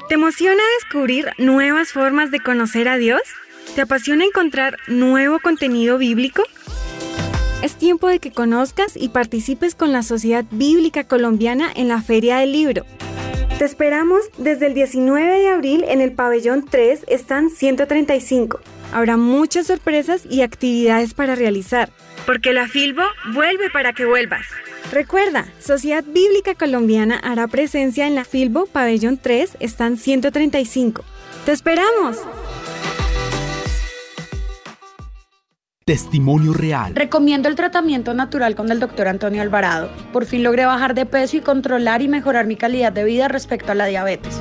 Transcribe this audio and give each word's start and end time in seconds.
¿Te 0.09 0.15
emociona 0.17 0.63
descubrir 0.81 1.29
nuevas 1.39 1.93
formas 1.93 2.33
de 2.33 2.41
conocer 2.41 2.89
a 2.89 2.97
Dios? 2.97 3.23
¿Te 3.75 3.81
apasiona 3.81 4.25
encontrar 4.25 4.77
nuevo 4.87 5.41
contenido 5.41 5.97
bíblico? 5.97 6.43
Es 7.63 7.77
tiempo 7.77 8.09
de 8.09 8.19
que 8.19 8.33
conozcas 8.33 8.97
y 8.97 9.09
participes 9.09 9.75
con 9.75 9.93
la 9.93 10.03
Sociedad 10.03 10.45
Bíblica 10.51 11.05
Colombiana 11.05 11.71
en 11.75 11.89
la 11.89 12.03
Feria 12.03 12.39
del 12.39 12.53
Libro. 12.53 12.85
Te 13.59 13.65
esperamos 13.65 14.21
desde 14.37 14.67
el 14.67 14.75
19 14.75 15.39
de 15.39 15.49
abril 15.49 15.85
en 15.87 16.01
el 16.01 16.13
pabellón 16.13 16.67
3, 16.69 17.05
están 17.07 17.49
135. 17.49 18.61
Habrá 18.93 19.17
muchas 19.17 19.69
sorpresas 19.69 20.25
y 20.29 20.43
actividades 20.43 21.15
para 21.15 21.35
realizar, 21.35 21.91
porque 22.27 22.53
la 22.53 22.69
Filbo 22.69 23.05
vuelve 23.33 23.71
para 23.71 23.93
que 23.93 24.05
vuelvas. 24.05 24.47
Recuerda, 24.91 25.47
Sociedad 25.59 26.05
Bíblica 26.05 26.55
Colombiana 26.55 27.17
hará 27.17 27.49
presencia 27.49 28.07
en 28.07 28.15
la 28.15 28.25
Filbo 28.25 28.67
Pabellón 28.67 29.17
3, 29.17 29.57
están 29.61 29.97
135. 29.97 31.05
¡Te 31.47 31.53
esperamos! 31.53 32.19
Testimonio 35.85 36.53
real. 36.53 36.95
Recomiendo 36.95 37.49
el 37.49 37.57
tratamiento 37.57 38.15
natural 38.15 38.55
con 38.55 38.71
el 38.71 38.79
doctor 38.79 39.09
Antonio 39.09 39.43
Alvarado. 39.43 39.91
Por 40.13 40.27
fin 40.27 40.45
logré 40.45 40.65
bajar 40.65 40.95
de 40.95 41.07
peso 41.07 41.39
y 41.39 41.41
controlar 41.41 42.03
y 42.03 42.09
mejorar 42.09 42.47
mi 42.47 42.55
calidad 42.55 42.93
de 42.93 43.03
vida 43.03 43.27
respecto 43.27 43.73
a 43.73 43.75
la 43.75 43.87
diabetes. 43.87 44.41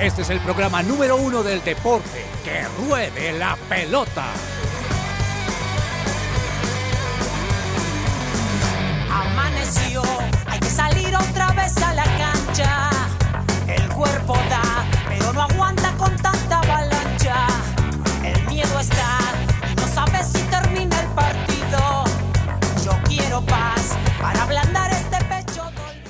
Este 0.00 0.22
es 0.22 0.30
el 0.30 0.40
programa 0.40 0.82
número 0.82 1.16
uno 1.16 1.42
del 1.42 1.62
deporte. 1.64 2.24
Que 2.44 2.64
ruede 2.86 3.38
la 3.38 3.58
pelota. 3.68 4.24
hay 9.76 10.07
cuerpo. 13.98 14.38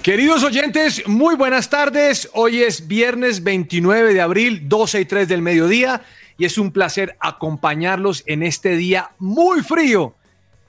Queridos 0.09 0.43
oyentes, 0.43 1.07
muy 1.07 1.37
buenas 1.37 1.69
tardes. 1.69 2.31
Hoy 2.33 2.63
es 2.63 2.89
viernes 2.89 3.45
29 3.45 4.15
de 4.15 4.23
abril, 4.23 4.67
12 4.67 5.03
y 5.03 5.05
3 5.05 5.29
del 5.29 5.43
mediodía, 5.43 6.01
y 6.39 6.47
es 6.47 6.57
un 6.57 6.73
placer 6.73 7.19
acompañarlos 7.21 8.23
en 8.25 8.43
este 8.43 8.77
día 8.77 9.11
muy 9.19 9.61
frío 9.61 10.15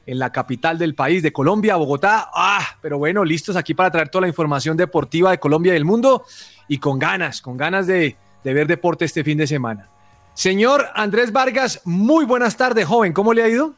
en 0.05 0.19
la 0.19 0.33
capital 0.33 0.77
del 0.77 0.93
país, 0.93 1.23
de 1.23 1.31
Colombia, 1.31 1.77
Bogotá. 1.77 2.29
Ah, 2.33 2.65
pero 2.81 2.97
bueno, 2.97 3.23
listos 3.23 3.55
aquí 3.55 3.73
para 3.73 3.89
traer 3.89 4.09
toda 4.09 4.23
la 4.23 4.27
información 4.27 4.75
deportiva 4.75 5.31
de 5.31 5.39
Colombia 5.39 5.69
y 5.69 5.73
del 5.75 5.85
mundo 5.85 6.25
y 6.69 6.77
con 6.77 6.97
ganas, 6.99 7.41
con 7.41 7.57
ganas 7.57 7.85
de, 7.87 8.15
de 8.45 8.53
ver 8.53 8.67
deporte 8.67 9.03
este 9.03 9.25
fin 9.25 9.37
de 9.37 9.47
semana. 9.47 9.87
Señor 10.33 10.87
Andrés 10.95 11.33
Vargas, 11.33 11.81
muy 11.83 12.23
buenas 12.23 12.55
tardes, 12.55 12.85
joven, 12.85 13.11
¿cómo 13.11 13.33
le 13.33 13.43
ha 13.43 13.49
ido? 13.49 13.73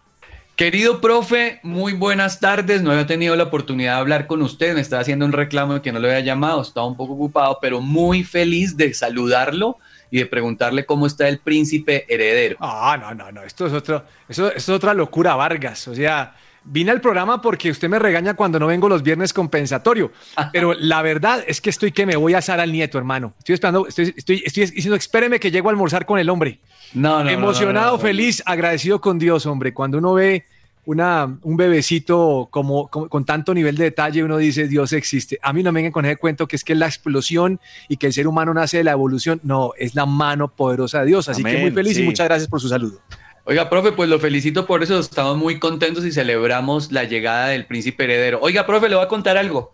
Querido 0.55 1.01
profe, 1.01 1.59
muy 1.63 1.93
buenas 1.93 2.39
tardes. 2.39 2.83
No 2.83 2.91
había 2.91 3.07
tenido 3.07 3.35
la 3.35 3.45
oportunidad 3.45 3.95
de 3.95 3.99
hablar 4.01 4.27
con 4.27 4.43
usted. 4.43 4.75
Me 4.75 4.81
estaba 4.81 5.01
haciendo 5.01 5.25
un 5.25 5.31
reclamo 5.31 5.73
de 5.75 5.81
que 5.81 5.91
no 5.91 5.99
lo 5.99 6.07
había 6.07 6.19
llamado. 6.19 6.61
Estaba 6.61 6.85
un 6.85 6.95
poco 6.95 7.13
ocupado, 7.13 7.57
pero 7.59 7.81
muy 7.81 8.23
feliz 8.23 8.77
de 8.77 8.93
saludarlo 8.93 9.77
y 10.11 10.19
de 10.19 10.27
preguntarle 10.27 10.85
cómo 10.85 11.07
está 11.07 11.27
el 11.27 11.39
príncipe 11.39 12.05
heredero. 12.13 12.57
Ah, 12.59 12.95
no, 12.99 13.15
no, 13.15 13.31
no, 13.31 13.41
esto 13.41 13.65
es, 13.65 13.73
otro, 13.73 14.03
eso, 14.29 14.53
es 14.53 14.69
otra 14.69 14.93
locura, 14.93 15.33
Vargas. 15.35 15.87
O 15.87 15.95
sea, 15.95 16.35
vine 16.63 16.91
al 16.91 17.01
programa 17.01 17.41
porque 17.41 17.71
usted 17.71 17.89
me 17.89 17.99
regaña 17.99 18.33
cuando 18.33 18.59
no 18.59 18.67
vengo 18.67 18.87
los 18.89 19.03
viernes 19.03 19.33
compensatorio, 19.33 20.11
pero 20.53 20.73
la 20.73 21.01
verdad 21.01 21.43
es 21.47 21.61
que 21.61 21.69
estoy 21.69 21.91
que 21.91 22.05
me 22.05 22.15
voy 22.15 22.33
a 22.33 22.39
asar 22.39 22.59
al 22.59 22.71
nieto, 22.71 22.97
hermano. 22.97 23.33
Estoy 23.39 23.55
esperando, 23.55 23.87
estoy, 23.87 24.13
estoy, 24.15 24.43
estoy 24.45 24.65
diciendo, 24.67 24.95
espéreme 24.95 25.39
que 25.39 25.51
llego 25.51 25.69
a 25.69 25.71
almorzar 25.71 26.05
con 26.05 26.19
el 26.19 26.29
hombre. 26.29 26.59
No, 26.93 27.23
no. 27.23 27.29
Emocionado, 27.29 27.91
no, 27.91 27.97
no, 27.97 27.99
feliz, 27.99 28.43
agradecido 28.45 28.99
con 28.99 29.17
Dios, 29.17 29.45
hombre. 29.45 29.73
Cuando 29.73 29.97
uno 29.97 30.13
ve 30.13 30.45
una, 30.85 31.37
un 31.43 31.57
bebecito 31.57 32.47
como, 32.51 32.87
como, 32.87 33.07
con 33.07 33.23
tanto 33.23 33.53
nivel 33.53 33.77
de 33.77 33.85
detalle, 33.85 34.23
uno 34.23 34.37
dice, 34.37 34.67
Dios 34.67 34.93
existe. 34.93 35.39
A 35.41 35.53
mí 35.53 35.63
no 35.63 35.71
me 35.71 35.79
vengan 35.79 35.91
con 35.91 36.05
ese 36.05 36.17
cuento 36.17 36.47
que 36.47 36.55
es 36.55 36.63
que 36.63 36.75
la 36.75 36.87
explosión 36.87 37.59
y 37.87 37.97
que 37.97 38.07
el 38.07 38.13
ser 38.13 38.27
humano 38.27 38.53
nace 38.53 38.77
de 38.77 38.83
la 38.83 38.91
evolución. 38.91 39.39
No, 39.43 39.71
es 39.77 39.95
la 39.95 40.05
mano 40.05 40.49
poderosa 40.49 41.01
de 41.01 41.07
Dios. 41.07 41.29
Así 41.29 41.41
Amén, 41.41 41.55
que 41.55 41.61
muy 41.61 41.71
feliz 41.71 41.95
sí. 41.95 42.03
y 42.03 42.05
muchas 42.05 42.27
gracias 42.27 42.49
por 42.49 42.59
su 42.59 42.67
saludo. 42.67 42.99
Oiga, 43.43 43.69
profe, 43.69 43.91
pues 43.91 44.07
lo 44.09 44.19
felicito 44.19 44.65
por 44.65 44.83
eso. 44.83 44.99
Estamos 44.99 45.37
muy 45.37 45.59
contentos 45.59 46.05
y 46.05 46.11
celebramos 46.11 46.91
la 46.91 47.03
llegada 47.05 47.47
del 47.47 47.65
príncipe 47.65 48.03
heredero. 48.03 48.39
Oiga, 48.41 48.65
profe, 48.65 48.87
le 48.87 48.95
voy 48.95 49.03
a 49.03 49.07
contar 49.07 49.37
algo. 49.37 49.73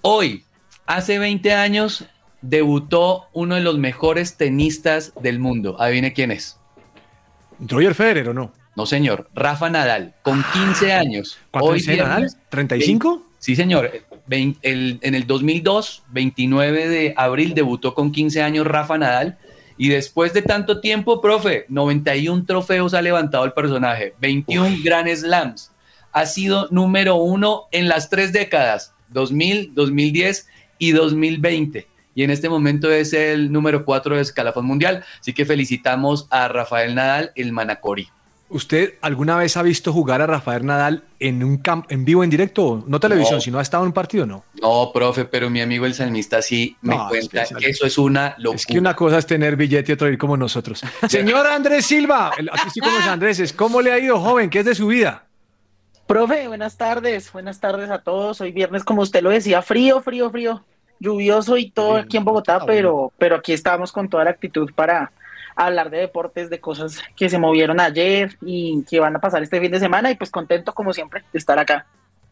Hoy, 0.00 0.44
hace 0.86 1.18
20 1.18 1.52
años, 1.52 2.06
debutó 2.40 3.26
uno 3.32 3.56
de 3.56 3.60
los 3.60 3.78
mejores 3.78 4.36
tenistas 4.36 5.12
del 5.20 5.38
mundo. 5.38 5.76
Adivine 5.80 6.12
quién 6.12 6.30
es. 6.30 6.58
¿Roger 7.60 7.94
Federer 7.94 8.28
o 8.30 8.34
no? 8.34 8.52
No, 8.76 8.86
señor. 8.86 9.28
Rafa 9.34 9.68
Nadal, 9.68 10.14
con 10.22 10.44
15 10.52 10.92
años. 10.92 11.36
¿Cuánto 11.50 11.70
Hoy 11.70 11.82
Nadal? 11.82 11.96
viernes, 12.22 12.38
¿35? 12.50 13.22
Sí, 13.38 13.56
señor. 13.56 13.90
El- 14.30 14.98
en 15.02 15.14
el 15.14 15.26
2002, 15.26 16.04
29 16.10 16.88
de 16.88 17.14
abril, 17.16 17.54
debutó 17.54 17.94
con 17.94 18.12
15 18.12 18.42
años 18.42 18.66
Rafa 18.66 18.96
Nadal. 18.98 19.38
Y 19.78 19.88
después 19.88 20.34
de 20.34 20.42
tanto 20.42 20.80
tiempo, 20.80 21.20
profe, 21.20 21.64
91 21.68 22.44
trofeos 22.44 22.94
ha 22.94 23.00
levantado 23.00 23.44
el 23.44 23.52
personaje, 23.52 24.14
21 24.20 24.78
Grand 24.82 25.08
Slams. 25.08 25.72
Ha 26.12 26.26
sido 26.26 26.66
número 26.70 27.14
uno 27.14 27.66
en 27.70 27.88
las 27.88 28.10
tres 28.10 28.32
décadas, 28.32 28.92
2000, 29.10 29.74
2010 29.74 30.48
y 30.78 30.92
2020. 30.92 31.86
Y 32.16 32.24
en 32.24 32.30
este 32.30 32.48
momento 32.48 32.90
es 32.90 33.12
el 33.12 33.52
número 33.52 33.84
4 33.84 34.16
de 34.16 34.22
escalafón 34.22 34.66
mundial. 34.66 35.04
Así 35.20 35.32
que 35.32 35.46
felicitamos 35.46 36.26
a 36.30 36.48
Rafael 36.48 36.96
Nadal, 36.96 37.30
el 37.36 37.52
Manacori. 37.52 38.08
¿Usted 38.50 38.94
alguna 39.02 39.36
vez 39.36 39.58
ha 39.58 39.62
visto 39.62 39.92
jugar 39.92 40.22
a 40.22 40.26
Rafael 40.26 40.64
Nadal 40.64 41.02
en 41.20 41.44
un 41.44 41.58
campo, 41.58 41.86
en 41.90 42.06
vivo, 42.06 42.24
en 42.24 42.30
directo? 42.30 42.82
No 42.86 42.98
televisión, 42.98 43.36
No. 43.36 43.40
sino 43.42 43.58
ha 43.58 43.62
estado 43.62 43.82
en 43.84 43.88
un 43.88 43.92
partido, 43.92 44.24
¿no? 44.24 44.44
No, 44.62 44.90
profe, 44.92 45.26
pero 45.26 45.50
mi 45.50 45.60
amigo 45.60 45.84
el 45.84 45.92
salmista 45.92 46.40
sí 46.40 46.74
me 46.80 46.96
No, 46.96 47.08
cuenta 47.08 47.44
que 47.44 47.68
eso 47.68 47.84
es 47.84 47.98
una 47.98 48.34
locura. 48.38 48.56
Es 48.56 48.64
que 48.66 48.78
una 48.78 48.96
cosa 48.96 49.18
es 49.18 49.26
tener 49.26 49.56
billete 49.56 49.92
y 49.92 49.94
otra 49.94 50.08
ir 50.08 50.16
como 50.16 50.36
nosotros. 50.38 50.80
Señor 51.08 51.46
Andrés 51.46 51.84
Silva, 51.84 52.28
aquí 52.28 52.68
estoy 52.68 52.82
con 52.82 52.94
los 52.94 53.06
Andréses. 53.06 53.52
¿Cómo 53.52 53.82
le 53.82 53.92
ha 53.92 53.98
ido, 53.98 54.18
joven? 54.18 54.48
¿Qué 54.48 54.60
es 54.60 54.64
de 54.64 54.74
su 54.74 54.86
vida? 54.86 55.24
Profe, 56.06 56.48
buenas 56.48 56.78
tardes, 56.78 57.30
buenas 57.32 57.60
tardes 57.60 57.90
a 57.90 57.98
todos. 57.98 58.40
Hoy 58.40 58.50
viernes, 58.52 58.82
como 58.82 59.02
usted 59.02 59.22
lo 59.22 59.28
decía, 59.28 59.60
frío, 59.60 60.00
frío, 60.00 60.30
frío, 60.30 60.64
lluvioso 61.00 61.58
y 61.58 61.70
todo 61.70 61.96
aquí 61.96 62.16
en 62.16 62.24
Bogotá, 62.24 62.64
pero, 62.64 63.12
pero 63.18 63.36
aquí 63.36 63.52
estamos 63.52 63.92
con 63.92 64.08
toda 64.08 64.24
la 64.24 64.30
actitud 64.30 64.70
para 64.74 65.12
hablar 65.66 65.90
de 65.90 65.98
deportes, 65.98 66.50
de 66.50 66.60
cosas 66.60 67.02
que 67.16 67.28
se 67.28 67.38
movieron 67.38 67.80
ayer 67.80 68.36
y 68.42 68.84
que 68.84 69.00
van 69.00 69.16
a 69.16 69.20
pasar 69.20 69.42
este 69.42 69.60
fin 69.60 69.72
de 69.72 69.80
semana 69.80 70.10
y 70.10 70.14
pues 70.14 70.30
contento 70.30 70.72
como 70.72 70.92
siempre 70.92 71.24
de 71.32 71.38
estar 71.38 71.58
acá. 71.58 71.86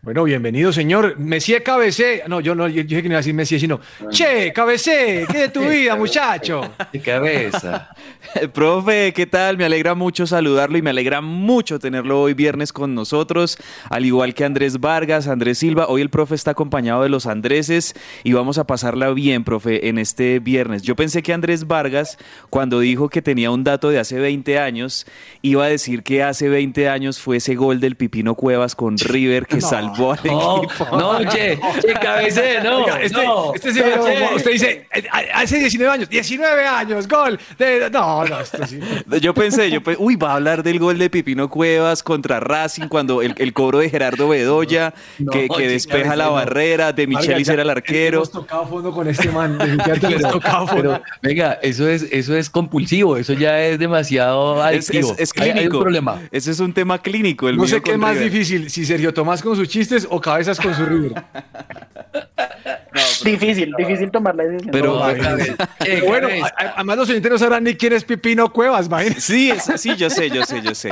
Bueno, 0.06 0.22
bienvenido, 0.22 0.72
señor. 0.72 1.18
Messier 1.18 1.64
Cabecé. 1.64 2.22
No, 2.28 2.38
yo 2.38 2.54
no, 2.54 2.68
yo 2.68 2.84
dije 2.84 3.02
que 3.02 3.08
no 3.08 3.14
iba 3.14 3.16
a 3.16 3.22
decir 3.22 3.34
Messier, 3.34 3.60
sino 3.60 3.80
Che, 4.08 4.52
Cabecé, 4.52 5.26
¿qué 5.28 5.38
de 5.38 5.48
tu 5.48 5.62
vida, 5.68 5.96
muchacho? 5.96 6.60
De 6.92 7.00
cabeza. 7.00 7.88
Profe, 8.54 9.12
¿qué 9.12 9.26
tal? 9.26 9.58
Me 9.58 9.64
alegra 9.64 9.96
mucho 9.96 10.24
saludarlo 10.24 10.78
y 10.78 10.82
me 10.82 10.90
alegra 10.90 11.20
mucho 11.22 11.80
tenerlo 11.80 12.20
hoy 12.22 12.34
viernes 12.34 12.72
con 12.72 12.94
nosotros, 12.94 13.58
al 13.90 14.06
igual 14.06 14.32
que 14.34 14.44
Andrés 14.44 14.78
Vargas, 14.78 15.26
Andrés 15.26 15.58
Silva. 15.58 15.86
Hoy 15.88 16.02
el 16.02 16.10
profe 16.10 16.36
está 16.36 16.52
acompañado 16.52 17.02
de 17.02 17.08
los 17.08 17.26
Andreses 17.26 17.94
y 18.22 18.32
vamos 18.32 18.58
a 18.58 18.64
pasarla 18.64 19.10
bien, 19.10 19.42
profe, 19.42 19.88
en 19.88 19.98
este 19.98 20.38
viernes. 20.38 20.82
Yo 20.82 20.94
pensé 20.94 21.20
que 21.24 21.32
Andrés 21.32 21.66
Vargas, 21.66 22.16
cuando 22.48 22.78
dijo 22.78 23.08
que 23.08 23.22
tenía 23.22 23.50
un 23.50 23.64
dato 23.64 23.88
de 23.90 23.98
hace 23.98 24.20
20 24.20 24.56
años, 24.60 25.04
iba 25.42 25.64
a 25.64 25.68
decir 25.68 26.04
que 26.04 26.22
hace 26.22 26.48
20 26.48 26.88
años 26.88 27.18
fue 27.18 27.38
ese 27.38 27.56
gol 27.56 27.80
del 27.80 27.96
Pipino 27.96 28.36
Cuevas 28.36 28.76
con 28.76 28.98
River 28.98 29.46
que 29.46 29.56
No. 29.56 29.68
salvó 29.68 29.95
No, 29.98 30.14
equipo. 30.14 30.96
no, 30.96 31.18
che, 31.30 31.58
che, 31.80 31.92
cabecé, 32.00 32.60
no, 32.62 32.78
Oiga, 32.84 33.00
este, 33.00 33.22
no. 33.24 33.54
este 33.54 33.72
sí 33.72 33.80
Che. 33.80 34.34
usted 34.36 34.50
dice, 34.52 34.86
eh, 34.92 35.04
hace 35.34 35.58
19 35.58 35.92
años, 35.92 36.08
19 36.08 36.66
años, 36.66 37.08
gol. 37.08 37.38
de- 37.58 37.90
no, 37.90 38.24
no, 38.24 38.40
esto 38.40 38.66
sí. 38.66 38.78
Yo 39.20 39.34
pensé, 39.34 39.70
yo 39.70 39.82
pe- 39.82 39.96
uy, 39.98 40.16
va 40.16 40.32
a 40.32 40.34
hablar 40.36 40.62
del 40.62 40.78
gol 40.78 40.98
de 40.98 41.08
Pipino 41.10 41.48
Cuevas 41.48 42.02
contra 42.02 42.40
Racing 42.40 42.88
cuando 42.88 43.22
el, 43.22 43.34
el 43.38 43.52
cobro 43.52 43.78
de 43.78 43.90
Gerardo 43.90 44.28
Bedoya, 44.28 44.92
No, 45.18 45.32
que, 45.32 45.46
no, 45.48 45.54
que 45.56 45.68
despeja 45.68 46.16
la 46.16 46.26
no. 46.26 46.32
barrera, 46.34 46.92
de 46.92 47.06
ya 47.42 47.52
era 47.52 47.62
el 47.62 47.70
arquero. 47.70 48.18
Hemos 48.18 48.30
tocado 48.30 48.66
fondo 48.66 48.92
con 48.92 49.08
este 49.08 49.28
man. 49.30 49.56
definitivamente 49.58 50.06
hemos 50.16 50.32
tocado 50.32 50.66
fondo. 50.66 50.82
Pero, 50.82 51.02
venga, 51.22 51.52
eso 51.62 51.88
es, 51.88 52.02
eso 52.10 52.36
es 52.36 52.50
compulsivo, 52.50 53.16
eso 53.16 53.32
ya 53.32 53.60
es 53.62 53.78
demasiado 53.78 54.56
Es, 54.68 54.88
adictivo. 54.90 55.12
es- 55.18 55.30
es 55.30 55.32
Hay- 55.40 55.42
hay 55.44 55.50
un 55.50 55.56
clínico. 55.56 55.80
problema. 55.80 56.20
Ese 56.30 56.50
es 56.50 56.60
un 56.60 56.72
tema 56.72 56.98
clínico. 57.00 57.48
El 57.48 57.56
No 57.56 57.66
sé 57.66 57.80
qué 57.80 57.92
es 57.92 57.98
más 57.98 58.14
River. 58.14 58.30
difícil, 58.30 58.70
si 58.70 58.84
Sergio 58.84 59.12
Tomás 59.14 59.42
con 59.42 59.56
sus 59.56 59.68
chistes 59.86 60.06
o 60.10 60.20
cabezas 60.20 60.58
con 60.60 60.74
su 60.74 60.84
River. 60.84 61.12
Difícil, 63.24 63.72
difícil 63.76 64.10
tomar 64.10 64.34
la 64.34 64.44
decisión. 64.44 64.70
Pero- 64.72 64.98
No. 64.98 65.14
Che, 65.14 65.56
Pero 65.78 66.06
bueno, 66.06 66.28
además 66.76 66.96
los 66.96 67.08
oyentes 67.10 67.30
no 67.30 67.38
sabrán 67.38 67.64
ni 67.64 67.74
quién 67.74 67.92
es 67.92 68.04
Pipino 68.04 68.52
Cuevas, 68.52 68.86
imagínense. 68.86 69.20
Sí, 69.20 69.50
es- 69.50 69.80
sí, 69.80 69.96
yo 69.96 70.08
sé, 70.10 70.30
yo 70.30 70.44
sé, 70.44 70.62
yo 70.62 70.74
sé. 70.74 70.90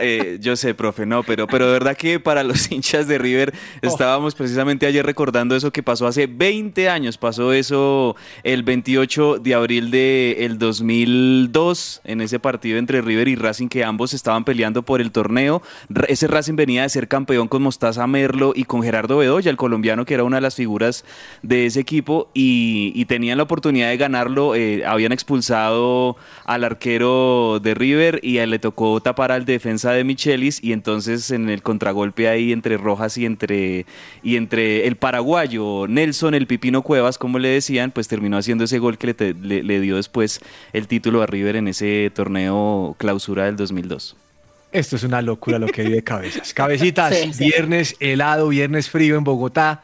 Eh, 0.00 0.38
yo 0.40 0.56
sé, 0.56 0.74
profe, 0.74 1.06
no, 1.06 1.22
pero, 1.22 1.46
pero 1.46 1.66
de 1.66 1.72
verdad 1.72 1.96
que 1.96 2.20
para 2.20 2.42
los 2.44 2.70
hinchas 2.72 3.06
de 3.08 3.18
River 3.18 3.52
estábamos 3.82 4.34
precisamente 4.34 4.86
ayer 4.86 5.04
recordando 5.04 5.56
eso 5.56 5.70
que 5.72 5.82
pasó 5.82 6.06
hace 6.06 6.26
20 6.26 6.88
años. 6.88 7.18
Pasó 7.18 7.52
eso 7.52 8.16
el 8.42 8.62
28 8.62 9.38
de 9.40 9.54
abril 9.54 9.90
del 9.90 10.58
2002 10.58 12.00
en 12.04 12.20
ese 12.20 12.38
partido 12.38 12.78
entre 12.78 13.00
River 13.02 13.28
y 13.28 13.36
Racing 13.36 13.68
que 13.68 13.84
ambos 13.84 14.14
estaban 14.14 14.44
peleando 14.44 14.82
por 14.82 15.00
el 15.00 15.10
torneo. 15.12 15.62
Ese 16.08 16.26
Racing 16.26 16.54
venía 16.56 16.82
de 16.82 16.88
ser 16.88 17.08
campeón 17.08 17.48
con 17.48 17.62
Mostaza 17.62 18.06
Y 18.54 18.64
con 18.64 18.82
Gerardo 18.82 19.16
Bedoya, 19.18 19.50
el 19.50 19.56
colombiano 19.56 20.04
que 20.04 20.14
era 20.14 20.24
una 20.24 20.36
de 20.36 20.40
las 20.42 20.54
figuras 20.54 21.04
de 21.42 21.66
ese 21.66 21.80
equipo 21.80 22.28
y, 22.34 23.04
tenían 23.06 23.38
la 23.38 23.44
oportunidad 23.44 23.88
de 23.88 23.96
ganarlo. 23.96 24.54
eh, 24.54 24.84
habían 24.86 25.12
expulsado 25.12 26.16
al 26.44 26.64
arquero 26.64 27.58
de 27.60 27.74
River 27.74 28.20
y 28.22 28.38
le 28.46 28.58
tocó 28.58 29.00
tapar 29.00 29.32
al 29.32 29.44
defensa 29.44 29.92
de 29.92 30.04
Michelis 30.04 30.62
y 30.62 30.72
entonces 30.72 31.30
en 31.30 31.48
el 31.50 31.62
contragolpe 31.62 32.28
ahí 32.28 32.52
entre 32.52 32.76
Rojas 32.76 33.18
y 33.18 33.26
entre, 33.26 33.86
y 34.22 34.36
entre 34.36 34.86
el 34.86 34.96
paraguayo 34.96 35.86
Nelson, 35.88 36.34
el 36.34 36.46
Pipino 36.46 36.82
Cuevas, 36.82 37.18
como 37.18 37.38
le 37.38 37.48
decían, 37.48 37.90
pues 37.90 38.06
terminó 38.08 38.36
haciendo 38.36 38.64
ese 38.64 38.78
gol 38.78 38.96
que 38.98 39.08
le, 39.18 39.34
le- 39.34 39.62
le 39.62 39.80
dio 39.80 39.96
después 39.96 40.40
el 40.72 40.86
título 40.86 41.22
a 41.22 41.26
River 41.26 41.56
en 41.56 41.68
ese 41.68 42.10
torneo 42.14 42.94
clausura 42.98 43.46
del 43.46 43.56
2002. 43.56 44.16
Esto 44.72 44.96
es 44.96 45.02
una 45.02 45.20
locura 45.22 45.58
lo 45.58 45.66
que 45.66 45.82
vive 45.82 46.02
Cabezas. 46.02 46.54
Cabecitas, 46.54 47.14
Sí, 47.16 47.32
sí. 47.32 47.44
viernes 47.46 47.96
helado, 48.00 48.48
viernes 48.48 48.88
frío 48.88 49.16
en 49.16 49.24
Bogotá. 49.24 49.82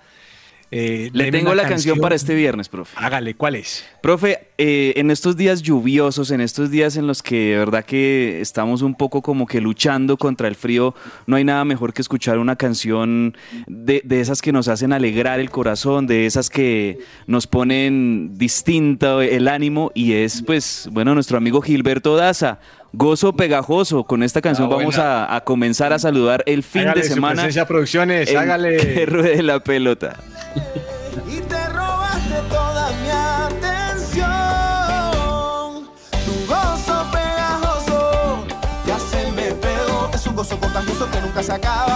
Eh, 0.73 1.11
Le 1.12 1.31
tengo 1.31 1.55
la 1.55 1.62
canción 1.69 2.00
para 2.00 2.17
este 2.17 2.35
viernes, 2.35 2.69
profe. 2.69 2.93
Hágale, 2.97 3.35
¿cuál 3.35 3.55
es? 3.55 3.85
Profe, 4.03 4.49
eh, 4.59 4.94
en 4.97 5.12
estos 5.12 5.37
días 5.37 5.62
lluviosos, 5.62 6.33
en 6.33 6.41
estos 6.41 6.73
días 6.73 6.97
en 6.97 7.06
los 7.06 7.23
que 7.23 7.50
de 7.53 7.56
verdad 7.59 7.85
que 7.85 8.41
estamos 8.41 8.83
un 8.83 8.97
poco 8.97 9.23
como 9.23 9.47
que 9.47 9.61
luchando 9.61 10.17
contra 10.17 10.49
el 10.49 10.56
frío, 10.56 10.93
no 11.29 11.37
hay 11.37 11.44
nada 11.44 11.65
mejor 11.65 11.93
que 11.93 12.03
escuchar 12.03 12.38
una 12.38 12.56
canción 12.56 13.37
de, 13.69 14.03
de 14.05 14.21
esas 14.21 14.43
que 14.43 14.50
nos 14.50 14.67
hacen 14.67 14.93
alegrar 14.93 15.38
el 15.38 15.50
corazón, 15.50 16.09
de 16.09 16.27
esas 16.27 16.50
que 16.50 16.99
nos 17.29 17.47
ponen 17.47 18.37
distinto 18.37 19.23
el 19.23 19.47
ánimo 19.47 19.93
y 19.94 20.15
es 20.15 20.43
pues, 20.43 20.88
bueno, 20.91 21.15
nuestro 21.15 21.38
amigo 21.38 21.61
Gilberto 21.62 22.17
Daza. 22.17 22.59
Gozo 22.98 23.34
pegajoso, 23.34 24.04
con 24.04 24.22
esta 24.22 24.40
canción 24.40 24.69
Ah, 24.72 24.76
vamos 24.76 24.96
a, 24.98 25.34
a 25.37 25.43
comenzar 25.43 25.93
a 25.93 25.98
saludar 25.98 26.43
el 26.46 26.62
fin 26.62 26.82
Hágale, 26.82 27.02
de 27.02 27.08
semana. 27.08 27.34
presencia 27.34 27.66
producciones, 27.66 28.31
en 28.31 28.38
hágale. 28.38 28.76
Que 28.94 29.04
ruede 29.04 29.43
la 29.43 29.60
pelota. 29.60 30.16
y 31.28 31.40
te 31.40 31.69
robaste 31.69 32.37
toda 32.48 32.88
mi 33.02 33.10
atención. 34.16 34.26
Tu 36.25 36.32
gozo 36.46 37.06
pegajoso 37.12 38.46
ya 38.87 38.99
se 38.99 39.31
me 39.32 39.52
pegó. 39.52 40.10
Es 40.14 40.26
un 40.26 40.34
gozo 40.34 40.58
contagioso 40.58 41.10
que 41.10 41.20
nunca 41.20 41.42
se 41.42 41.52
acaba. 41.52 41.95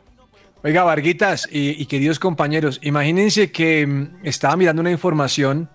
Oiga, 0.62 0.84
Varguitas 0.84 1.48
y, 1.50 1.70
y 1.70 1.86
queridos 1.86 2.20
compañeros, 2.20 2.78
imagínense 2.84 3.50
que 3.50 3.88
mm, 3.88 4.18
estaba 4.22 4.56
mirando 4.56 4.82
una 4.82 4.92
información 4.92 5.68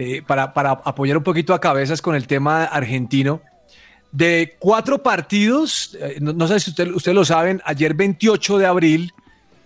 eh, 0.00 0.22
para, 0.26 0.52
para 0.54 0.70
apoyar 0.70 1.16
un 1.18 1.22
poquito 1.22 1.52
a 1.52 1.60
cabezas 1.60 2.00
con 2.00 2.14
el 2.14 2.26
tema 2.26 2.64
argentino. 2.64 3.42
De 4.12 4.56
cuatro 4.58 5.02
partidos, 5.02 5.96
eh, 6.00 6.16
no, 6.20 6.32
no 6.32 6.48
sé 6.48 6.58
si 6.58 6.70
usted- 6.70 6.90
ustedes 6.92 7.14
lo 7.14 7.24
saben, 7.24 7.60
ayer 7.64 7.94
28 7.94 8.58
de 8.58 8.66
abril 8.66 9.12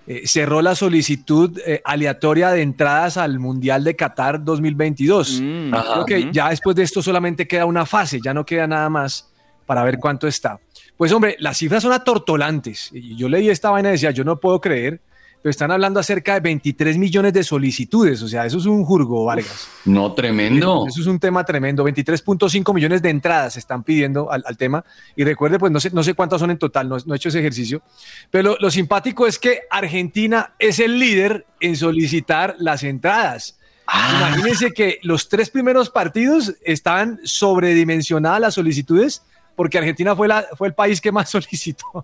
eh, 0.06 0.22
cerró 0.26 0.60
la 0.60 0.74
solicitud 0.74 1.58
eh, 1.64 1.80
aleatoria 1.84 2.50
de 2.50 2.60
entradas 2.60 3.16
al 3.16 3.38
Mundial 3.38 3.84
de 3.84 3.96
Qatar 3.96 4.44
2022. 4.44 5.40
Mm, 5.40 5.70
Creo 5.70 6.04
que 6.04 6.28
ya 6.30 6.50
después 6.50 6.76
de 6.76 6.82
esto 6.82 7.00
solamente 7.00 7.46
queda 7.48 7.64
una 7.64 7.86
fase, 7.86 8.18
ya 8.22 8.34
no 8.34 8.44
queda 8.44 8.66
nada 8.66 8.90
más 8.90 9.30
para 9.64 9.82
ver 9.82 9.98
cuánto 9.98 10.26
está. 10.28 10.58
Pues 10.98 11.10
hombre, 11.12 11.36
las 11.40 11.56
cifras 11.56 11.82
son 11.82 11.92
atortolantes. 11.92 12.90
Yo 12.92 13.30
leí 13.30 13.48
esta 13.48 13.70
vaina 13.70 13.88
y 13.88 13.92
decía, 13.92 14.10
yo 14.10 14.24
no 14.24 14.38
puedo 14.38 14.60
creer 14.60 15.00
pero 15.44 15.50
están 15.50 15.70
hablando 15.70 16.00
acerca 16.00 16.32
de 16.32 16.40
23 16.40 16.96
millones 16.96 17.34
de 17.34 17.44
solicitudes. 17.44 18.22
O 18.22 18.28
sea, 18.28 18.46
eso 18.46 18.56
es 18.56 18.64
un 18.64 18.82
jurgo, 18.82 19.26
Vargas. 19.26 19.68
No, 19.84 20.14
tremendo. 20.14 20.86
Eso 20.88 21.02
es 21.02 21.06
un 21.06 21.20
tema 21.20 21.44
tremendo. 21.44 21.84
23.5 21.84 22.72
millones 22.72 23.02
de 23.02 23.10
entradas 23.10 23.52
se 23.52 23.58
están 23.58 23.82
pidiendo 23.82 24.32
al, 24.32 24.56
tema. 24.56 24.86
Y 25.14 25.22
recuerde, 25.22 25.58
pues 25.58 25.70
no 25.70 25.80
sé, 25.80 25.90
no 25.90 26.02
sé 26.02 26.14
cuántas 26.14 26.40
son 26.40 26.50
en 26.50 26.56
total, 26.56 26.88
no, 26.88 26.96
he 26.96 27.16
hecho 27.16 27.28
ese 27.28 27.40
ejercicio. 27.40 27.82
Pero 28.30 28.52
lo, 28.52 28.56
lo 28.58 28.70
simpático 28.70 29.26
es 29.26 29.38
que 29.38 29.64
Argentina 29.68 30.54
es 30.58 30.78
el 30.78 30.98
líder 30.98 31.44
en 31.60 31.76
solicitar 31.76 32.56
las 32.58 32.82
entradas. 32.82 33.58
Ah. 33.86 34.16
Imagínense 34.16 34.72
que 34.72 34.98
los 35.02 35.28
tres 35.28 35.50
primeros 35.50 35.90
partidos 35.90 36.54
estaban 36.64 37.20
sobredimensionadas 37.22 38.40
las 38.40 38.54
solicitudes 38.54 39.22
porque 39.56 39.76
Argentina 39.76 40.16
fue, 40.16 40.26
la, 40.26 40.46
fue 40.56 40.68
el 40.68 40.74
país 40.74 41.02
que 41.02 41.12
más 41.12 41.28
solicitó. 41.30 42.02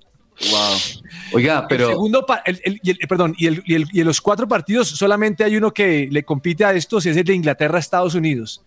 Wow. 0.49 0.79
Oiga, 1.33 1.69
pero. 1.69 1.85
El 1.87 1.91
segundo, 1.93 2.27
y 2.65 3.07
perdón, 3.07 3.35
y, 3.37 3.47
el, 3.47 3.63
y, 3.67 4.03
los 4.03 4.21
cuatro 4.21 4.49
partidos 4.49 4.89
solamente 4.89 5.45
hay 5.45 5.57
uno 5.57 5.73
que 5.73 6.09
le 6.11 6.25
compite 6.25 6.65
a 6.65 6.73
estos, 6.73 7.07
es 7.07 7.17
el 7.17 7.25
de 7.25 7.35
Inglaterra, 7.35 7.79
Estados 7.79 8.15
Unidos. 8.15 8.63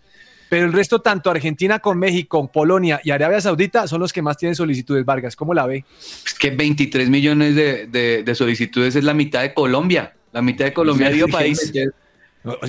Pero 0.49 0.67
el 0.67 0.73
resto, 0.73 1.01
tanto 1.01 1.31
Argentina 1.31 1.79
con 1.79 1.97
México, 1.97 2.51
Polonia 2.51 3.01
y 3.03 3.09
Arabia 3.09 3.41
Saudita, 3.41 3.87
son 3.87 3.99
los 3.99 4.13
que 4.13 4.21
más 4.21 4.37
tienen 4.37 4.55
solicitudes. 4.55 5.03
Vargas, 5.03 5.35
¿cómo 5.35 5.53
la 5.53 5.65
ve? 5.65 5.83
Es 6.25 6.35
que 6.35 6.51
23 6.51 7.09
millones 7.09 7.55
de, 7.55 7.87
de, 8.23 8.35
solicitudes 8.35 8.95
es 8.95 9.03
la 9.03 9.15
mitad 9.15 9.41
de 9.41 9.53
Colombia. 9.53 10.13
La 10.31 10.43
mitad 10.43 10.65
de 10.65 10.73
Colombia. 10.73 11.09
Medio 11.09 11.27
país. 11.27 11.73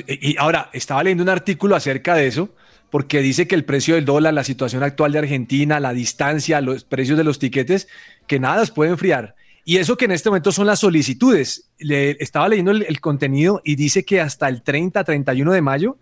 Y 0.06 0.36
ahora, 0.38 0.70
estaba 0.72 1.02
leyendo 1.02 1.24
un 1.24 1.28
artículo 1.28 1.76
acerca 1.76 2.14
de 2.14 2.26
eso, 2.26 2.48
porque 2.88 3.20
dice 3.20 3.46
que 3.46 3.54
el 3.54 3.64
precio 3.64 3.96
del 3.96 4.04
dólar, 4.04 4.32
la 4.32 4.44
situación 4.44 4.82
actual 4.82 5.12
de 5.12 5.18
Argentina, 5.18 5.80
la 5.80 5.92
distancia, 5.92 6.60
los 6.60 6.84
precios 6.84 7.18
de 7.18 7.24
los 7.24 7.38
tiquetes, 7.38 7.88
que 8.26 8.40
nada 8.40 8.58
los 8.58 8.70
puede 8.70 8.90
enfriar. 8.90 9.34
Y 9.64 9.78
eso 9.78 9.96
que 9.96 10.04
en 10.04 10.12
este 10.12 10.28
momento 10.28 10.52
son 10.52 10.66
las 10.66 10.80
solicitudes. 10.80 11.70
Le, 11.78 12.16
estaba 12.20 12.48
leyendo 12.48 12.70
el, 12.70 13.00
contenido 13.00 13.62
y 13.64 13.76
dice 13.76 14.04
que 14.04 14.20
hasta 14.20 14.48
el 14.48 14.62
30, 14.62 15.02
31 15.02 15.52
de 15.52 15.62
mayo 15.62 15.96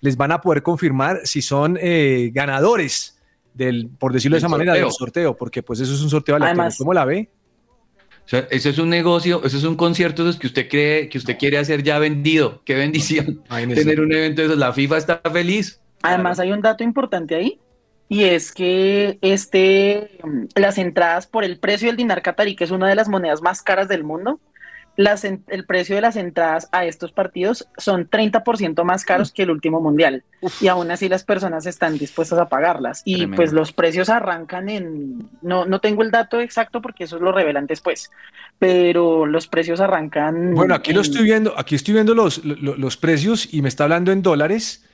les 0.00 0.16
van 0.16 0.30
a 0.30 0.40
poder 0.40 0.62
confirmar 0.62 1.20
si 1.24 1.42
son 1.42 1.76
eh, 1.80 2.30
ganadores 2.32 3.18
del, 3.54 3.88
por 3.98 4.12
decirlo 4.12 4.36
de 4.36 4.38
esa 4.38 4.48
manera, 4.48 4.74
del 4.74 4.92
sorteo, 4.92 5.36
porque 5.36 5.64
pues 5.64 5.80
eso 5.80 5.92
es 5.92 6.00
un 6.00 6.10
sorteo 6.10 6.36
aleatorio. 6.36 6.70
¿Cómo 6.78 6.94
la 6.94 7.04
ve? 7.04 7.28
O 8.24 8.28
sea, 8.28 8.46
eso 8.50 8.68
es 8.68 8.78
un 8.78 8.90
negocio, 8.90 9.42
eso 9.42 9.56
es 9.56 9.64
un 9.64 9.74
concierto 9.74 10.22
que 10.38 10.46
usted 10.46 10.68
cree 10.68 11.08
que 11.08 11.18
usted 11.18 11.36
quiere 11.38 11.58
hacer 11.58 11.82
ya 11.82 11.98
vendido. 11.98 12.62
Qué 12.64 12.74
bendición 12.74 13.42
tener 13.48 14.00
un 14.00 14.12
evento 14.12 14.42
de 14.42 14.46
esos. 14.48 14.58
La 14.58 14.72
FIFA 14.72 14.98
está 14.98 15.20
feliz. 15.32 15.80
Además, 16.02 16.38
hay 16.38 16.52
un 16.52 16.60
dato 16.60 16.84
importante 16.84 17.34
ahí 17.34 17.58
y 18.08 18.24
es 18.24 18.52
que 18.52 19.18
este, 19.20 20.18
las 20.54 20.78
entradas 20.78 21.26
por 21.26 21.44
el 21.44 21.58
precio 21.58 21.88
del 21.88 21.96
dinar 21.96 22.22
catarí, 22.22 22.56
que 22.56 22.64
es 22.64 22.70
una 22.70 22.88
de 22.88 22.94
las 22.94 23.08
monedas 23.08 23.42
más 23.42 23.62
caras 23.62 23.88
del 23.88 24.04
mundo, 24.04 24.40
el 25.46 25.64
precio 25.64 25.94
de 25.94 26.00
las 26.00 26.16
entradas 26.16 26.68
a 26.72 26.84
estos 26.84 27.12
partidos 27.12 27.68
son 27.76 28.10
30% 28.10 28.82
más 28.82 29.04
caros 29.04 29.30
que 29.30 29.44
el 29.44 29.50
último 29.50 29.80
mundial. 29.80 30.24
Y 30.60 30.66
aún 30.66 30.90
así 30.90 31.08
las 31.08 31.22
personas 31.22 31.66
están 31.66 31.98
dispuestas 31.98 32.38
a 32.38 32.48
pagarlas. 32.48 33.02
Y 33.04 33.28
pues 33.28 33.52
los 33.52 33.72
precios 33.72 34.08
arrancan 34.08 34.68
en... 34.68 35.30
No, 35.40 35.66
no 35.66 35.80
tengo 35.80 36.02
el 36.02 36.10
dato 36.10 36.40
exacto 36.40 36.82
porque 36.82 37.04
eso 37.04 37.20
lo 37.20 37.30
revelan 37.30 37.68
después. 37.68 38.10
Pero 38.58 39.24
los 39.24 39.46
precios 39.46 39.80
arrancan... 39.80 40.54
Bueno, 40.54 40.74
aquí 40.74 40.92
lo 40.92 41.00
estoy 41.00 41.22
viendo, 41.22 41.56
aquí 41.56 41.76
estoy 41.76 41.94
viendo 41.94 42.14
los, 42.14 42.44
los, 42.44 42.96
precios 42.96 43.54
y 43.54 43.62
me 43.62 43.68
está 43.68 43.84
hablando 43.84 44.10
en 44.10 44.22
dólares 44.22 44.84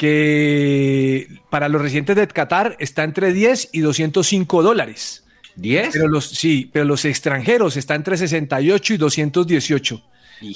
que 0.00 1.28
para 1.50 1.68
los 1.68 1.82
residentes 1.82 2.16
de 2.16 2.26
Qatar 2.26 2.74
está 2.78 3.04
entre 3.04 3.34
10 3.34 3.68
y 3.72 3.80
205 3.80 4.62
dólares. 4.62 5.26
¿10? 5.58 5.90
Pero 5.92 6.08
los, 6.08 6.26
sí, 6.26 6.70
pero 6.72 6.86
los 6.86 7.04
extranjeros 7.04 7.76
están 7.76 7.96
entre 7.96 8.16
68 8.16 8.94
y 8.94 8.96
218 8.96 10.02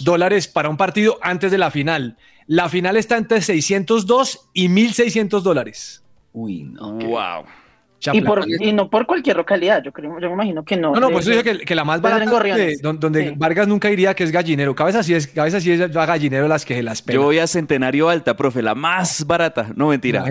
dólares 0.01 0.49
para 0.49 0.71
un 0.71 0.79
partido 0.79 1.19
antes 1.21 1.51
de 1.51 1.59
la 1.59 1.71
final. 1.71 2.17
La 2.47 2.71
final 2.71 2.97
está 2.97 3.19
entre 3.19 3.43
602 3.43 4.49
y 4.55 4.69
1.600 4.69 5.43
dólares. 5.43 6.03
Uy, 6.33 6.63
no. 6.63 6.95
Wow. 6.95 7.45
Y, 8.13 8.21
por, 8.21 8.45
y, 8.49 8.73
no 8.73 8.91
por 8.91 9.07
cualquier 9.07 9.37
localidad, 9.37 9.83
yo 9.83 9.93
creo, 9.93 10.19
yo 10.21 10.29
me 10.29 10.35
imagino 10.35 10.65
que 10.65 10.77
no. 10.77 10.93
No, 10.93 11.01
no, 11.01 11.11
pues 11.11 11.25
yo 11.25 11.33
dije 11.33 11.65
que, 11.65 11.75
la 11.75 11.85
más 11.85 12.01
barata, 12.01 12.25
donde, 12.83 13.35
Vargas 13.37 13.67
nunca 13.67 13.91
iría, 13.91 14.15
que 14.15 14.25
es 14.25 14.31
Gallinero. 14.31 14.75
Cabeza 14.75 15.03
sí 15.03 15.15
es, 15.15 15.27
cabeza 15.27 15.61
sí 15.61 15.73
es 15.73 15.81
a 15.81 16.07
Gallinero 16.07 16.49
las 16.49 16.65
que 16.65 16.75
se 16.75 16.83
las 16.83 17.03
pena. 17.03 17.15
Yo 17.15 17.23
voy 17.23 17.39
a 17.39 17.47
Centenario 17.47 18.09
Alta, 18.09 18.37
profe, 18.37 18.63
la 18.63 18.75
más 18.75 19.27
barata. 19.27 19.69
No, 19.75 19.89
mentira. 19.89 20.25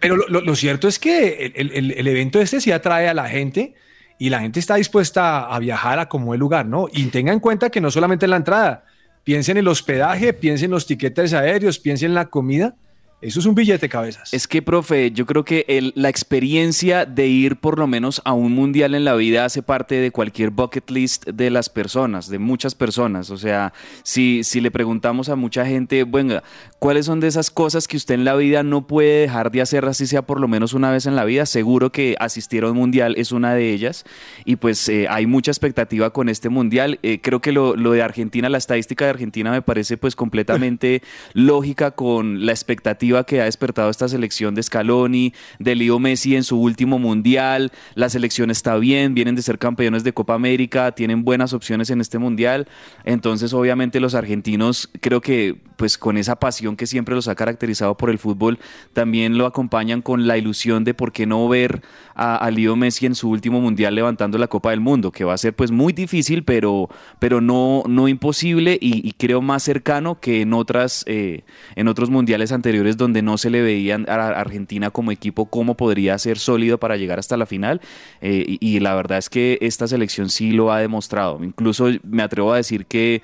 pero 0.00 0.16
lo, 0.16 0.56
cierto 0.56 0.88
es 0.88 0.98
que 0.98 1.52
el, 1.54 1.70
el, 1.72 1.92
el, 1.92 2.06
evento 2.06 2.40
este 2.40 2.60
sí 2.60 2.70
atrae 2.70 3.08
a 3.08 3.14
la 3.14 3.28
gente 3.28 3.74
y 4.18 4.30
la 4.30 4.40
gente 4.40 4.60
está 4.60 4.76
dispuesta 4.76 5.46
a 5.46 5.58
viajar 5.58 5.98
a 5.98 6.08
como 6.08 6.34
el 6.34 6.40
lugar, 6.40 6.66
¿no? 6.66 6.88
Y 6.92 7.06
tenga 7.06 7.32
en 7.32 7.40
cuenta 7.40 7.70
que 7.70 7.80
no 7.80 7.90
solamente 7.90 8.26
en 8.26 8.30
la 8.30 8.36
entrada, 8.36 8.84
piensen 9.24 9.56
en 9.56 9.62
el 9.62 9.68
hospedaje, 9.68 10.32
piensen 10.32 10.66
en 10.66 10.72
los 10.72 10.86
tiquetes 10.86 11.32
aéreos, 11.32 11.78
piensen 11.78 12.10
en 12.10 12.14
la 12.14 12.26
comida 12.26 12.76
eso 13.24 13.40
es 13.40 13.46
un 13.46 13.54
billete 13.54 13.88
cabezas. 13.88 14.34
Es 14.34 14.46
que, 14.46 14.60
profe, 14.60 15.10
yo 15.10 15.24
creo 15.24 15.46
que 15.46 15.92
la 15.94 16.10
experiencia 16.10 17.06
de 17.06 17.26
ir 17.26 17.56
por 17.56 17.78
lo 17.78 17.86
menos 17.86 18.20
a 18.26 18.34
un 18.34 18.52
mundial 18.52 18.94
en 18.94 19.04
la 19.04 19.14
vida 19.14 19.46
hace 19.46 19.62
parte 19.62 19.94
de 19.94 20.10
cualquier 20.10 20.50
bucket 20.50 20.90
list 20.90 21.26
de 21.26 21.48
las 21.48 21.70
personas, 21.70 22.28
de 22.28 22.38
muchas 22.38 22.74
personas. 22.74 23.30
O 23.30 23.38
sea, 23.38 23.72
si, 24.02 24.44
si 24.44 24.60
le 24.60 24.70
preguntamos 24.70 25.30
a 25.30 25.36
mucha 25.36 25.64
gente, 25.64 26.04
bueno, 26.04 26.42
¿cuáles 26.84 27.06
son 27.06 27.18
de 27.18 27.28
esas 27.28 27.50
cosas 27.50 27.88
que 27.88 27.96
usted 27.96 28.12
en 28.12 28.26
la 28.26 28.36
vida 28.36 28.62
no 28.62 28.86
puede 28.86 29.22
dejar 29.22 29.50
de 29.50 29.62
hacer, 29.62 29.86
así 29.86 30.06
sea 30.06 30.20
por 30.20 30.38
lo 30.38 30.48
menos 30.48 30.74
una 30.74 30.90
vez 30.90 31.06
en 31.06 31.16
la 31.16 31.24
vida? 31.24 31.46
Seguro 31.46 31.90
que 31.90 32.14
asistir 32.20 32.62
a 32.62 32.70
un 32.70 32.76
mundial 32.76 33.14
es 33.16 33.32
una 33.32 33.54
de 33.54 33.72
ellas. 33.72 34.04
Y 34.44 34.56
pues 34.56 34.86
eh, 34.90 35.06
hay 35.08 35.24
mucha 35.24 35.50
expectativa 35.50 36.10
con 36.10 36.28
este 36.28 36.50
mundial. 36.50 36.98
Eh, 37.02 37.22
creo 37.22 37.40
que 37.40 37.52
lo, 37.52 37.74
lo 37.74 37.92
de 37.92 38.02
Argentina, 38.02 38.50
la 38.50 38.58
estadística 38.58 39.06
de 39.06 39.12
Argentina 39.12 39.50
me 39.50 39.62
parece 39.62 39.96
pues 39.96 40.14
completamente 40.14 41.00
lógica 41.32 41.92
con 41.92 42.44
la 42.44 42.52
expectativa 42.52 43.24
que 43.24 43.40
ha 43.40 43.44
despertado 43.44 43.88
esta 43.88 44.06
selección 44.06 44.54
de 44.54 44.62
Scaloni, 44.62 45.32
de 45.58 45.76
Leo 45.76 45.98
Messi 45.98 46.36
en 46.36 46.44
su 46.44 46.60
último 46.60 46.98
mundial. 46.98 47.72
La 47.94 48.10
selección 48.10 48.50
está 48.50 48.76
bien, 48.76 49.14
vienen 49.14 49.36
de 49.36 49.40
ser 49.40 49.58
campeones 49.58 50.04
de 50.04 50.12
Copa 50.12 50.34
América, 50.34 50.92
tienen 50.92 51.24
buenas 51.24 51.54
opciones 51.54 51.88
en 51.88 52.02
este 52.02 52.18
mundial. 52.18 52.68
Entonces, 53.04 53.54
obviamente, 53.54 54.00
los 54.00 54.14
argentinos 54.14 54.90
creo 55.00 55.22
que 55.22 55.56
pues 55.76 55.98
con 55.98 56.16
esa 56.16 56.36
pasión 56.36 56.73
que 56.76 56.86
siempre 56.86 57.14
los 57.14 57.28
ha 57.28 57.34
caracterizado 57.34 57.96
por 57.96 58.10
el 58.10 58.18
fútbol, 58.18 58.58
también 58.92 59.38
lo 59.38 59.46
acompañan 59.46 60.02
con 60.02 60.26
la 60.26 60.38
ilusión 60.38 60.84
de 60.84 60.94
por 60.94 61.12
qué 61.12 61.26
no 61.26 61.48
ver 61.48 61.82
a, 62.14 62.36
a 62.36 62.50
Leo 62.50 62.76
Messi 62.76 63.06
en 63.06 63.14
su 63.14 63.30
último 63.30 63.60
mundial 63.60 63.94
levantando 63.94 64.38
la 64.38 64.48
Copa 64.48 64.70
del 64.70 64.80
Mundo, 64.80 65.10
que 65.10 65.24
va 65.24 65.34
a 65.34 65.38
ser 65.38 65.54
pues 65.54 65.70
muy 65.70 65.92
difícil, 65.92 66.44
pero, 66.44 66.88
pero 67.18 67.40
no, 67.40 67.82
no 67.86 68.08
imposible 68.08 68.78
y, 68.80 69.12
creo 69.16 69.40
más 69.40 69.62
cercano 69.62 70.20
que 70.20 70.42
en 70.42 70.52
otras 70.52 71.04
eh, 71.06 71.44
en 71.76 71.88
otros 71.88 72.10
mundiales 72.10 72.52
anteriores 72.52 72.96
donde 72.96 73.22
no 73.22 73.38
se 73.38 73.48
le 73.48 73.62
veía 73.62 73.96
a 74.08 74.28
Argentina 74.28 74.90
como 74.90 75.12
equipo 75.12 75.46
cómo 75.46 75.76
podría 75.76 76.18
ser 76.18 76.38
sólido 76.38 76.78
para 76.78 76.96
llegar 76.96 77.18
hasta 77.18 77.36
la 77.36 77.46
final. 77.46 77.80
Eh, 78.20 78.58
y, 78.60 78.80
la 78.80 78.94
verdad 78.94 79.18
es 79.18 79.30
que 79.30 79.58
esta 79.60 79.86
selección 79.86 80.28
sí 80.28 80.52
lo 80.52 80.72
ha 80.72 80.80
demostrado. 80.80 81.42
Incluso 81.42 81.88
me 82.02 82.22
atrevo 82.22 82.52
a 82.52 82.56
decir 82.56 82.86
que 82.86 83.22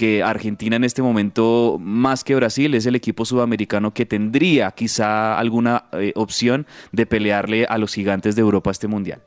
que 0.00 0.22
Argentina 0.22 0.76
en 0.76 0.84
este 0.84 1.02
momento, 1.02 1.76
más 1.78 2.24
que 2.24 2.34
Brasil, 2.34 2.74
es 2.74 2.86
el 2.86 2.94
equipo 2.94 3.26
sudamericano 3.26 3.92
que 3.92 4.06
tendría 4.06 4.70
quizá 4.70 5.38
alguna 5.38 5.90
eh, 5.92 6.14
opción 6.16 6.66
de 6.90 7.04
pelearle 7.04 7.66
a 7.66 7.76
los 7.76 7.92
gigantes 7.92 8.34
de 8.34 8.40
Europa 8.40 8.70
este 8.70 8.88
mundial. 8.88 9.20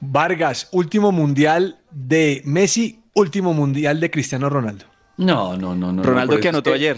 Vargas, 0.00 0.70
último 0.72 1.12
mundial 1.12 1.80
de 1.90 2.40
Messi, 2.46 3.02
último 3.12 3.52
mundial 3.52 4.00
de 4.00 4.10
Cristiano 4.10 4.48
Ronaldo. 4.48 4.86
No, 5.18 5.58
no, 5.58 5.76
no, 5.76 5.92
no. 5.92 6.02
Ronaldo 6.02 6.40
que 6.40 6.48
anotó 6.48 6.72
ayer. 6.72 6.96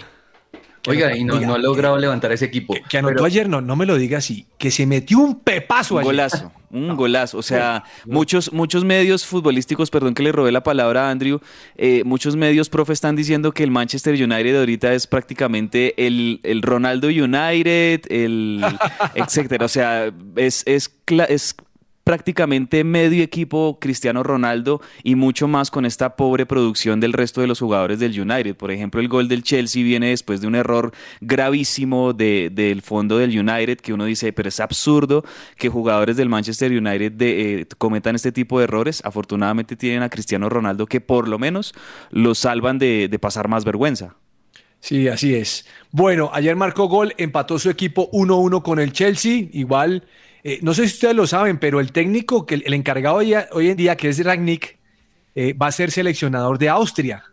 Oiga, 0.87 1.15
y 1.15 1.25
no, 1.25 1.35
ha 1.55 1.59
logrado 1.59 1.99
levantar 1.99 2.33
ese 2.33 2.47
equipo. 2.47 2.75
Que, 2.89 2.99
anotó 2.99 3.25
ayer, 3.25 3.49
no, 3.49 3.61
no 3.61 3.77
me 3.77 3.85
lo 3.85 3.97
diga 3.97 4.19
así, 4.19 4.47
que 4.57 4.71
se 4.71 4.87
metió 4.87 5.19
un 5.19 5.41
pepazo 5.41 5.97
un 5.97 6.05
Golazo, 6.05 6.53
un 6.71 6.97
golazo. 6.97 7.39
O 7.39 7.43
sea, 7.43 7.85
muchos, 8.07 8.53
muchos 8.53 8.85
medios 8.85 9.27
futbolísticos, 9.27 9.91
perdón 9.91 10.15
que 10.15 10.23
le 10.23 10.33
robé 10.33 10.53
la 10.53 10.63
palabra 10.63 11.09
a 11.09 11.11
Andrew, 11.11 11.41
eh, 11.77 12.03
muchos 12.05 12.37
medios, 12.37 12.71
profe, 12.71 12.93
están 12.93 13.15
diciendo 13.15 13.53
que 13.53 13.63
el 13.63 13.71
Manchester 13.71 14.15
United 14.15 14.59
ahorita 14.59 14.95
es 14.95 15.07
prácticamente 15.07 16.07
el, 16.07 16.41
el 16.43 16.63
Ronaldo 16.63 17.09
United, 17.09 18.03
el 18.09 18.65
etcétera. 19.15 19.67
O 19.67 19.69
sea, 19.69 20.11
es, 20.37 20.63
es, 20.67 20.95
es 21.29 21.57
prácticamente 22.11 22.83
medio 22.83 23.23
equipo 23.23 23.79
Cristiano 23.81 24.25
Ronaldo 24.25 24.81
y 25.05 25.15
mucho 25.15 25.47
más 25.47 25.71
con 25.71 25.87
esta 25.87 26.17
pobre 26.17 26.45
producción 26.45 26.99
del 26.99 27.13
resto 27.13 27.41
de 27.41 27.47
los 27.47 27.61
jugadores 27.61 28.01
del 28.01 28.21
United. 28.21 28.57
Por 28.57 28.73
ejemplo, 28.73 29.01
el 29.01 29.07
gol 29.07 29.29
del 29.29 29.45
Chelsea 29.45 29.85
viene 29.85 30.09
después 30.09 30.41
de 30.41 30.49
un 30.49 30.57
error 30.57 30.91
gravísimo 31.21 32.13
del 32.13 32.83
fondo 32.83 33.17
del 33.17 33.31
United 33.39 33.79
que 33.79 33.93
uno 33.93 34.07
dice, 34.07 34.33
pero 34.33 34.49
es 34.49 34.59
absurdo 34.59 35.25
que 35.57 35.69
jugadores 35.69 36.17
del 36.17 36.29
Manchester 36.29 36.73
United 36.73 37.13
de, 37.13 37.61
eh, 37.61 37.67
cometan 37.79 38.17
este 38.17 38.33
tipo 38.33 38.59
de 38.59 38.65
errores. 38.65 39.03
Afortunadamente 39.05 39.77
tienen 39.77 40.03
a 40.03 40.09
Cristiano 40.09 40.49
Ronaldo 40.49 40.87
que 40.87 41.01
por 41.01 41.29
lo 41.29 41.39
menos 41.39 41.75
los 42.11 42.39
salvan 42.39 42.81
de, 42.81 43.07
de 43.09 43.19
pasar 43.21 43.47
más 43.47 43.65
vergüenza. 43.65 44.17
Sí, 44.81 45.07
así 45.07 45.37
es. 45.37 45.65
Bueno, 45.93 46.31
ayer 46.33 46.57
marcó 46.57 46.89
gol, 46.89 47.15
empató 47.19 47.61
su 47.61 47.71
equipo 47.71 48.11
1-1 48.11 48.63
con 48.63 48.81
el 48.81 48.93
Chelsea, 48.93 49.47
igual 49.53 50.03
eh, 50.43 50.59
no 50.63 50.75
sé 50.75 50.89
si 50.89 50.95
ustedes 50.95 51.15
lo 51.15 51.27
saben, 51.27 51.59
pero 51.59 51.81
el 51.81 51.93
técnico, 51.93 52.47
que 52.47 52.55
el, 52.57 52.75
encargado 52.75 53.17
hoy, 53.17 53.35
en 53.35 53.77
día, 53.77 53.97
que 53.97 54.09
es 54.09 54.25
Ragnick, 54.25 54.79
eh, 55.35 55.53
va 55.53 55.69
a 55.69 55.73
ser 55.73 55.91
seleccionador 55.91 56.59
de 56.59 56.69
Austria. 56.69 57.25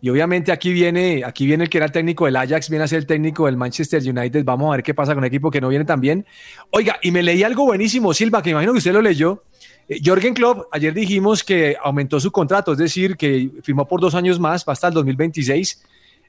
Y 0.00 0.10
obviamente 0.10 0.52
aquí 0.52 0.72
viene, 0.72 1.22
aquí 1.24 1.46
viene 1.46 1.64
el 1.64 1.70
que 1.70 1.78
era 1.78 1.86
el 1.86 1.92
técnico 1.92 2.26
del 2.26 2.36
Ajax, 2.36 2.68
viene 2.68 2.84
a 2.84 2.88
ser 2.88 2.98
el 2.98 3.06
técnico 3.06 3.46
del 3.46 3.56
Manchester 3.56 4.02
United. 4.02 4.44
Vamos 4.44 4.68
a 4.68 4.76
ver 4.76 4.82
qué 4.82 4.94
pasa 4.94 5.14
con 5.14 5.24
el 5.24 5.28
equipo 5.28 5.50
que 5.50 5.60
no 5.60 5.68
viene 5.68 5.84
tan 5.84 6.00
bien. 6.00 6.26
Oiga, 6.70 6.98
y 7.02 7.10
me 7.10 7.22
leí 7.22 7.42
algo 7.42 7.64
buenísimo, 7.64 8.12
Silva, 8.12 8.42
que 8.42 8.50
imagino 8.50 8.72
que 8.72 8.78
usted 8.78 8.92
lo 8.92 9.00
leyó. 9.00 9.44
Eh, 9.88 10.00
Jorgen 10.04 10.34
Klopp, 10.34 10.68
ayer 10.70 10.92
dijimos 10.92 11.42
que 11.42 11.76
aumentó 11.82 12.20
su 12.20 12.30
contrato, 12.30 12.72
es 12.72 12.78
decir, 12.78 13.16
que 13.16 13.50
firmó 13.62 13.88
por 13.88 14.00
dos 14.00 14.14
años 14.14 14.38
más, 14.38 14.64
va 14.68 14.74
hasta 14.74 14.88
el 14.88 14.94
2026. 14.94 15.82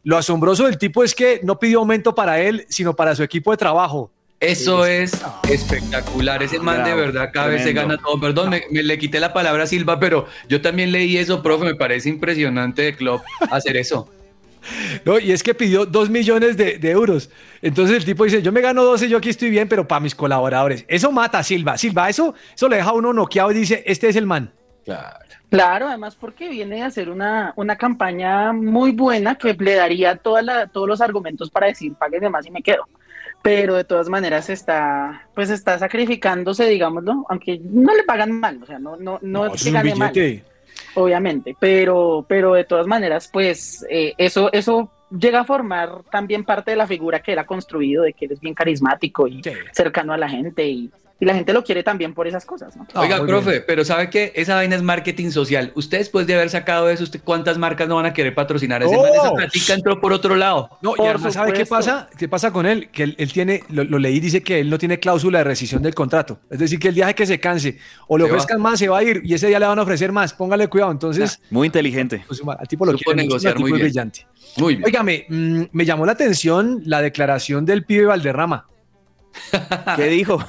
Lo 0.04 0.18
asombroso 0.18 0.66
del 0.66 0.78
tipo 0.78 1.04
es 1.04 1.14
que 1.14 1.42
no 1.44 1.60
pidió 1.60 1.80
aumento 1.80 2.16
para 2.16 2.40
él, 2.40 2.66
sino 2.70 2.96
para 2.96 3.14
su 3.16 3.24
equipo 3.24 3.52
de 3.52 3.58
trabajo. 3.58 4.12
Eso 4.40 4.86
es 4.86 5.20
espectacular. 5.50 6.44
Ese 6.44 6.60
man 6.60 6.84
de 6.84 6.94
verdad 6.94 7.32
cada 7.34 7.48
vez 7.48 7.64
se 7.64 7.74
gana 7.74 7.98
todo. 7.98 8.20
Perdón, 8.20 8.52
me, 8.52 8.64
me 8.70 8.84
le 8.84 9.00
quité 9.00 9.20
la 9.20 9.34
palabra 9.34 9.64
a 9.64 9.68
Silva, 9.68 10.00
pero 10.00 10.28
yo 10.48 10.62
también 10.62 10.92
leí 10.92 11.18
eso, 11.18 11.42
profe. 11.42 11.66
Me 11.66 11.76
parece 11.76 12.10
impresionante 12.10 12.84
de 12.84 12.96
Klopp 12.96 13.24
hacer 13.52 13.78
eso. 13.78 14.10
¿no? 15.06 15.20
Y 15.20 15.32
es 15.32 15.44
que 15.44 15.54
pidió 15.54 15.86
dos 15.86 16.10
millones 16.10 16.58
de, 16.58 16.78
de 16.78 16.92
euros. 16.92 17.30
Entonces 17.62 17.98
el 17.98 18.06
tipo 18.06 18.24
dice, 18.24 18.42
yo 18.42 18.52
me 18.52 18.62
gano 18.62 18.84
12, 18.84 19.10
yo 19.10 19.18
aquí 19.18 19.30
estoy 19.30 19.50
bien, 19.50 19.68
pero 19.68 19.88
para 19.88 20.00
mis 20.00 20.16
colaboradores. 20.16 20.86
Eso 20.88 21.12
mata 21.12 21.40
a 21.40 21.44
Silva. 21.44 21.78
Silva, 21.78 22.10
eso, 22.10 22.34
eso 22.54 22.70
le 22.70 22.78
deja 22.78 22.90
a 22.90 22.94
uno 22.94 23.14
noqueado 23.14 23.52
y 23.52 23.56
dice, 23.56 23.84
este 23.86 24.10
es 24.10 24.16
el 24.16 24.26
man. 24.26 24.52
Claro. 24.86 25.26
Claro, 25.50 25.88
además 25.88 26.16
porque 26.16 26.50
viene 26.50 26.84
a 26.84 26.88
hacer 26.88 27.10
una, 27.10 27.54
una 27.56 27.78
campaña 27.78 28.52
muy 28.52 28.92
buena 28.92 29.36
que 29.36 29.54
le 29.54 29.76
daría 29.76 30.18
toda 30.18 30.42
la, 30.42 30.68
todos 30.68 30.90
los 30.90 31.00
argumentos 31.00 31.50
para 31.50 31.68
decir, 31.68 31.94
págueme 31.94 32.30
más 32.30 32.46
y 32.46 32.52
me 32.52 32.62
quedo. 32.62 32.86
Pero 33.48 33.76
de 33.76 33.84
todas 33.86 34.10
maneras 34.10 34.50
está, 34.50 35.28
pues 35.34 35.50
está 35.50 35.80
sacrificándose, 35.80 36.66
digámoslo, 36.66 37.26
aunque 37.30 37.60
no 37.64 37.96
le 37.96 38.04
pagan 38.04 38.32
mal, 38.34 38.62
o 38.62 38.66
sea, 38.66 38.78
no, 38.78 38.98
no, 38.98 39.20
no, 39.22 39.46
es 39.46 39.54
es 39.54 39.64
que 39.64 39.72
gane 39.72 39.96
mal, 39.96 40.14
obviamente, 40.96 41.56
pero, 41.60 42.26
pero 42.28 42.54
de 42.56 42.66
todas 42.66 42.88
maneras, 42.88 43.30
pues 43.32 43.86
eh, 43.90 44.14
eso, 44.18 44.52
eso 44.52 44.92
llega 45.18 45.40
a 45.40 45.46
formar 45.46 46.04
también 46.12 46.44
parte 46.44 46.72
de 46.72 46.78
la 46.78 46.88
figura 46.88 47.22
que 47.22 47.32
él 47.32 47.40
ha 47.40 47.46
construido, 47.46 48.04
de 48.04 48.12
que 48.12 48.26
él 48.26 48.34
es 48.34 48.42
bien 48.42 48.54
carismático 48.54 49.28
y 49.28 49.42
Sí. 49.42 49.52
cercano 49.72 50.12
a 50.12 50.18
la 50.18 50.28
gente 50.28 50.68
y, 50.68 50.92
y 51.20 51.26
la 51.26 51.34
gente 51.34 51.52
lo 51.52 51.64
quiere 51.64 51.82
también 51.84 52.14
por 52.14 52.28
esas 52.28 52.46
cosas, 52.46 52.76
¿no? 52.78 52.86
Ah, 52.94 53.02
Oiga, 53.02 53.18
muy 53.18 53.28
profe, 53.28 53.50
bien. 53.52 53.64
pero 53.66 53.84
¿sabe 53.84 54.10
qué? 54.10 54.32
Esa 54.36 54.54
vaina 54.56 54.76
es 54.76 54.84
marketing 54.84 55.32
social. 55.32 55.72
Usted 55.76 55.98
después 55.98 56.28
de 56.28 56.36
haber 56.36 56.50
sacado 56.52 56.90
eso, 56.90 57.04
¿usted 57.04 57.20
¿cuántas 57.24 57.58
marcas 57.58 57.88
no 57.88 57.96
van 57.96 58.06
a 58.06 58.14
querer 58.14 58.36
patrocinar? 58.36 58.84
Ese 58.84 58.96
¡Oh! 58.96 59.02
man, 59.02 59.12
esa 59.14 59.34
platica 59.34 59.74
entró 59.74 60.00
por 60.00 60.14
otro 60.14 60.36
lado. 60.36 60.70
No, 60.82 60.94
y 60.96 61.02
además, 61.02 61.34
¿sabe 61.34 61.54
qué 61.54 61.66
pasa? 61.66 62.08
¿Qué 62.18 62.28
pasa 62.28 62.52
con 62.52 62.66
él? 62.68 62.90
Que 62.92 63.04
él, 63.04 63.16
él 63.18 63.34
tiene, 63.34 63.64
lo, 63.70 63.84
lo 63.84 63.98
leí, 63.98 64.20
dice 64.20 64.44
que 64.44 64.60
él 64.60 64.70
no 64.70 64.78
tiene 64.78 65.00
cláusula 65.00 65.40
de 65.40 65.44
rescisión 65.46 65.82
del 65.82 65.96
contrato. 65.96 66.40
Es 66.52 66.60
decir, 66.60 66.78
que 66.78 66.90
el 66.90 66.96
día 66.96 67.12
que 67.14 67.26
se 67.26 67.40
canse 67.40 67.80
o 68.08 68.18
le 68.18 68.26
Se 68.26 68.30
va. 68.30 68.36
ofrezcan 68.38 68.62
más, 68.62 68.78
se 68.78 68.88
va 68.88 69.00
a 69.00 69.04
ir 69.04 69.22
y 69.24 69.34
ese 69.34 69.48
día 69.48 69.60
le 69.60 69.66
van 69.66 69.80
a 69.80 69.82
ofrecer 69.82 70.12
más. 70.12 70.34
Póngale 70.34 70.68
cuidado. 70.68 70.92
Entonces, 70.92 71.42
Muy 71.50 71.66
inteligente. 71.66 72.24
pues, 72.28 72.42
al 72.46 72.68
tipo 72.68 72.86
lo 72.86 72.94
quiere 72.94 73.24
negociar 73.24 73.54
tipo 73.56 73.68
muy 73.68 73.78
es 73.80 73.84
brillante. 73.86 74.28
Muy 74.58 74.76
bien. 74.76 74.86
Óigame, 74.86 75.26
mm, 75.30 75.64
me 75.72 75.86
llamó 75.86 76.06
la 76.06 76.12
atención 76.12 76.82
la 76.86 77.02
declaración 77.02 77.66
del 77.66 77.86
pibe 77.86 78.06
Valderrama. 78.06 78.68
¿Qué 79.96 80.06
dijo? 80.08 80.44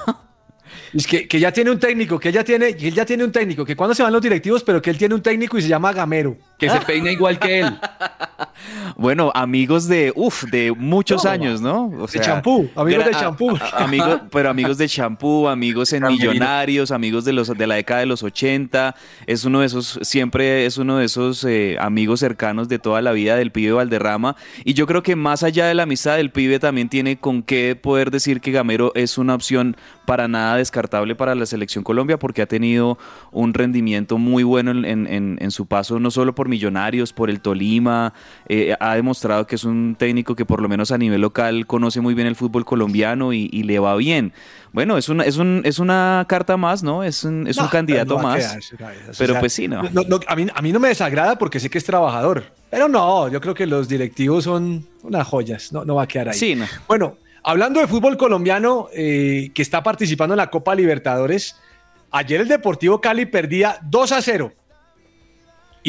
Es 0.93 1.05
que, 1.05 1.27
que 1.27 1.39
ya 1.39 1.51
tiene 1.51 1.71
un 1.71 1.79
técnico, 1.79 2.19
que 2.19 2.31
ya 2.31 2.43
tiene, 2.43 2.75
que 2.75 2.87
él 2.87 2.93
ya 2.93 3.05
tiene 3.05 3.23
un 3.23 3.31
técnico, 3.31 3.65
que 3.65 3.75
cuando 3.75 3.93
se 3.93 4.03
van 4.03 4.13
los 4.13 4.21
directivos, 4.21 4.63
pero 4.63 4.81
que 4.81 4.89
él 4.89 4.97
tiene 4.97 5.15
un 5.15 5.21
técnico 5.21 5.57
y 5.57 5.61
se 5.61 5.67
llama 5.67 5.93
Gamero. 5.93 6.37
Que 6.59 6.69
se 6.69 6.79
peina 6.81 7.11
igual 7.11 7.39
que 7.39 7.61
él. 7.61 7.79
Bueno, 8.97 9.31
amigos 9.33 9.87
de, 9.87 10.11
uff, 10.15 10.43
de 10.43 10.73
muchos 10.73 11.23
No, 11.23 11.29
años, 11.31 11.61
¿no? 11.61 11.85
O 11.85 12.07
de 12.07 12.19
champú, 12.19 12.69
amigos 12.75 13.05
de 13.05 13.11
champú. 13.11 13.57
amigos, 13.73 14.21
pero 14.31 14.49
amigos 14.49 14.77
de 14.77 14.87
champú, 14.89 15.47
amigos 15.47 15.93
en. 15.93 16.03
Millonarios, 16.03 16.91
amigos 16.91 17.23
de 17.23 17.31
los 17.33 17.47
de 17.57 17.67
la 17.67 17.75
década 17.75 18.01
de 18.01 18.05
los 18.05 18.21
80. 18.23 18.95
Es 19.27 19.45
uno 19.45 19.61
de 19.61 19.67
esos, 19.67 19.99
siempre 20.01 20.65
es 20.65 20.77
uno 20.77 20.97
de 20.97 21.05
esos 21.05 21.43
eh, 21.45 21.77
amigos 21.79 22.19
cercanos 22.19 22.67
de 22.67 22.79
toda 22.79 23.01
la 23.01 23.11
vida 23.13 23.37
del 23.37 23.51
pibe 23.51 23.71
Valderrama. 23.71 24.35
Y 24.65 24.73
yo 24.73 24.85
creo 24.87 25.03
que 25.03 25.15
más 25.15 25.43
allá 25.43 25.65
de 25.67 25.73
la 25.75 25.83
amistad 25.83 26.17
del 26.17 26.31
pibe 26.31 26.59
también 26.59 26.89
tiene 26.89 27.17
con 27.17 27.41
qué 27.43 27.77
poder 27.81 28.11
decir 28.11 28.41
que 28.41 28.51
Gamero 28.51 28.91
es 28.95 29.17
una 29.17 29.35
opción 29.35 29.77
para 30.05 30.27
nada 30.27 30.55
descartable 30.57 31.15
para 31.15 31.35
la 31.35 31.45
selección 31.45 31.83
Colombia 31.83 32.17
porque 32.19 32.41
ha 32.41 32.47
tenido 32.47 32.97
un 33.31 33.53
rendimiento 33.53 34.17
muy 34.17 34.43
bueno 34.43 34.71
en, 34.71 34.83
en- 34.83 35.07
en- 35.07 35.37
en 35.39 35.51
su 35.51 35.67
paso, 35.67 35.99
no 35.99 36.09
solo 36.11 36.33
por 36.35 36.48
Millonarios, 36.49 37.13
por 37.13 37.29
el 37.29 37.39
Tolima, 37.39 38.13
eh, 38.47 38.75
ha 38.79 38.95
demostrado 38.95 39.47
que 39.47 39.55
es 39.55 39.63
un 39.63 39.95
técnico 39.97 40.35
que 40.35 40.45
por 40.45 40.61
lo 40.61 40.67
menos 40.67 40.91
a 40.91 40.97
nivel 40.97 41.21
local 41.21 41.65
conoce 41.67 42.01
muy 42.01 42.13
bien 42.13 42.27
el 42.27 42.35
fútbol 42.35 42.65
colombiano 42.65 43.31
y, 43.31 43.49
y 43.51 43.63
le 43.63 43.79
va 43.79 43.95
bien. 43.95 44.33
Bueno, 44.71 44.97
es 44.97 45.09
una, 45.09 45.23
es 45.23 45.37
un, 45.37 45.61
es 45.65 45.79
una 45.79 46.25
carta 46.27 46.55
más, 46.57 46.83
¿no? 46.83 47.03
Es 47.03 47.23
un, 47.23 47.47
es 47.47 47.57
un 47.57 47.67
candidato 47.67 48.17
no 48.17 48.23
más. 48.23 48.57
quedar, 48.69 48.93
o 48.93 49.11
pero 49.17 49.33
sea, 49.33 49.39
pues 49.39 49.53
sí, 49.53 49.67
no, 49.67 49.79
a, 49.79 50.35
mí, 50.35 50.47
a 50.53 50.61
mí 50.61 50.71
no 50.71 50.79
me 50.79 50.89
desagrada 50.89 51.37
porque 51.37 51.59
sé 51.59 51.69
que 51.69 51.77
es 51.77 51.85
trabajador. 51.85 52.43
Pero 52.69 52.87
no, 52.87 53.29
yo 53.29 53.41
creo 53.41 53.55
que 53.55 53.65
los 53.65 53.87
directivos 53.87 54.43
son 54.43 54.85
unas 55.01 55.27
joyas. 55.27 55.73
No, 55.73 55.85
no 55.85 55.95
va 55.95 56.03
a 56.03 56.07
quedar 56.07 56.29
ahí. 56.29 56.37
Sí, 56.37 56.55
no. 56.55 56.65
Bueno, 56.87 57.17
hablando 57.43 57.79
de 57.79 57.87
fútbol 57.87 58.15
colombiano 58.17 58.89
eh, 58.93 59.51
que 59.53 59.61
está 59.61 59.81
participando 59.81 60.35
en 60.35 60.37
la 60.37 60.51
Copa 60.51 60.75
Libertadores, 60.75 61.55
ayer 62.11 62.41
el 62.41 62.47
Deportivo 62.47 63.01
Cali 63.01 63.25
perdía 63.25 63.79
2 63.81 64.11
a 64.11 64.21
0 64.21 64.53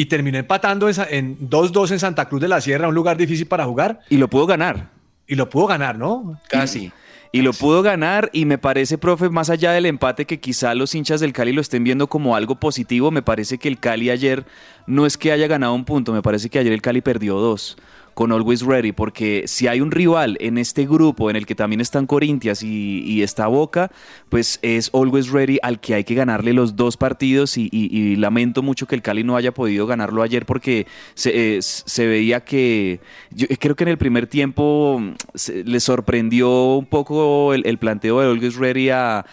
y 0.01 0.05
terminó 0.05 0.37
empatando 0.39 0.87
en 0.87 0.93
sa- 0.93 1.07
en 1.09 1.37
2-2 1.49 1.91
en 1.91 1.99
Santa 1.99 2.27
Cruz 2.27 2.41
de 2.41 2.47
la 2.47 2.59
Sierra, 2.61 2.87
un 2.87 2.95
lugar 2.95 3.17
difícil 3.17 3.45
para 3.45 3.65
jugar, 3.65 3.99
Y 4.09 4.17
lo 4.17 4.27
pudo 4.29 4.47
ganar. 4.47 4.89
y 5.27 5.35
lo 5.35 5.49
pudo 5.49 5.67
ganar, 5.67 5.97
¿no? 5.97 6.39
Casi. 6.49 6.91
Y 7.33 7.43
lo 7.43 7.53
pudo 7.53 7.81
ganar 7.81 8.29
y 8.33 8.43
me 8.45 8.57
parece, 8.57 8.97
profe, 8.97 9.29
más 9.29 9.49
allá 9.49 9.71
del 9.71 9.85
empate 9.85 10.25
que 10.25 10.39
quizá 10.41 10.73
los 10.75 10.93
hinchas 10.95 11.21
del 11.21 11.31
Cali 11.31 11.53
lo 11.53 11.61
estén 11.61 11.83
viendo 11.83 12.07
como 12.07 12.35
algo 12.35 12.55
positivo, 12.55 13.09
me 13.11 13.21
parece 13.21 13.57
que 13.57 13.69
el 13.69 13.79
Cali 13.79 14.09
ayer 14.09 14.43
no 14.87 15.05
es 15.05 15.17
que 15.17 15.31
haya 15.31 15.47
ganado 15.47 15.73
un 15.73 15.85
punto, 15.85 16.11
me 16.11 16.21
parece 16.21 16.49
que 16.49 16.59
ayer 16.59 16.73
el 16.73 16.81
Cali 16.81 16.99
perdió 17.01 17.35
dos 17.35 17.77
con 18.13 18.31
Always 18.31 18.61
Ready, 18.61 18.91
porque 18.91 19.43
si 19.47 19.67
hay 19.67 19.81
un 19.81 19.91
rival 19.91 20.37
en 20.39 20.57
este 20.57 20.85
grupo 20.85 21.29
en 21.29 21.35
el 21.35 21.45
que 21.45 21.55
también 21.55 21.81
están 21.81 22.07
Corintias 22.07 22.63
y, 22.63 23.21
está 23.21 23.47
Boca, 23.47 23.91
pues 24.29 24.59
es 24.61 24.89
Always 24.93 25.29
Ready 25.29 25.59
al 25.61 25.79
que 25.79 25.93
hay 25.93 26.03
que 26.03 26.15
ganarle 26.15 26.53
los 26.53 26.75
dos 26.75 26.97
partidos 26.97 27.57
y, 27.57 28.15
lamento 28.15 28.61
mucho 28.61 28.87
que 28.87 28.95
el 28.95 29.01
Cali 29.01 29.23
no 29.23 29.35
haya 29.35 29.53
podido 29.53 29.87
ganarlo 29.87 30.21
ayer 30.21 30.45
porque 30.45 30.85
se, 31.13 31.57
eh, 31.57 32.07
veía 32.07 32.41
que 32.43 32.99
yo 33.31 33.47
creo 33.59 33.75
que 33.75 33.83
en 33.83 33.89
el 33.89 33.97
primer 33.97 34.27
tiempo 34.27 34.99
mm, 34.99 35.13
se- 35.33 35.63
le 35.63 35.79
sorprendió 35.79 36.75
un 36.75 36.85
poco 36.85 37.53
el, 37.53 37.77
planteo 37.77 38.19
de 38.19 38.27
Always 38.27 38.55
Ready 38.55 38.89
a 38.89 39.25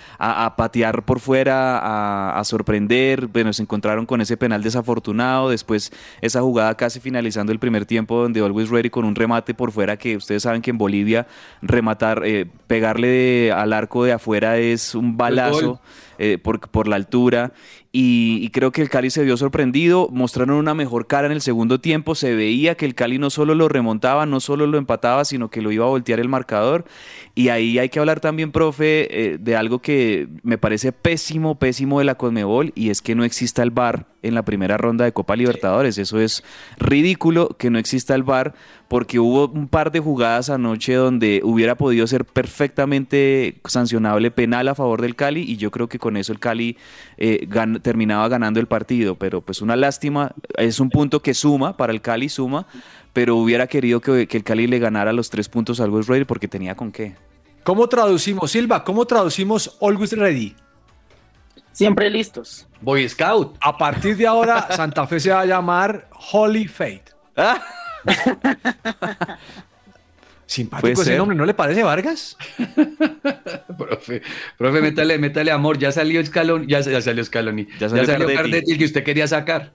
patear 0.56 1.04
por 1.04 1.20
fuera, 1.20 1.78
a, 1.78 2.38
a 2.38 2.44
sorprender, 2.44 3.26
bueno, 3.26 3.52
se 3.52 3.62
encontraron 3.62 4.06
con 4.06 4.20
ese 4.20 4.36
penal 4.36 4.62
desafortunado, 4.62 5.50
después 5.50 5.92
esa 6.20 6.40
jugada 6.40 6.76
casi 6.76 7.00
finalizando 7.00 7.52
el 7.52 7.58
primer 7.58 7.86
tiempo 7.86 8.20
donde 8.20 8.40
Always 8.40 8.67
Ready 8.70 8.90
con 8.90 9.04
un 9.04 9.14
remate 9.14 9.54
por 9.54 9.72
fuera 9.72 9.96
que 9.96 10.16
ustedes 10.16 10.42
saben 10.42 10.62
que 10.62 10.70
en 10.70 10.78
Bolivia 10.78 11.26
rematar, 11.62 12.22
eh, 12.24 12.46
pegarle 12.66 13.08
de- 13.08 13.52
al 13.54 13.72
arco 13.72 14.04
de 14.04 14.12
afuera 14.12 14.58
es 14.58 14.94
un 14.94 15.16
balazo 15.16 15.80
eh, 16.18 16.38
por, 16.38 16.60
por 16.68 16.88
la 16.88 16.96
altura. 16.96 17.52
Y, 17.90 18.40
y 18.42 18.50
creo 18.50 18.70
que 18.70 18.82
el 18.82 18.90
Cali 18.90 19.08
se 19.08 19.24
vio 19.24 19.38
sorprendido, 19.38 20.08
mostraron 20.12 20.56
una 20.56 20.74
mejor 20.74 21.06
cara 21.06 21.26
en 21.26 21.32
el 21.32 21.40
segundo 21.40 21.80
tiempo, 21.80 22.14
se 22.14 22.34
veía 22.34 22.74
que 22.74 22.84
el 22.84 22.94
Cali 22.94 23.18
no 23.18 23.30
solo 23.30 23.54
lo 23.54 23.66
remontaba, 23.68 24.26
no 24.26 24.40
solo 24.40 24.66
lo 24.66 24.76
empataba, 24.76 25.24
sino 25.24 25.48
que 25.48 25.62
lo 25.62 25.72
iba 25.72 25.86
a 25.86 25.88
voltear 25.88 26.20
el 26.20 26.28
marcador. 26.28 26.84
Y 27.34 27.48
ahí 27.48 27.78
hay 27.78 27.88
que 27.88 27.98
hablar 27.98 28.20
también, 28.20 28.52
profe, 28.52 29.06
eh, 29.10 29.38
de 29.38 29.56
algo 29.56 29.78
que 29.78 30.28
me 30.42 30.58
parece 30.58 30.92
pésimo, 30.92 31.58
pésimo 31.58 31.98
de 32.00 32.04
la 32.04 32.16
Conmebol, 32.16 32.72
y 32.74 32.90
es 32.90 33.00
que 33.00 33.14
no 33.14 33.24
exista 33.24 33.62
el 33.62 33.70
VAR 33.70 34.06
en 34.20 34.34
la 34.34 34.44
primera 34.44 34.76
ronda 34.76 35.04
de 35.04 35.12
Copa 35.12 35.36
Libertadores. 35.36 35.96
Eso 35.96 36.20
es 36.20 36.42
ridículo 36.76 37.56
que 37.56 37.70
no 37.70 37.78
exista 37.78 38.14
el 38.14 38.24
VAR, 38.24 38.54
porque 38.88 39.20
hubo 39.20 39.48
un 39.48 39.68
par 39.68 39.92
de 39.92 40.00
jugadas 40.00 40.50
anoche 40.50 40.94
donde 40.94 41.40
hubiera 41.44 41.76
podido 41.76 42.06
ser 42.06 42.24
perfectamente 42.24 43.60
sancionable 43.64 44.30
penal 44.30 44.66
a 44.66 44.74
favor 44.74 45.00
del 45.00 45.14
Cali, 45.14 45.42
y 45.42 45.56
yo 45.56 45.70
creo 45.70 45.88
que 45.88 45.98
con 45.98 46.16
eso 46.16 46.32
el 46.32 46.40
Cali 46.40 46.76
eh, 47.18 47.46
gan- 47.78 47.82
terminaba 47.82 48.28
ganando 48.28 48.60
el 48.60 48.66
partido. 48.66 49.16
Pero 49.16 49.40
pues 49.40 49.62
una 49.62 49.76
lástima, 49.76 50.32
es 50.56 50.80
un 50.80 50.90
punto 50.90 51.20
que 51.22 51.34
suma 51.34 51.76
para 51.76 51.92
el 51.92 52.00
Cali, 52.00 52.28
suma, 52.28 52.66
pero 53.12 53.36
hubiera 53.36 53.66
querido 53.66 54.00
que, 54.00 54.26
que 54.28 54.36
el 54.38 54.44
Cali 54.44 54.66
le 54.66 54.78
ganara 54.78 55.12
los 55.12 55.30
tres 55.30 55.48
puntos 55.48 55.80
al 55.80 55.90
West 55.90 56.08
Ready 56.08 56.24
porque 56.24 56.48
tenía 56.48 56.74
con 56.74 56.92
qué. 56.92 57.16
¿Cómo 57.64 57.88
traducimos, 57.88 58.50
Silva? 58.50 58.84
¿Cómo 58.84 59.04
traducimos 59.06 59.76
Always 59.80 60.12
Ready? 60.16 60.54
Siempre 61.72 62.10
listos. 62.10 62.66
Boy 62.80 63.08
Scout. 63.08 63.56
A 63.60 63.76
partir 63.76 64.16
de 64.16 64.26
ahora, 64.26 64.68
Santa 64.74 65.06
Fe 65.06 65.20
se 65.20 65.30
va 65.30 65.40
a 65.40 65.46
llamar 65.46 66.08
Holy 66.32 66.66
Faith. 66.66 67.10
Simpático 70.48 71.02
ese 71.02 71.14
nombre, 71.16 71.36
¿no 71.36 71.44
le 71.44 71.52
parece 71.52 71.82
Vargas? 71.82 72.36
Profe, 73.78 74.22
profe, 74.56 74.80
métale, 74.80 75.18
métale 75.18 75.50
amor. 75.50 75.78
Ya 75.78 75.92
salió 75.92 76.24
Scaloni. 76.24 76.66
Ya, 76.66 76.80
ya 76.80 77.00
salió 77.02 77.24
Scaloni. 77.24 77.66
Ya 77.66 77.78
Ya 77.80 77.88
salió 77.90 78.06
salió, 78.06 78.26
Cardetti. 78.26 78.36
Cardetti, 78.50 78.72
el 78.72 78.78
que 78.78 78.84
usted 78.86 79.04
quería 79.04 79.26
sacar. 79.28 79.72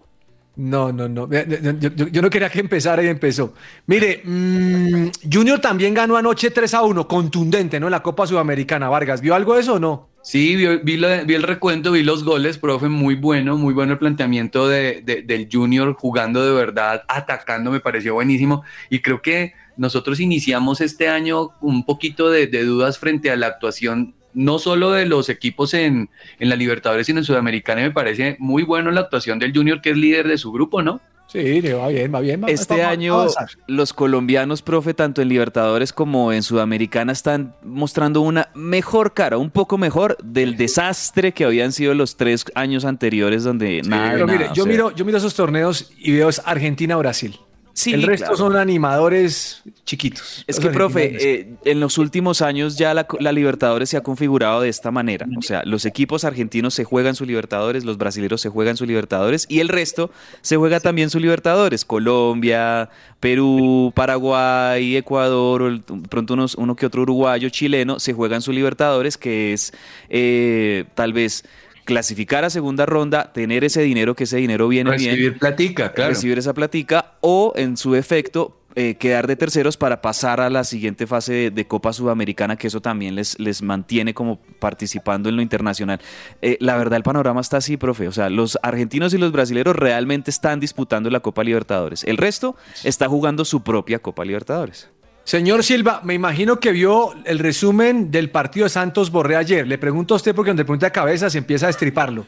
No, 0.56 0.92
no, 0.92 1.08
no. 1.10 1.28
Yo, 1.32 1.90
yo- 1.96 2.08
yo 2.08 2.22
no 2.22 2.30
quería 2.30 2.50
que 2.50 2.60
empezara 2.60 3.04
y 3.04 3.08
empezó. 3.08 3.54
Mire, 3.88 4.22
mm, 4.24 5.08
Junior 5.32 5.60
también 5.60 5.94
ganó 5.94 6.16
anoche 6.18 6.52
3 6.52 6.74
a 6.76 6.84
1, 6.84 7.08
contundente, 7.08 7.80
¿no? 7.80 7.88
En 7.88 7.92
la 7.92 8.04
Copa 8.04 8.28
Sudamericana. 8.28 8.90
Vargas, 8.90 9.22
¿vio 9.22 9.34
algo 9.36 9.56
de 9.56 9.62
eso 9.62 9.76
o 9.76 9.80
no? 9.80 10.10
Sí, 10.22 10.56
vi, 10.56 10.68
vi 10.78 11.34
el 11.34 11.44
recuento, 11.44 11.92
vi 11.92 12.02
los 12.04 12.24
goles, 12.24 12.58
profe, 12.58 12.88
muy 12.88 13.16
bueno, 13.16 13.58
muy 13.58 13.74
bueno 13.74 13.94
el 13.94 14.00
planteamiento 14.00 14.68
de, 14.68 15.02
de- 15.04 15.22
del 15.24 15.50
Junior 15.52 15.94
jugando 15.96 16.46
de 16.46 16.54
verdad, 16.54 17.04
atacando, 17.08 17.72
me 17.72 17.80
pareció 17.80 18.14
buenísimo. 18.14 18.64
Y 18.90 19.00
creo 19.00 19.22
que 19.22 19.54
nosotros 19.78 20.20
iniciamos 20.20 20.82
este 20.82 21.08
año 21.10 21.50
un 21.62 21.86
poquito 21.86 22.30
de, 22.30 22.48
de 22.48 22.64
dudas 22.66 22.98
frente 23.00 23.32
a 23.32 23.36
la 23.36 23.48
actuación, 23.48 24.14
no 24.34 24.60
solo 24.60 24.92
de 24.92 25.06
los 25.06 25.30
equipos 25.30 25.74
en, 25.74 26.10
en 26.40 26.50
la 26.50 26.56
Libertadores, 26.56 27.08
sino 27.08 27.20
en 27.20 27.26
Sudamericana. 27.26 27.82
Y 27.82 27.86
me 27.86 27.92
parece 27.92 28.36
muy 28.40 28.64
bueno 28.64 28.92
la 28.92 29.02
actuación 29.02 29.40
del 29.40 29.54
Junior, 29.56 29.82
que 29.82 29.92
es 29.92 29.98
líder 29.98 30.28
de 30.28 30.38
su 30.38 30.52
grupo, 30.52 30.82
¿no? 30.82 31.02
Sí, 31.28 31.62
le 31.62 31.74
va 31.74 31.88
bien, 31.88 32.14
va 32.14 32.20
bien. 32.20 32.44
va- 32.44 32.48
Este 32.48 32.82
va- 32.82 32.90
año 32.90 33.18
va 33.18 33.48
los 33.66 33.94
colombianos, 33.94 34.62
profe, 34.62 34.94
tanto 34.94 35.22
en 35.22 35.30
Libertadores 35.30 35.92
como 35.92 36.32
en 36.34 36.44
Sudamericana, 36.44 37.12
están 37.12 37.56
mostrando 37.64 38.22
una 38.22 38.50
mejor 38.54 39.14
cara, 39.14 39.38
un 39.40 39.50
poco 39.50 39.78
mejor 39.80 40.18
del 40.24 40.58
desastre 40.58 41.32
que 41.32 41.46
habían 41.46 41.72
sido 41.72 41.96
los 41.96 42.18
tres 42.18 42.46
años 42.54 42.86
anteriores 42.86 43.44
donde 43.44 43.82
nada 43.84 44.12
Pero 44.14 44.28
mire, 44.28 44.40
nada, 44.40 44.54
yo, 44.54 44.64
sea, 44.64 44.72
miro, 44.72 44.92
yo 44.96 45.06
miro 45.06 45.18
esos 45.18 45.34
torneos 45.34 45.92
y 45.98 46.12
veo 46.12 46.30
es 46.30 46.40
Argentina-Brasil. 46.46 47.40
Sí, 47.74 47.92
el 47.92 48.04
resto 48.04 48.28
claro. 48.28 48.38
son 48.38 48.56
animadores 48.56 49.64
chiquitos. 49.84 50.44
Es 50.46 50.60
que, 50.60 50.70
profe, 50.70 51.18
eh, 51.20 51.56
en 51.66 51.80
los 51.80 51.98
últimos 51.98 52.44
años 52.44 52.78
ya 52.78 52.94
la, 52.94 53.08
la 53.20 53.32
Libertadores 53.32 53.90
se 53.90 53.98
ha 53.98 54.02
configurado 54.02 54.62
de 54.62 54.70
esta 54.70 54.92
manera. 54.92 55.26
O 55.38 55.42
sea, 55.42 55.64
los 55.66 55.86
equipos 55.86 56.24
argentinos 56.24 56.76
se 56.76 56.84
juegan 56.84 57.16
su 57.16 57.26
Libertadores, 57.26 57.84
los 57.84 57.98
brasileños 57.98 58.42
se 58.42 58.50
juegan 58.50 58.78
su 58.78 58.86
Libertadores 58.86 59.48
y 59.50 59.60
el 59.60 59.70
resto 59.70 60.12
se 60.42 60.56
juega 60.56 60.80
también 60.80 61.10
su 61.10 61.20
Libertadores. 61.20 61.84
Colombia, 61.84 62.92
Perú, 63.20 63.92
Paraguay, 63.96 64.96
Ecuador, 64.96 65.82
pronto 66.10 66.36
unos, 66.36 66.54
uno 66.56 66.76
que 66.76 66.86
otro 66.86 67.02
uruguayo, 67.02 67.50
chileno, 67.50 68.00
se 68.00 68.14
juegan 68.14 68.44
su 68.44 68.52
Libertadores, 68.52 69.18
que 69.18 69.54
es 69.54 69.74
eh, 70.10 70.86
tal 70.94 71.12
vez 71.12 71.44
clasificar 71.86 72.44
a 72.44 72.50
segunda 72.50 72.86
ronda, 72.86 73.32
tener 73.34 73.64
ese 73.64 73.82
dinero, 73.82 74.16
que 74.16 74.26
ese 74.26 74.38
dinero 74.38 74.68
viene 74.68 74.92
bien 74.98 75.12
Recibir 75.12 75.40
platica, 75.40 75.94
claro. 75.94 76.10
recibir 76.10 76.38
esa 76.38 76.54
platica 76.54 77.14
o 77.22 77.54
en 77.56 77.78
su 77.78 77.96
efecto 77.96 78.58
eh, 78.76 78.96
quedar 78.96 79.28
de 79.28 79.36
terceros 79.36 79.78
para 79.78 80.02
pasar 80.02 80.42
a 80.42 80.50
la 80.50 80.64
siguiente 80.64 81.06
fase 81.06 81.32
de, 81.32 81.52
de 81.52 81.68
Copa 81.68 81.94
Sudamericana, 81.94 82.56
que 82.56 82.66
eso 82.68 82.82
también 82.82 83.14
les, 83.14 83.40
les 83.40 83.62
mantiene 83.62 84.16
como 84.16 84.40
participando 84.60 85.30
en 85.30 85.36
lo 85.36 85.44
internacional. 85.44 86.00
Eh, 86.42 86.58
la 86.60 86.76
verdad, 86.76 86.98
el 86.98 87.04
panorama 87.04 87.40
está 87.40 87.58
así, 87.58 87.78
profe. 87.78 88.08
O 88.08 88.12
sea, 88.12 88.32
los 88.32 88.58
argentinos 88.64 89.14
y 89.14 89.20
los 89.20 89.32
brasileños 89.32 89.76
realmente 89.76 90.32
están 90.32 90.60
disputando 90.60 91.12
la 91.12 91.20
Copa 91.20 91.44
Libertadores. 91.44 92.04
El 92.04 92.18
resto 92.18 92.56
está 92.84 93.08
jugando 93.08 93.46
su 93.46 93.62
propia 93.62 94.00
Copa 94.00 94.26
Libertadores. 94.26 94.90
Señor 95.26 95.64
Silva, 95.64 96.02
me 96.04 96.14
imagino 96.14 96.60
que 96.60 96.74
vio 96.74 97.14
el 97.24 97.40
resumen 97.40 98.12
del 98.12 98.30
partido 98.30 98.66
de 98.66 98.70
Santos 98.70 99.10
Borré 99.10 99.38
ayer. 99.38 99.66
Le 99.66 99.78
pregunto 99.78 100.14
a 100.14 100.18
usted 100.18 100.36
porque 100.36 100.50
donde 100.50 100.66
pregunta 100.66 100.90
cabeza 100.92 101.30
se 101.30 101.38
empieza 101.38 101.66
a 101.66 101.68
destriparlo. 101.68 102.26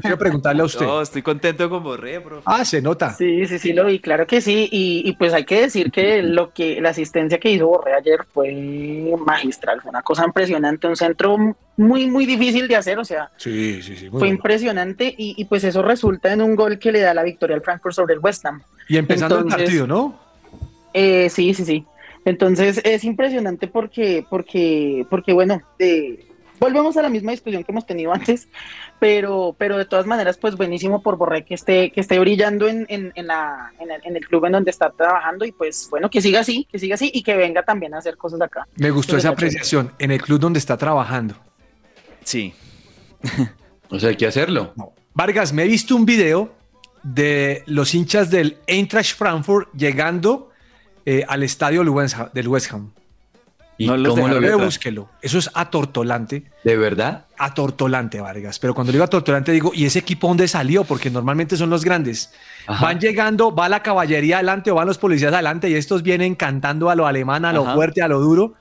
Quiero 0.00 0.16
preguntarle 0.16 0.62
a 0.62 0.66
usted. 0.66 0.86
No, 0.86 1.02
estoy 1.02 1.22
contento 1.22 1.68
con 1.68 1.82
Borré, 1.82 2.20
profe. 2.20 2.42
Ah, 2.46 2.64
se 2.64 2.80
nota. 2.80 3.12
Sí, 3.14 3.46
sí, 3.46 3.58
sí, 3.58 3.72
lo 3.72 3.86
vi, 3.86 3.98
claro 3.98 4.28
que 4.28 4.40
sí. 4.40 4.68
Y, 4.70 5.02
y 5.04 5.12
pues 5.14 5.34
hay 5.34 5.44
que 5.44 5.62
decir 5.62 5.90
que 5.90 6.22
lo 6.22 6.52
que 6.52 6.80
la 6.80 6.90
asistencia 6.90 7.38
que 7.38 7.50
hizo 7.50 7.66
Borré 7.66 7.94
ayer 7.94 8.20
fue 8.32 8.52
magistral, 9.26 9.80
fue 9.82 9.90
una 9.90 10.02
cosa 10.02 10.24
impresionante, 10.24 10.86
un 10.86 10.94
centro 10.96 11.36
muy, 11.76 12.06
muy 12.06 12.26
difícil 12.26 12.68
de 12.68 12.76
hacer, 12.76 13.00
o 13.00 13.04
sea, 13.04 13.30
Sí, 13.38 13.82
sí, 13.82 13.96
sí. 13.96 14.02
muy 14.04 14.10
fue 14.10 14.18
bueno. 14.20 14.34
impresionante 14.36 15.12
y, 15.18 15.34
y 15.36 15.44
pues 15.46 15.64
eso 15.64 15.82
resulta 15.82 16.32
en 16.32 16.42
un 16.42 16.54
gol 16.54 16.78
que 16.78 16.92
le 16.92 17.00
da 17.00 17.12
la 17.12 17.24
victoria 17.24 17.56
al 17.56 17.62
Frankfurt 17.62 17.94
sobre 17.96 18.14
el 18.14 18.20
West 18.20 18.46
Ham. 18.46 18.62
Y 18.88 18.98
empezando 18.98 19.36
el 19.40 19.46
partido, 19.46 19.88
¿no? 19.88 20.16
Eh, 20.94 21.28
sí, 21.28 21.54
sí, 21.54 21.64
sí. 21.64 21.84
Entonces 22.24 22.80
es 22.84 23.04
impresionante 23.04 23.66
porque, 23.66 24.24
porque, 24.28 25.06
porque 25.08 25.32
bueno, 25.32 25.62
eh, 25.78 26.26
volvemos 26.58 26.96
a 26.96 27.02
la 27.02 27.08
misma 27.08 27.32
discusión 27.32 27.64
que 27.64 27.72
hemos 27.72 27.86
tenido 27.86 28.12
antes, 28.12 28.48
pero, 28.98 29.56
pero 29.58 29.78
de 29.78 29.86
todas 29.86 30.06
maneras, 30.06 30.36
pues 30.36 30.56
buenísimo 30.56 31.02
por 31.02 31.16
Borré 31.16 31.44
que 31.44 31.54
esté, 31.54 31.90
que 31.90 32.00
esté 32.00 32.18
brillando 32.18 32.68
en, 32.68 32.84
en, 32.88 33.12
en 33.14 33.26
la, 33.26 33.72
en, 33.80 33.90
el, 33.90 34.00
en 34.04 34.16
el 34.16 34.26
club 34.26 34.44
en 34.44 34.52
donde 34.52 34.70
está 34.70 34.90
trabajando 34.90 35.44
y 35.44 35.52
pues 35.52 35.88
bueno, 35.90 36.10
que 36.10 36.20
siga 36.20 36.40
así, 36.40 36.68
que 36.70 36.78
siga 36.78 36.94
así 36.94 37.10
y 37.12 37.22
que 37.22 37.34
venga 37.36 37.62
también 37.62 37.94
a 37.94 37.98
hacer 37.98 38.16
cosas 38.16 38.40
acá. 38.42 38.68
Me 38.76 38.90
gustó 38.90 39.12
Entonces, 39.12 39.24
esa 39.24 39.32
apreciación 39.32 39.92
en 39.98 40.10
el 40.10 40.20
club 40.20 40.38
donde 40.38 40.58
está 40.58 40.76
trabajando. 40.76 41.34
Sí. 42.24 42.54
O 43.92 43.98
sea, 43.98 44.10
hay 44.10 44.16
que 44.16 44.26
hacerlo. 44.26 44.72
Vargas, 45.14 45.52
me 45.52 45.64
he 45.64 45.66
visto 45.66 45.96
un 45.96 46.06
video 46.06 46.52
de 47.02 47.64
los 47.66 47.92
hinchas 47.92 48.30
del 48.30 48.58
Eintracht 48.68 49.16
Frankfurt 49.16 49.68
llegando 49.74 50.49
eh, 51.06 51.24
al 51.28 51.42
estadio 51.42 51.82
del 52.32 52.48
West 52.48 52.72
Ham. 52.72 52.90
¿Y 53.80 53.86
No 53.86 53.96
los 53.96 54.14
cómo 54.14 54.28
lo 54.28 54.58
búsquelo. 54.58 55.08
Eso 55.22 55.38
es 55.38 55.50
atortolante. 55.54 56.44
¿De 56.64 56.76
verdad? 56.76 57.24
Atortolante, 57.38 58.20
Vargas. 58.20 58.58
Pero 58.58 58.74
cuando 58.74 58.92
digo 58.92 59.04
atortolante, 59.04 59.52
digo, 59.52 59.72
¿y 59.74 59.86
ese 59.86 60.00
equipo 60.00 60.28
dónde 60.28 60.46
salió? 60.48 60.84
Porque 60.84 61.08
normalmente 61.08 61.56
son 61.56 61.70
los 61.70 61.82
grandes. 61.82 62.30
Ajá. 62.66 62.84
Van 62.84 63.00
llegando, 63.00 63.54
va 63.54 63.70
la 63.70 63.82
caballería 63.82 64.36
adelante 64.36 64.70
o 64.70 64.74
van 64.74 64.86
los 64.86 64.98
policías 64.98 65.32
adelante 65.32 65.70
y 65.70 65.74
estos 65.76 66.02
vienen 66.02 66.34
cantando 66.34 66.90
a 66.90 66.94
lo 66.94 67.06
alemán, 67.06 67.46
a 67.46 67.54
lo 67.54 67.62
Ajá. 67.62 67.74
fuerte, 67.74 68.02
a 68.02 68.08
lo 68.08 68.20
duro. 68.20 68.52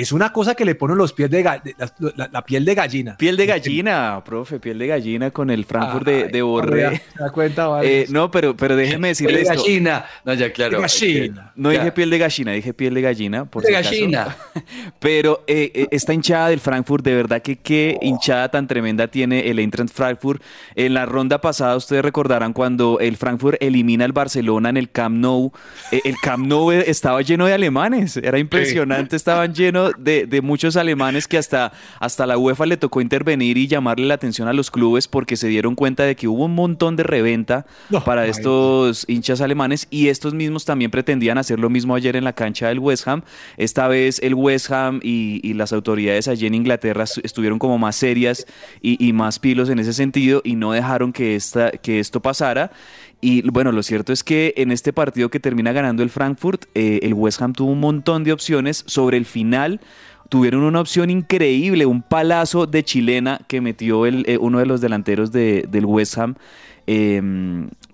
Es 0.00 0.12
una 0.12 0.32
cosa 0.32 0.54
que 0.54 0.64
le 0.64 0.74
ponen 0.74 0.96
los 0.96 1.12
pies 1.12 1.30
de, 1.30 1.44
ga- 1.44 1.62
de- 1.62 1.74
la, 1.78 1.90
la- 2.16 2.28
la 2.32 2.42
piel 2.44 2.64
de 2.64 2.74
gallina. 2.74 3.16
Piel 3.16 3.36
de 3.36 3.46
gallina, 3.46 4.22
profe, 4.24 4.60
piel 4.60 4.78
de 4.78 4.86
gallina 4.86 5.30
con 5.30 5.50
el 5.50 5.64
Frankfurt 5.64 6.04
de, 6.06 6.24
de 6.28 6.42
Borré. 6.42 7.02
¿Se 7.16 7.18
da 7.22 7.30
cuenta, 7.30 7.66
Vargas? 7.68 7.90
Eh, 7.98 8.06
no, 8.10 8.30
pero, 8.30 8.56
pero 8.56 8.76
déjeme 8.76 9.08
decirle 9.08 9.36
De 9.38 9.42
esto. 9.42 9.54
gallina. 9.54 10.04
No, 10.24 10.34
ya 10.34 10.52
claro. 10.52 10.76
De 10.76 10.82
gallina. 10.82 11.52
No 11.56 11.72
Ya. 11.72 11.78
dije 11.80 11.92
piel 11.92 12.10
de 12.10 12.18
gallina, 12.18 12.52
dije 12.52 12.74
piel 12.74 12.94
de 12.94 13.00
gallina. 13.00 13.44
Por 13.44 13.62
De 13.62 13.68
si 13.68 13.74
acaso. 13.74 13.90
gallina. 13.90 14.36
Pero 14.98 15.44
eh, 15.46 15.70
eh, 15.74 15.86
esta 15.90 16.12
hinchada 16.12 16.48
del 16.48 16.60
Frankfurt, 16.60 17.04
de 17.04 17.14
verdad 17.14 17.42
que 17.42 17.56
qué 17.56 17.98
hinchada 18.02 18.48
tan 18.50 18.66
tremenda 18.66 19.08
tiene 19.08 19.48
el 19.50 19.58
Eintracht 19.58 19.92
Frankfurt. 19.92 20.42
En 20.74 20.94
la 20.94 21.06
ronda 21.06 21.40
pasada, 21.40 21.76
ustedes 21.76 22.02
recordarán 22.02 22.52
cuando 22.52 22.98
el 23.00 23.16
Frankfurt 23.16 23.56
elimina 23.62 24.04
al 24.04 24.12
Barcelona 24.12 24.68
en 24.70 24.76
el 24.76 24.90
Camp 24.90 25.16
Nou. 25.16 25.52
eh, 25.92 26.00
el 26.04 26.16
Camp 26.22 26.46
Nou 26.46 26.70
estaba 26.72 27.22
lleno 27.22 27.46
de 27.46 27.54
alemanes, 27.54 28.16
era 28.16 28.38
impresionante, 28.38 29.16
estaban 29.16 29.54
llenos 29.54 29.87
de, 29.96 30.26
de 30.26 30.42
muchos 30.42 30.76
alemanes 30.76 31.26
que 31.28 31.38
hasta, 31.38 31.72
hasta 32.00 32.26
la 32.26 32.36
UEFA 32.36 32.66
le 32.66 32.76
tocó 32.76 33.00
intervenir 33.00 33.56
y 33.56 33.66
llamarle 33.66 34.06
la 34.06 34.14
atención 34.14 34.48
a 34.48 34.52
los 34.52 34.70
clubes 34.70 35.08
porque 35.08 35.36
se 35.36 35.48
dieron 35.48 35.74
cuenta 35.74 36.02
de 36.04 36.16
que 36.16 36.28
hubo 36.28 36.44
un 36.44 36.54
montón 36.54 36.96
de 36.96 37.02
reventa 37.02 37.66
No, 37.90 38.02
para 38.04 38.22
ay, 38.22 38.30
estos 38.30 39.04
hinchas 39.08 39.40
alemanes 39.40 39.86
y 39.90 40.08
estos 40.08 40.34
mismos 40.34 40.64
también 40.64 40.90
pretendían 40.90 41.38
hacer 41.38 41.58
lo 41.58 41.70
mismo 41.70 41.94
ayer 41.94 42.16
en 42.16 42.24
la 42.24 42.32
cancha 42.32 42.68
del 42.68 42.78
West 42.78 43.06
Ham. 43.08 43.22
Esta 43.56 43.88
vez 43.88 44.20
el 44.22 44.34
West 44.34 44.70
Ham 44.70 45.00
y, 45.02 45.40
y 45.42 45.54
las 45.54 45.72
autoridades 45.72 46.28
allí 46.28 46.46
en 46.46 46.54
Inglaterra 46.54 47.04
estu- 47.04 47.20
estuvieron 47.24 47.58
como 47.58 47.78
más 47.78 47.96
serias 47.96 48.46
y, 48.82 49.04
y 49.04 49.12
más 49.12 49.38
pilos 49.38 49.68
en 49.70 49.78
ese 49.78 49.92
sentido 49.92 50.42
y 50.44 50.54
no 50.56 50.72
dejaron 50.72 51.12
que, 51.12 51.34
esta, 51.36 51.70
que 51.70 52.00
esto 52.00 52.20
pasara. 52.20 52.70
Y 53.20 53.42
bueno, 53.50 53.72
lo 53.72 53.82
cierto 53.82 54.12
es 54.12 54.22
que 54.22 54.54
en 54.56 54.70
este 54.70 54.92
partido 54.92 55.28
que 55.28 55.40
termina 55.40 55.72
ganando 55.72 56.02
el 56.04 56.10
Frankfurt, 56.10 56.66
eh, 56.74 57.00
el 57.02 57.14
West 57.14 57.42
Ham 57.42 57.52
tuvo 57.52 57.72
un 57.72 57.80
montón 57.80 58.22
de 58.22 58.32
opciones. 58.32 58.84
Sobre 58.86 59.16
el 59.16 59.24
final 59.24 59.80
tuvieron 60.28 60.62
una 60.62 60.80
opción 60.80 61.10
increíble, 61.10 61.84
un 61.86 62.02
palazo 62.02 62.66
de 62.66 62.84
chilena 62.84 63.40
que 63.48 63.60
metió 63.60 64.06
el, 64.06 64.24
eh, 64.28 64.38
uno 64.38 64.58
de 64.60 64.66
los 64.66 64.80
delanteros 64.80 65.32
de- 65.32 65.66
del 65.70 65.84
West 65.84 66.16
Ham. 66.18 66.34
eh, 66.90 67.20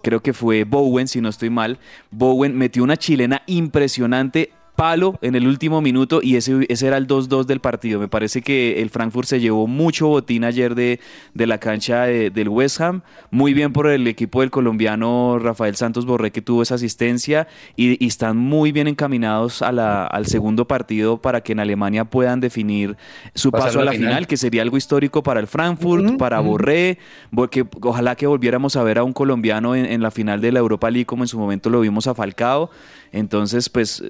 creo 0.02 0.20
que 0.22 0.32
fue 0.32 0.62
Bowen, 0.62 1.08
si 1.08 1.20
no 1.20 1.28
estoy 1.28 1.50
mal. 1.50 1.78
Bowen 2.12 2.56
metió 2.56 2.84
una 2.84 2.96
chilena 2.96 3.42
impresionante. 3.46 4.50
Palo 4.76 5.18
en 5.22 5.34
el 5.36 5.46
último 5.46 5.80
minuto 5.80 6.20
y 6.22 6.34
ese, 6.36 6.66
ese 6.68 6.86
era 6.88 6.96
el 6.96 7.06
2-2 7.06 7.44
del 7.46 7.60
partido. 7.60 8.00
Me 8.00 8.08
parece 8.08 8.42
que 8.42 8.82
el 8.82 8.90
Frankfurt 8.90 9.28
se 9.28 9.38
llevó 9.38 9.66
mucho 9.68 10.08
botín 10.08 10.42
ayer 10.42 10.74
de, 10.74 10.98
de 11.32 11.46
la 11.46 11.58
cancha 11.58 12.02
de- 12.06 12.30
del 12.30 12.48
West 12.48 12.80
Ham. 12.80 13.02
Muy 13.30 13.54
bien 13.54 13.72
por 13.72 13.86
el 13.86 14.06
equipo 14.08 14.40
del 14.40 14.50
colombiano 14.50 15.38
Rafael 15.38 15.76
Santos 15.76 16.06
Borré 16.06 16.32
que 16.32 16.42
tuvo 16.42 16.62
esa 16.62 16.74
asistencia 16.74 17.46
y, 17.76 18.02
y 18.04 18.08
están 18.08 18.36
muy 18.36 18.72
bien 18.72 18.88
encaminados 18.88 19.62
a 19.62 19.70
la- 19.70 20.06
al 20.06 20.26
segundo 20.26 20.66
partido 20.66 21.18
para 21.18 21.40
que 21.42 21.52
en 21.52 21.60
Alemania 21.60 22.04
puedan 22.04 22.40
definir 22.40 22.96
su 23.34 23.52
Pasar 23.52 23.68
paso 23.68 23.80
a 23.80 23.84
la 23.84 23.92
final. 23.92 24.08
final, 24.08 24.26
que 24.26 24.36
sería 24.36 24.62
algo 24.62 24.76
histórico 24.76 25.22
para 25.22 25.38
el 25.38 25.46
Frankfurt, 25.46 26.16
para 26.16 26.40
Borré, 26.40 26.98
porque 27.34 27.64
ojalá 27.82 28.16
que 28.16 28.26
volviéramos 28.26 28.74
a 28.76 28.82
ver 28.82 28.98
a 28.98 29.04
un 29.04 29.12
colombiano 29.12 29.76
en, 29.76 29.86
en 29.86 30.02
la 30.02 30.10
final 30.10 30.40
de 30.40 30.50
la 30.50 30.58
Europa 30.58 30.90
League 30.90 31.06
como 31.06 31.22
en 31.22 31.28
su 31.28 31.38
momento 31.38 31.70
lo 31.70 31.80
vimos 31.80 32.06
a 32.08 32.14
Falcao. 32.14 32.70
Entonces, 33.12 33.68
pues 33.68 34.02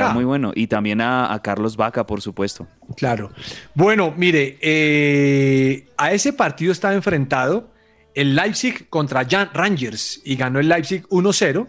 A 0.00 0.09
Será 0.10 0.14
muy 0.14 0.24
bueno. 0.24 0.52
Y 0.54 0.66
también 0.66 1.00
a, 1.00 1.32
a 1.32 1.40
Carlos 1.42 1.76
Vaca, 1.76 2.06
por 2.06 2.20
supuesto. 2.20 2.66
Claro. 2.96 3.30
Bueno, 3.74 4.12
mire, 4.16 4.58
eh, 4.60 5.86
a 5.96 6.12
ese 6.12 6.32
partido 6.32 6.72
estaba 6.72 6.94
enfrentado 6.94 7.70
el 8.14 8.34
Leipzig 8.34 8.88
contra 8.88 9.24
Jan 9.28 9.50
Rangers 9.54 10.20
y 10.24 10.36
ganó 10.36 10.58
el 10.60 10.68
Leipzig 10.68 11.06
1-0. 11.08 11.66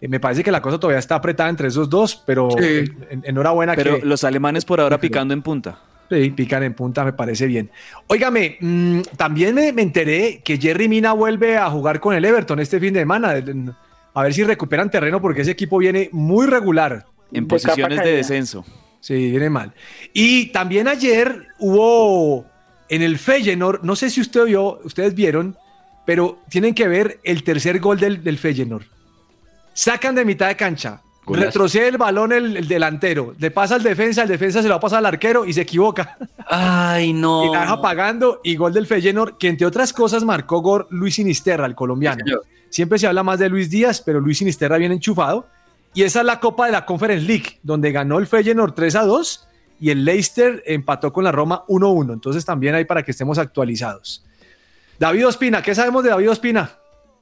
Eh, 0.00 0.08
me 0.08 0.20
parece 0.20 0.42
que 0.42 0.50
la 0.50 0.60
cosa 0.62 0.78
todavía 0.78 0.98
está 0.98 1.16
apretada 1.16 1.48
entre 1.50 1.68
esos 1.68 1.88
dos, 1.88 2.22
pero 2.26 2.48
Sí. 2.58 2.84
en- 3.10 3.22
enhorabuena 3.24 3.74
Pero 3.74 4.00
que 4.00 4.06
los 4.06 4.24
alemanes 4.24 4.64
por 4.64 4.80
ahora 4.80 4.98
picando 5.00 5.32
en 5.34 5.42
punta. 5.42 5.78
sí, 6.10 6.30
pican 6.30 6.62
en 6.62 6.74
punta, 6.74 7.04
me 7.04 7.12
parece 7.12 7.46
bien. 7.46 7.70
Óigame, 8.06 8.56
mm, 8.60 9.00
también 9.16 9.54
me, 9.54 9.72
me 9.72 9.82
enteré 9.82 10.40
que 10.44 10.58
Jerry 10.58 10.88
Mina 10.88 11.12
vuelve 11.12 11.56
a 11.56 11.70
jugar 11.70 12.00
con 12.00 12.14
el 12.14 12.24
Everton 12.24 12.60
este 12.60 12.78
fin 12.80 12.92
de 12.94 13.00
semana. 13.00 13.34
A 14.14 14.22
ver 14.24 14.34
si 14.34 14.44
recuperan 14.44 14.90
terreno 14.90 15.22
porque 15.22 15.40
ese 15.42 15.52
equipo 15.52 15.78
viene 15.78 16.10
muy 16.12 16.46
regular. 16.46 17.06
En 17.32 17.44
De 17.44 17.48
posiciones 17.48 18.02
de 18.02 18.12
descenso. 18.12 18.64
Sí, 19.00 19.30
viene 19.30 19.50
mal. 19.50 19.72
Y 20.12 20.46
también 20.46 20.86
ayer 20.86 21.48
hubo 21.58 22.46
en 22.88 23.02
el 23.02 23.18
Feyenoord, 23.18 23.82
no 23.82 23.96
sé 23.96 24.10
si 24.10 24.20
usted 24.20 24.44
vio, 24.44 24.78
ustedes 24.84 25.14
vieron, 25.14 25.56
pero 26.06 26.38
tienen 26.48 26.74
que 26.74 26.86
ver 26.86 27.18
el 27.24 27.42
tercer 27.42 27.80
gol 27.80 27.98
del, 27.98 28.22
del 28.22 28.38
Feyenoord. 28.38 28.84
Sacan 29.72 30.14
de 30.14 30.24
mitad 30.24 30.48
de 30.48 30.56
cancha, 30.56 31.00
Golazo. 31.24 31.46
retrocede 31.46 31.88
el 31.88 31.96
balón 31.98 32.32
el, 32.32 32.56
el 32.56 32.68
delantero, 32.68 33.34
le 33.38 33.50
pasa 33.50 33.76
al 33.76 33.82
defensa, 33.82 34.22
el 34.22 34.28
defensa 34.28 34.60
se 34.60 34.68
lo 34.68 34.74
va 34.74 34.78
a 34.78 34.80
pasar 34.80 34.98
al 34.98 35.06
arquero 35.06 35.46
y 35.46 35.52
se 35.52 35.62
equivoca. 35.62 36.16
Ay, 36.46 37.12
no. 37.12 37.44
Y 37.48 37.52
la 37.52 37.62
deja 37.62 37.80
pagando 37.80 38.40
y 38.44 38.54
gol 38.56 38.72
del 38.72 38.86
Feyenoord, 38.86 39.38
que 39.38 39.48
entre 39.48 39.66
otras 39.66 39.92
cosas 39.92 40.22
marcó 40.22 40.60
gol 40.60 40.86
Luis 40.90 41.14
Sinisterra, 41.14 41.66
el 41.66 41.74
colombiano. 41.74 42.22
Sí. 42.24 42.34
Siempre 42.68 42.98
se 42.98 43.06
habla 43.06 43.22
más 43.22 43.38
de 43.38 43.48
Luis 43.48 43.68
Díaz, 43.70 44.00
pero 44.00 44.20
Luis 44.20 44.38
Sinisterra 44.38 44.78
bien 44.78 44.92
enchufado. 44.92 45.46
Y 45.94 46.02
esa 46.04 46.20
es 46.20 46.26
la 46.26 46.40
Copa 46.40 46.66
de 46.66 46.72
la 46.72 46.86
Conference 46.86 47.26
League, 47.26 47.58
donde 47.62 47.92
ganó 47.92 48.18
el 48.18 48.26
Feyenoord 48.26 48.72
3 48.74 48.96
a 48.96 49.02
2 49.04 49.48
y 49.80 49.90
el 49.90 50.04
Leicester 50.04 50.62
empató 50.66 51.12
con 51.12 51.24
la 51.24 51.32
Roma 51.32 51.64
1-1. 51.68 52.12
Entonces 52.14 52.44
también 52.44 52.74
hay 52.74 52.84
para 52.84 53.02
que 53.02 53.10
estemos 53.10 53.36
actualizados. 53.38 54.24
David 54.98 55.26
Ospina, 55.26 55.60
¿qué 55.62 55.74
sabemos 55.74 56.04
de 56.04 56.10
David 56.10 56.30
Ospina? 56.30 56.70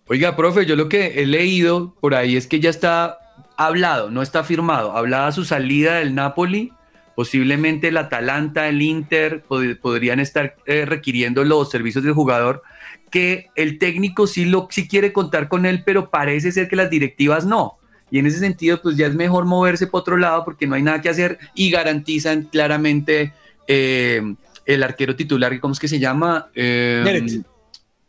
Oiga, 0.07 0.37
profe, 0.37 0.67
yo 0.67 0.77
lo 0.77 0.89
que 0.89 1.23
he 1.23 1.27
leído 1.27 1.95
por 2.01 2.15
ahí 2.15 2.37
es 2.37 2.47
que 2.47 2.61
ya 2.61 2.71
está 2.71 3.19
hablado, 3.57 4.11
no 4.11 4.23
está 4.23 4.45
firmado. 4.45 4.97
Hablada 4.97 5.33
su 5.33 5.45
salida 5.45 5.95
del 5.97 6.15
Napoli, 6.15 6.73
posiblemente 7.17 7.89
el 7.89 7.97
Atalanta, 7.97 8.69
el 8.69 8.83
Inter 8.83 9.45
pod- 9.49 9.79
podrían 9.81 10.21
estar 10.21 10.57
eh, 10.67 10.85
requiriendo 10.85 11.43
los 11.45 11.71
servicios 11.71 12.05
del 12.05 12.13
jugador, 12.13 12.63
que 13.11 13.49
el 13.57 13.79
técnico 13.79 14.27
sí, 14.27 14.45
lo, 14.45 14.69
sí 14.71 14.87
quiere 14.87 15.13
contar 15.13 15.49
con 15.49 15.67
él, 15.67 15.83
pero 15.85 16.11
parece 16.11 16.53
ser 16.53 16.69
que 16.69 16.77
las 16.77 16.91
directivas 16.91 17.45
no. 17.47 17.79
Y 18.11 18.19
en 18.19 18.27
ese 18.27 18.39
sentido, 18.39 18.81
pues 18.83 18.97
ya 18.97 19.07
es 19.07 19.15
mejor 19.15 19.45
moverse 19.45 19.87
por 19.87 20.01
otro 20.01 20.17
lado 20.17 20.45
porque 20.45 20.67
no 20.67 20.75
hay 20.75 20.83
nada 20.83 21.01
que 21.01 21.09
hacer 21.09 21.39
y 21.55 21.71
garantizan 21.71 22.43
claramente 22.45 23.33
eh, 23.69 24.21
el 24.67 24.83
arquero 24.83 25.15
titular, 25.17 25.59
¿cómo 25.61 25.73
es 25.73 25.79
que 25.81 25.89
se 25.89 25.99
llama? 25.99 26.49
Eh, 26.55 27.01
Meret. 27.05 27.45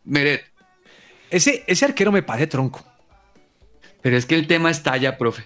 Meret. 0.06 0.44
Ese, 1.30 1.64
ese 1.68 1.86
arquero 1.86 2.12
me 2.12 2.24
parece 2.24 2.48
tronco. 2.48 2.84
Pero 4.02 4.18
es 4.18 4.26
que 4.26 4.36
el 4.36 4.48
tema 4.48 4.72
está 4.72 4.98
ya, 4.98 5.18
profe. 5.18 5.44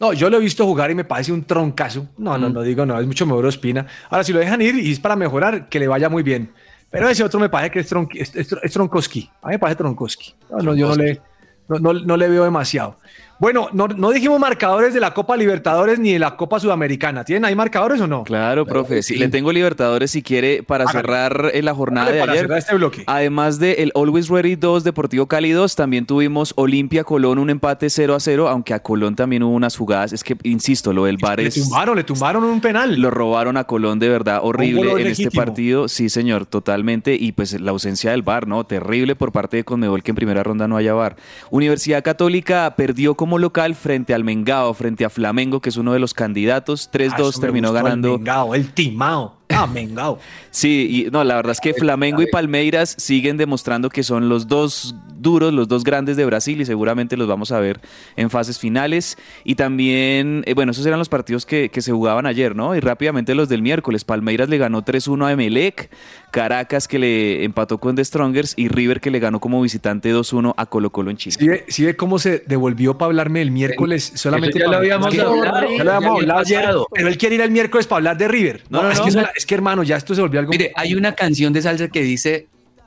No, 0.00 0.12
yo 0.12 0.30
lo 0.30 0.38
he 0.38 0.40
visto 0.40 0.64
jugar 0.64 0.90
y 0.90 0.94
me 0.94 1.04
parece 1.04 1.32
un 1.32 1.44
troncazo. 1.44 2.08
No, 2.16 2.38
no, 2.38 2.48
Mm. 2.48 2.52
no 2.52 2.62
digo 2.62 2.86
no, 2.86 2.98
es 2.98 3.06
mucho 3.06 3.26
mejor 3.26 3.44
Ospina. 3.46 3.86
Ahora, 4.08 4.24
si 4.24 4.32
lo 4.32 4.38
dejan 4.38 4.62
ir 4.62 4.76
y 4.76 4.92
es 4.92 5.00
para 5.00 5.16
mejorar, 5.16 5.68
que 5.68 5.78
le 5.78 5.88
vaya 5.88 6.08
muy 6.08 6.22
bien. 6.22 6.52
Pero 6.90 7.08
ese 7.08 7.22
otro 7.22 7.38
me 7.38 7.48
parece 7.50 7.72
que 7.72 7.80
es, 7.80 7.86
tron, 7.88 8.08
es, 8.14 8.34
es-. 8.34 8.52
A 8.52 8.56
mí 8.56 9.52
me 9.52 9.58
parece 9.58 9.76
Tronkowski. 9.76 10.34
No, 10.50 10.58
no, 10.58 10.74
yo 10.74 10.88
no 10.88 10.94
le, 10.96 11.20
no, 11.68 11.78
no- 11.78 11.92
no 11.92 12.16
le 12.16 12.28
veo 12.28 12.44
demasiado. 12.44 12.98
Bueno, 13.38 13.68
no, 13.72 13.86
no 13.86 14.10
dijimos 14.10 14.40
marcadores 14.40 14.92
de 14.94 14.98
la 15.00 15.14
Copa 15.14 15.36
Libertadores 15.36 16.00
ni 16.00 16.12
de 16.12 16.18
la 16.18 16.36
Copa 16.36 16.58
Sudamericana. 16.58 17.24
¿Tienen 17.24 17.44
ahí 17.44 17.54
marcadores 17.54 18.00
o 18.00 18.08
no? 18.08 18.24
Claro, 18.24 18.66
profe. 18.66 19.00
Sí, 19.02 19.14
le 19.16 19.28
tengo 19.28 19.52
Libertadores 19.52 20.10
si 20.10 20.22
quiere 20.22 20.64
para 20.64 20.88
cerrar 20.88 21.52
eh, 21.54 21.62
la 21.62 21.72
jornada 21.72 22.10
de 22.10 22.18
para 22.18 22.32
ayer. 22.32 22.44
cerrar 22.46 22.58
este 22.58 22.74
bloque. 22.74 23.04
Además 23.06 23.60
de 23.60 23.74
el 23.74 23.92
Always 23.94 24.28
Ready 24.28 24.56
2, 24.56 24.82
Deportivo 24.82 25.26
Cali 25.26 25.52
2, 25.52 25.76
también 25.76 26.04
tuvimos 26.04 26.52
Olimpia 26.56 27.04
Colón, 27.04 27.38
un 27.38 27.48
empate 27.48 27.90
0 27.90 28.16
a 28.16 28.20
0, 28.20 28.48
aunque 28.48 28.74
a 28.74 28.80
Colón 28.80 29.14
también 29.14 29.44
hubo 29.44 29.54
unas 29.54 29.76
jugadas. 29.76 30.12
Es 30.12 30.24
que, 30.24 30.36
insisto, 30.42 30.92
lo 30.92 31.04
del 31.04 31.18
VAR 31.18 31.38
Le 31.38 31.46
es. 31.46 31.54
tumbaron, 31.54 31.96
le 31.96 32.02
tumbaron 32.02 32.42
un 32.42 32.60
penal. 32.60 33.00
Lo 33.00 33.10
robaron 33.12 33.56
a 33.56 33.64
Colón 33.64 34.00
de 34.00 34.08
verdad 34.08 34.40
horrible 34.42 35.00
en 35.00 35.06
este 35.06 35.30
partido. 35.30 35.86
Sí, 35.86 36.08
señor, 36.08 36.44
totalmente. 36.46 37.14
Y 37.14 37.30
pues 37.30 37.60
la 37.60 37.70
ausencia 37.70 38.10
del 38.10 38.22
VAR, 38.22 38.48
¿no? 38.48 38.64
Terrible 38.64 39.14
por 39.14 39.30
parte 39.30 39.58
de 39.58 39.64
Conmebol 39.64 40.02
que 40.02 40.10
en 40.10 40.16
primera 40.16 40.42
ronda 40.42 40.66
no 40.66 40.76
haya 40.76 40.92
VAR. 40.94 41.14
Universidad 41.50 42.02
Católica 42.02 42.74
perdió 42.76 43.14
como 43.14 43.27
local 43.36 43.74
frente 43.74 44.14
al 44.14 44.24
Mengao, 44.24 44.72
frente 44.72 45.04
a 45.04 45.10
Flamengo, 45.10 45.60
que 45.60 45.68
es 45.68 45.76
uno 45.76 45.92
de 45.92 45.98
los 45.98 46.14
candidatos. 46.14 46.88
3-2 46.90 47.34
Ah, 47.36 47.40
terminó 47.40 47.72
ganando. 47.72 48.14
El 48.14 48.18
Mengao, 48.20 48.54
el 48.54 48.72
timao. 48.72 49.37
Ah, 49.62 49.66
Mengao. 49.66 50.18
Sí, 50.50 51.04
y 51.06 51.10
no, 51.10 51.22
la 51.24 51.36
verdad 51.36 51.52
es 51.52 51.60
que 51.60 51.74
Flamengo 51.74 52.22
y 52.22 52.26
Palmeiras 52.26 52.94
siguen 52.98 53.36
demostrando 53.36 53.90
que 53.90 54.02
son 54.02 54.28
los 54.28 54.46
dos 54.48 54.94
duros, 55.16 55.52
los 55.52 55.68
dos 55.68 55.84
grandes 55.84 56.16
de 56.16 56.24
Brasil 56.24 56.60
y 56.60 56.64
seguramente 56.64 57.16
los 57.16 57.26
vamos 57.28 57.52
a 57.52 57.60
ver 57.60 57.80
en 58.16 58.30
fases 58.30 58.58
finales. 58.58 59.16
Y 59.44 59.56
también, 59.56 60.42
eh, 60.46 60.54
bueno, 60.54 60.72
esos 60.72 60.86
eran 60.86 60.98
los 60.98 61.08
partidos 61.08 61.44
que, 61.46 61.68
que 61.70 61.82
se 61.82 61.92
jugaban 61.92 62.26
ayer, 62.26 62.54
¿no? 62.56 62.74
Y 62.76 62.80
rápidamente 62.80 63.34
los 63.34 63.48
del 63.48 63.62
miércoles. 63.62 64.04
Palmeiras 64.04 64.48
le 64.48 64.58
ganó 64.58 64.84
3-1 64.84 65.26
a 65.26 65.32
Emelec, 65.32 65.90
Caracas 66.30 66.88
que 66.88 66.98
le 66.98 67.44
empató 67.44 67.78
con 67.78 67.96
The 67.96 68.04
Strongers 68.04 68.54
y 68.56 68.68
River 68.68 69.00
que 69.00 69.10
le 69.10 69.18
ganó 69.18 69.40
como 69.40 69.60
visitante 69.60 70.14
2-1 70.14 70.54
a 70.56 70.66
Colo 70.66 70.90
Colo 70.90 71.10
en 71.10 71.16
Chile. 71.16 71.36
¿Sí 71.38 71.48
ve, 71.48 71.64
sí 71.68 71.84
ve 71.84 71.96
cómo 71.96 72.18
se 72.18 72.42
devolvió 72.46 72.96
para 72.98 73.06
hablarme 73.08 73.42
el 73.42 73.50
miércoles 73.50 74.12
solamente 74.14 74.58
ya 74.58 74.66
lo 74.68 74.76
habíamos 74.76 75.14
hablado, 75.18 76.86
pero 76.92 77.08
él 77.08 77.18
quiere 77.18 77.34
ir 77.36 77.40
el 77.40 77.50
miércoles 77.50 77.86
para 77.86 77.98
hablar 77.98 78.18
de 78.18 78.28
River. 78.28 78.62
No, 78.68 78.78
No, 78.82 78.84
no, 78.84 78.92
es, 78.92 78.98
no. 78.98 79.04
Que, 79.04 79.10
eso- 79.10 79.20
es 79.36 79.46
que, 79.48 79.56
hermano, 79.56 79.82
ya 79.82 79.96
esto 79.96 80.14
se 80.14 80.20
volvió 80.20 80.38
algo. 80.38 80.52
Mire, 80.52 80.72
hay 80.76 80.94
una 80.94 81.16
canción 81.16 81.52
de 81.52 81.62
salsa 81.62 81.88
que 81.88 82.02
dice, 82.02 82.46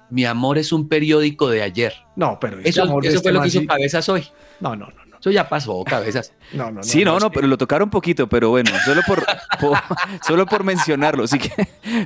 mi 0.09 0.23
amor 0.25 0.57
es 0.57 0.71
un 0.71 0.87
periódico 0.87 1.49
de 1.49 1.61
ayer. 1.63 1.93
No, 2.15 2.37
pero 2.39 2.57
este 2.59 2.69
Eso, 2.69 2.83
amor 2.83 3.03
de 3.03 3.09
eso 3.09 3.17
este 3.17 3.29
fue 3.29 3.33
lo 3.33 3.41
que 3.41 3.47
hizo 3.49 3.59
sí- 3.59 3.67
Cabezas 3.67 4.07
hoy. 4.09 4.25
No, 4.59 4.75
no, 4.75 4.87
no, 4.87 5.05
no. 5.05 5.17
Eso 5.19 5.29
ya 5.31 5.47
pasó, 5.49 5.83
Cabezas. 5.83 6.33
No, 6.53 6.65
no, 6.65 6.71
no, 6.71 6.83
Sí, 6.83 7.03
no, 7.05 7.17
no, 7.19 7.31
pero 7.31 7.47
lo 7.47 7.57
tocaron 7.57 7.87
un 7.87 7.91
poquito, 7.91 8.27
pero 8.27 8.49
bueno, 8.49 8.71
solo 8.85 9.01
por, 9.07 9.23
por- 9.59 9.77
solo 10.25 10.45
por 10.45 10.63
mencionarlo. 10.63 11.23
Así 11.25 11.37
que, 11.39 11.49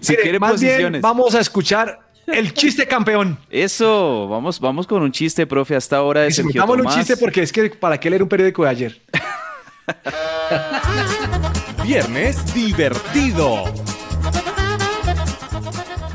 si 0.01 0.11
Mire, 0.13 0.21
quiere 0.23 0.39
más 0.39 0.59
bien, 0.61 0.71
posiciones. 0.73 1.01
vamos 1.01 1.33
a 1.35 1.39
escuchar 1.39 1.99
el 2.27 2.53
chiste 2.53 2.87
campeón. 2.87 3.37
Eso, 3.49 4.27
vamos, 4.27 4.59
vamos 4.59 4.85
con 4.87 5.01
un 5.03 5.11
chiste, 5.11 5.45
profe, 5.47 5.75
hasta 5.75 5.97
ahora 5.97 6.21
de 6.21 6.31
Sergio 6.31 6.49
Discutámosle 6.53 6.81
un 6.81 6.87
Tomás. 6.89 6.97
chiste 6.99 7.17
porque 7.17 7.41
es 7.43 7.51
que 7.51 7.69
para 7.71 7.99
qué 7.99 8.09
leer 8.09 8.23
un 8.23 8.29
periódico 8.29 8.63
de 8.63 8.69
ayer. 8.69 9.01
Viernes 11.83 12.53
divertido. 12.53 13.63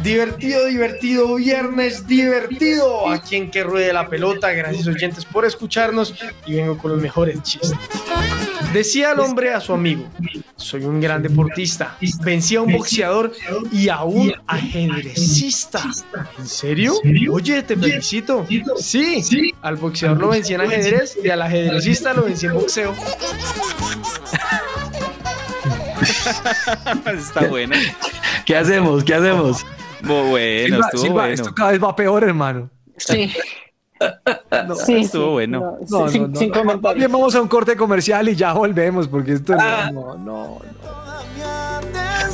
Divertido, 0.03 0.65
divertido, 0.67 1.35
viernes 1.35 2.07
divertido. 2.07 3.09
Aquí 3.11 3.37
en 3.37 3.51
que 3.51 3.63
ruede 3.63 3.93
la 3.93 4.09
pelota. 4.09 4.51
Gracias 4.53 4.87
oyentes 4.87 5.25
por 5.25 5.45
escucharnos 5.45 6.15
y 6.47 6.55
vengo 6.55 6.79
con 6.79 6.93
los 6.93 7.03
mejores 7.03 7.43
chistes. 7.43 7.75
Decía 8.73 9.13
el 9.13 9.21
hombre 9.21 9.53
a 9.53 9.61
su 9.61 9.73
amigo, 9.73 10.05
soy 10.55 10.85
un 10.85 11.01
gran 11.01 11.23
deportista, 11.23 11.97
vencí 12.23 12.55
a 12.55 12.63
un 12.63 12.73
boxeador 12.73 13.33
y 13.73 13.89
a 13.89 14.05
un 14.05 14.33
ajedrecista. 14.47 15.83
¿En 16.39 16.47
serio? 16.47 16.95
Oye, 17.33 17.63
te 17.65 17.77
felicito. 17.77 18.47
Sí, 18.77 19.25
al 19.61 19.75
boxeador 19.75 20.19
lo 20.19 20.29
vencí 20.29 20.55
en 20.55 20.61
ajedrez 20.61 21.19
y 21.23 21.29
al 21.31 21.43
ajedrecista 21.43 22.15
lo 22.15 22.23
vencí 22.23 22.47
en 22.47 22.55
boxeo. 22.55 22.95
Está 27.19 27.49
bueno. 27.49 27.75
¿Qué 28.47 28.57
hacemos? 28.57 29.03
¿Qué 29.03 29.15
hacemos? 29.15 29.67
Muy 30.03 30.29
bueno, 30.31 30.67
Silva, 30.67 30.85
estuvo 30.87 31.03
Silva, 31.03 31.15
bueno. 31.23 31.35
Esto 31.35 31.55
cada 31.55 31.71
vez 31.73 31.83
va 31.83 31.97
peor, 31.97 32.25
hermano. 32.25 32.71
Sí, 32.97 33.33
No, 34.67 34.75
sí, 34.75 34.95
estuvo 35.03 35.25
sí, 35.27 35.31
bueno. 35.33 35.61
no, 35.61 36.01
no, 36.01 36.09
sin, 36.09 36.23
no, 36.23 36.29
no. 36.29 36.39
sin 36.39 36.49
Más 36.51 36.59
comentarios. 36.59 36.99
bien 36.99 37.13
vamos 37.13 37.35
a 37.35 37.41
un 37.43 37.49
corte 37.49 37.77
comercial 37.77 38.29
y 38.29 38.35
ya 38.37 38.53
volvemos 38.55 39.07
porque 39.09 39.33
esto 39.35 39.55
no, 39.55 39.61
Ah. 39.63 39.91
no, 39.93 40.15
no, 40.17 40.59
no. 40.73 41.51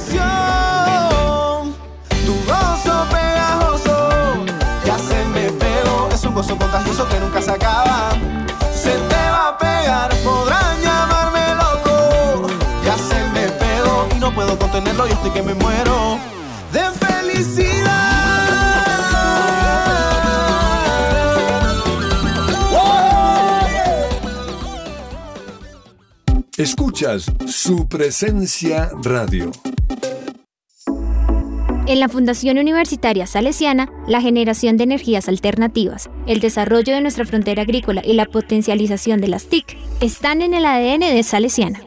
atención. 0.06 1.74
Tu 2.24 2.32
gozo 2.46 3.06
pegajoso 3.10 4.44
ya 4.84 4.98
se 4.98 5.24
me 5.34 5.50
pegó. 5.52 6.08
Es 6.12 6.22
un 6.24 6.34
gozo 6.34 6.56
contagioso 6.56 7.08
que 7.08 7.18
nunca 7.20 7.42
se 7.42 7.50
acaba. 7.50 8.10
Se 8.72 8.90
te 8.90 9.14
va 9.30 9.48
a 9.48 9.58
pegar, 9.58 10.10
podrán 10.24 10.80
llamarme 10.80 11.40
loco. 11.56 12.46
Ya 12.84 12.96
se 12.96 13.18
me 13.34 13.48
pegó 13.48 14.08
y 14.16 14.20
no 14.20 14.32
puedo 14.32 14.56
contenerlo. 14.58 15.06
Yo 15.06 15.14
estoy 15.14 15.30
que 15.32 15.42
me 15.42 15.54
muero 15.54 16.18
felicidad. 17.36 18.16
Escuchas 26.56 27.30
su 27.46 27.86
presencia 27.86 28.90
radio. 29.02 29.50
En 31.86 32.00
la 32.00 32.08
Fundación 32.08 32.58
Universitaria 32.58 33.26
Salesiana, 33.26 33.88
la 34.08 34.20
generación 34.20 34.76
de 34.76 34.84
energías 34.84 35.28
alternativas, 35.28 36.10
el 36.26 36.40
desarrollo 36.40 36.94
de 36.94 37.00
nuestra 37.00 37.24
frontera 37.24 37.62
agrícola 37.62 38.02
y 38.04 38.14
la 38.14 38.24
potencialización 38.26 39.20
de 39.20 39.28
las 39.28 39.44
TIC 39.44 39.76
están 40.00 40.42
en 40.42 40.54
el 40.54 40.64
ADN 40.64 41.00
de 41.00 41.22
Salesiana. 41.22 41.80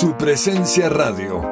Su 0.00 0.16
presencia 0.16 0.88
radio. 0.88 1.50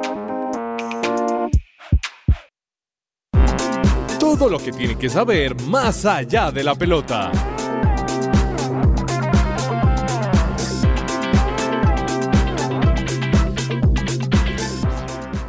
Todo 4.20 4.48
lo 4.48 4.61
que 4.61 4.70
tiene 4.70 4.96
que 4.96 5.09
saber 5.09 5.61
más 5.62 6.06
allá 6.06 6.52
de 6.52 6.62
la 6.62 6.76
pelota. 6.76 7.32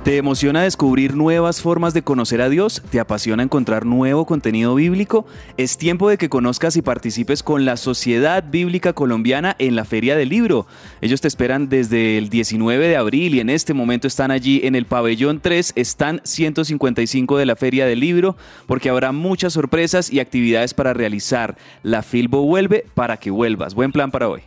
¿Te 0.07 0.15
emociona 0.15 0.61
descubrir 0.61 1.17
nuevas 1.17 1.61
formas 1.61 1.93
de 1.93 2.01
conocer 2.01 2.41
a 2.41 2.47
Dios? 2.47 2.81
¿Te 2.91 3.01
apasiona 3.01 3.43
encontrar 3.43 3.85
nuevo 3.85 4.25
contenido 4.25 4.73
bíblico? 4.73 5.25
Es 5.57 5.77
tiempo 5.77 6.07
de 6.07 6.17
que 6.17 6.29
conozcas 6.29 6.77
y 6.77 6.81
participes 6.81 7.43
con 7.43 7.65
la 7.65 7.75
Sociedad 7.75 8.41
Bíblica 8.49 8.93
Colombiana 8.93 9.57
en 9.59 9.75
la 9.75 9.83
Feria 9.83 10.15
del 10.15 10.29
Libro. 10.29 10.65
Ellos 11.01 11.19
te 11.19 11.27
esperan 11.27 11.67
desde 11.67 12.17
el 12.17 12.29
19 12.29 12.87
de 12.87 12.95
abril 12.95 13.35
y 13.35 13.41
en 13.41 13.49
este 13.49 13.73
momento 13.73 14.07
están 14.07 14.31
allí 14.31 14.61
en 14.63 14.75
el 14.75 14.85
pabellón 14.85 15.41
3, 15.41 15.73
están 15.75 16.21
155 16.23 17.37
de 17.37 17.45
la 17.45 17.57
Feria 17.57 17.85
del 17.85 17.99
Libro, 17.99 18.37
porque 18.65 18.89
habrá 18.89 19.11
muchas 19.11 19.51
sorpresas 19.51 20.09
y 20.09 20.21
actividades 20.21 20.73
para 20.73 20.93
realizar. 20.93 21.57
La 21.83 22.01
Filbo 22.01 22.43
vuelve 22.43 22.85
para 22.93 23.17
que 23.17 23.29
vuelvas. 23.29 23.75
Buen 23.75 23.91
plan 23.91 24.11
para 24.11 24.29
hoy. 24.29 24.43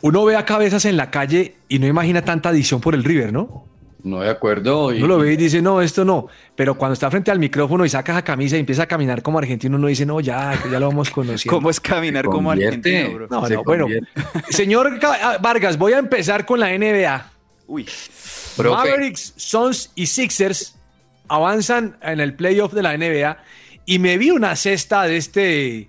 Uno 0.00 0.24
ve 0.24 0.36
a 0.36 0.46
cabezas 0.46 0.86
en 0.86 0.96
la 0.96 1.10
calle 1.10 1.56
y 1.68 1.80
no 1.80 1.86
imagina 1.86 2.22
tanta 2.22 2.48
adición 2.48 2.80
por 2.80 2.94
el 2.94 3.04
River, 3.04 3.30
¿no? 3.30 3.68
No 4.02 4.20
de 4.20 4.30
acuerdo. 4.30 4.86
Uno 4.88 5.06
lo 5.06 5.18
ve 5.18 5.32
y 5.32 5.36
dice, 5.36 5.60
no, 5.60 5.82
esto 5.82 6.04
no. 6.04 6.28
Pero 6.54 6.76
cuando 6.78 6.92
está 6.94 7.10
frente 7.10 7.30
al 7.30 7.38
micrófono 7.38 7.84
y 7.84 7.88
saca 7.88 8.12
esa 8.12 8.22
camisa 8.22 8.56
y 8.56 8.60
empieza 8.60 8.84
a 8.84 8.86
caminar 8.86 9.22
como 9.22 9.38
argentino, 9.38 9.76
uno 9.76 9.88
dice, 9.88 10.06
no, 10.06 10.20
ya, 10.20 10.58
que 10.62 10.70
ya 10.70 10.78
lo 10.78 10.86
vamos 10.88 11.10
conociendo. 11.10 11.56
¿Cómo 11.56 11.68
es 11.68 11.80
caminar 11.80 12.24
como 12.26 12.50
argentino, 12.50 13.12
bro? 13.12 13.26
No, 13.28 13.46
Se 13.46 13.54
no, 13.54 13.64
bueno. 13.64 13.86
Señor 14.50 14.98
Ca- 15.00 15.38
Vargas, 15.38 15.76
voy 15.76 15.94
a 15.94 15.98
empezar 15.98 16.46
con 16.46 16.60
la 16.60 16.68
NBA. 16.76 17.30
Uy. 17.66 17.86
Profe. 18.56 18.88
Mavericks, 18.88 19.34
Suns 19.36 19.90
y 19.94 20.06
Sixers 20.06 20.76
avanzan 21.28 21.96
en 22.02 22.20
el 22.20 22.34
playoff 22.34 22.72
de 22.72 22.82
la 22.82 22.96
NBA 22.96 23.36
y 23.84 23.98
me 23.98 24.16
vi 24.18 24.30
una 24.30 24.54
cesta 24.56 25.04
de 25.04 25.16
este 25.16 25.76
eh, 25.78 25.88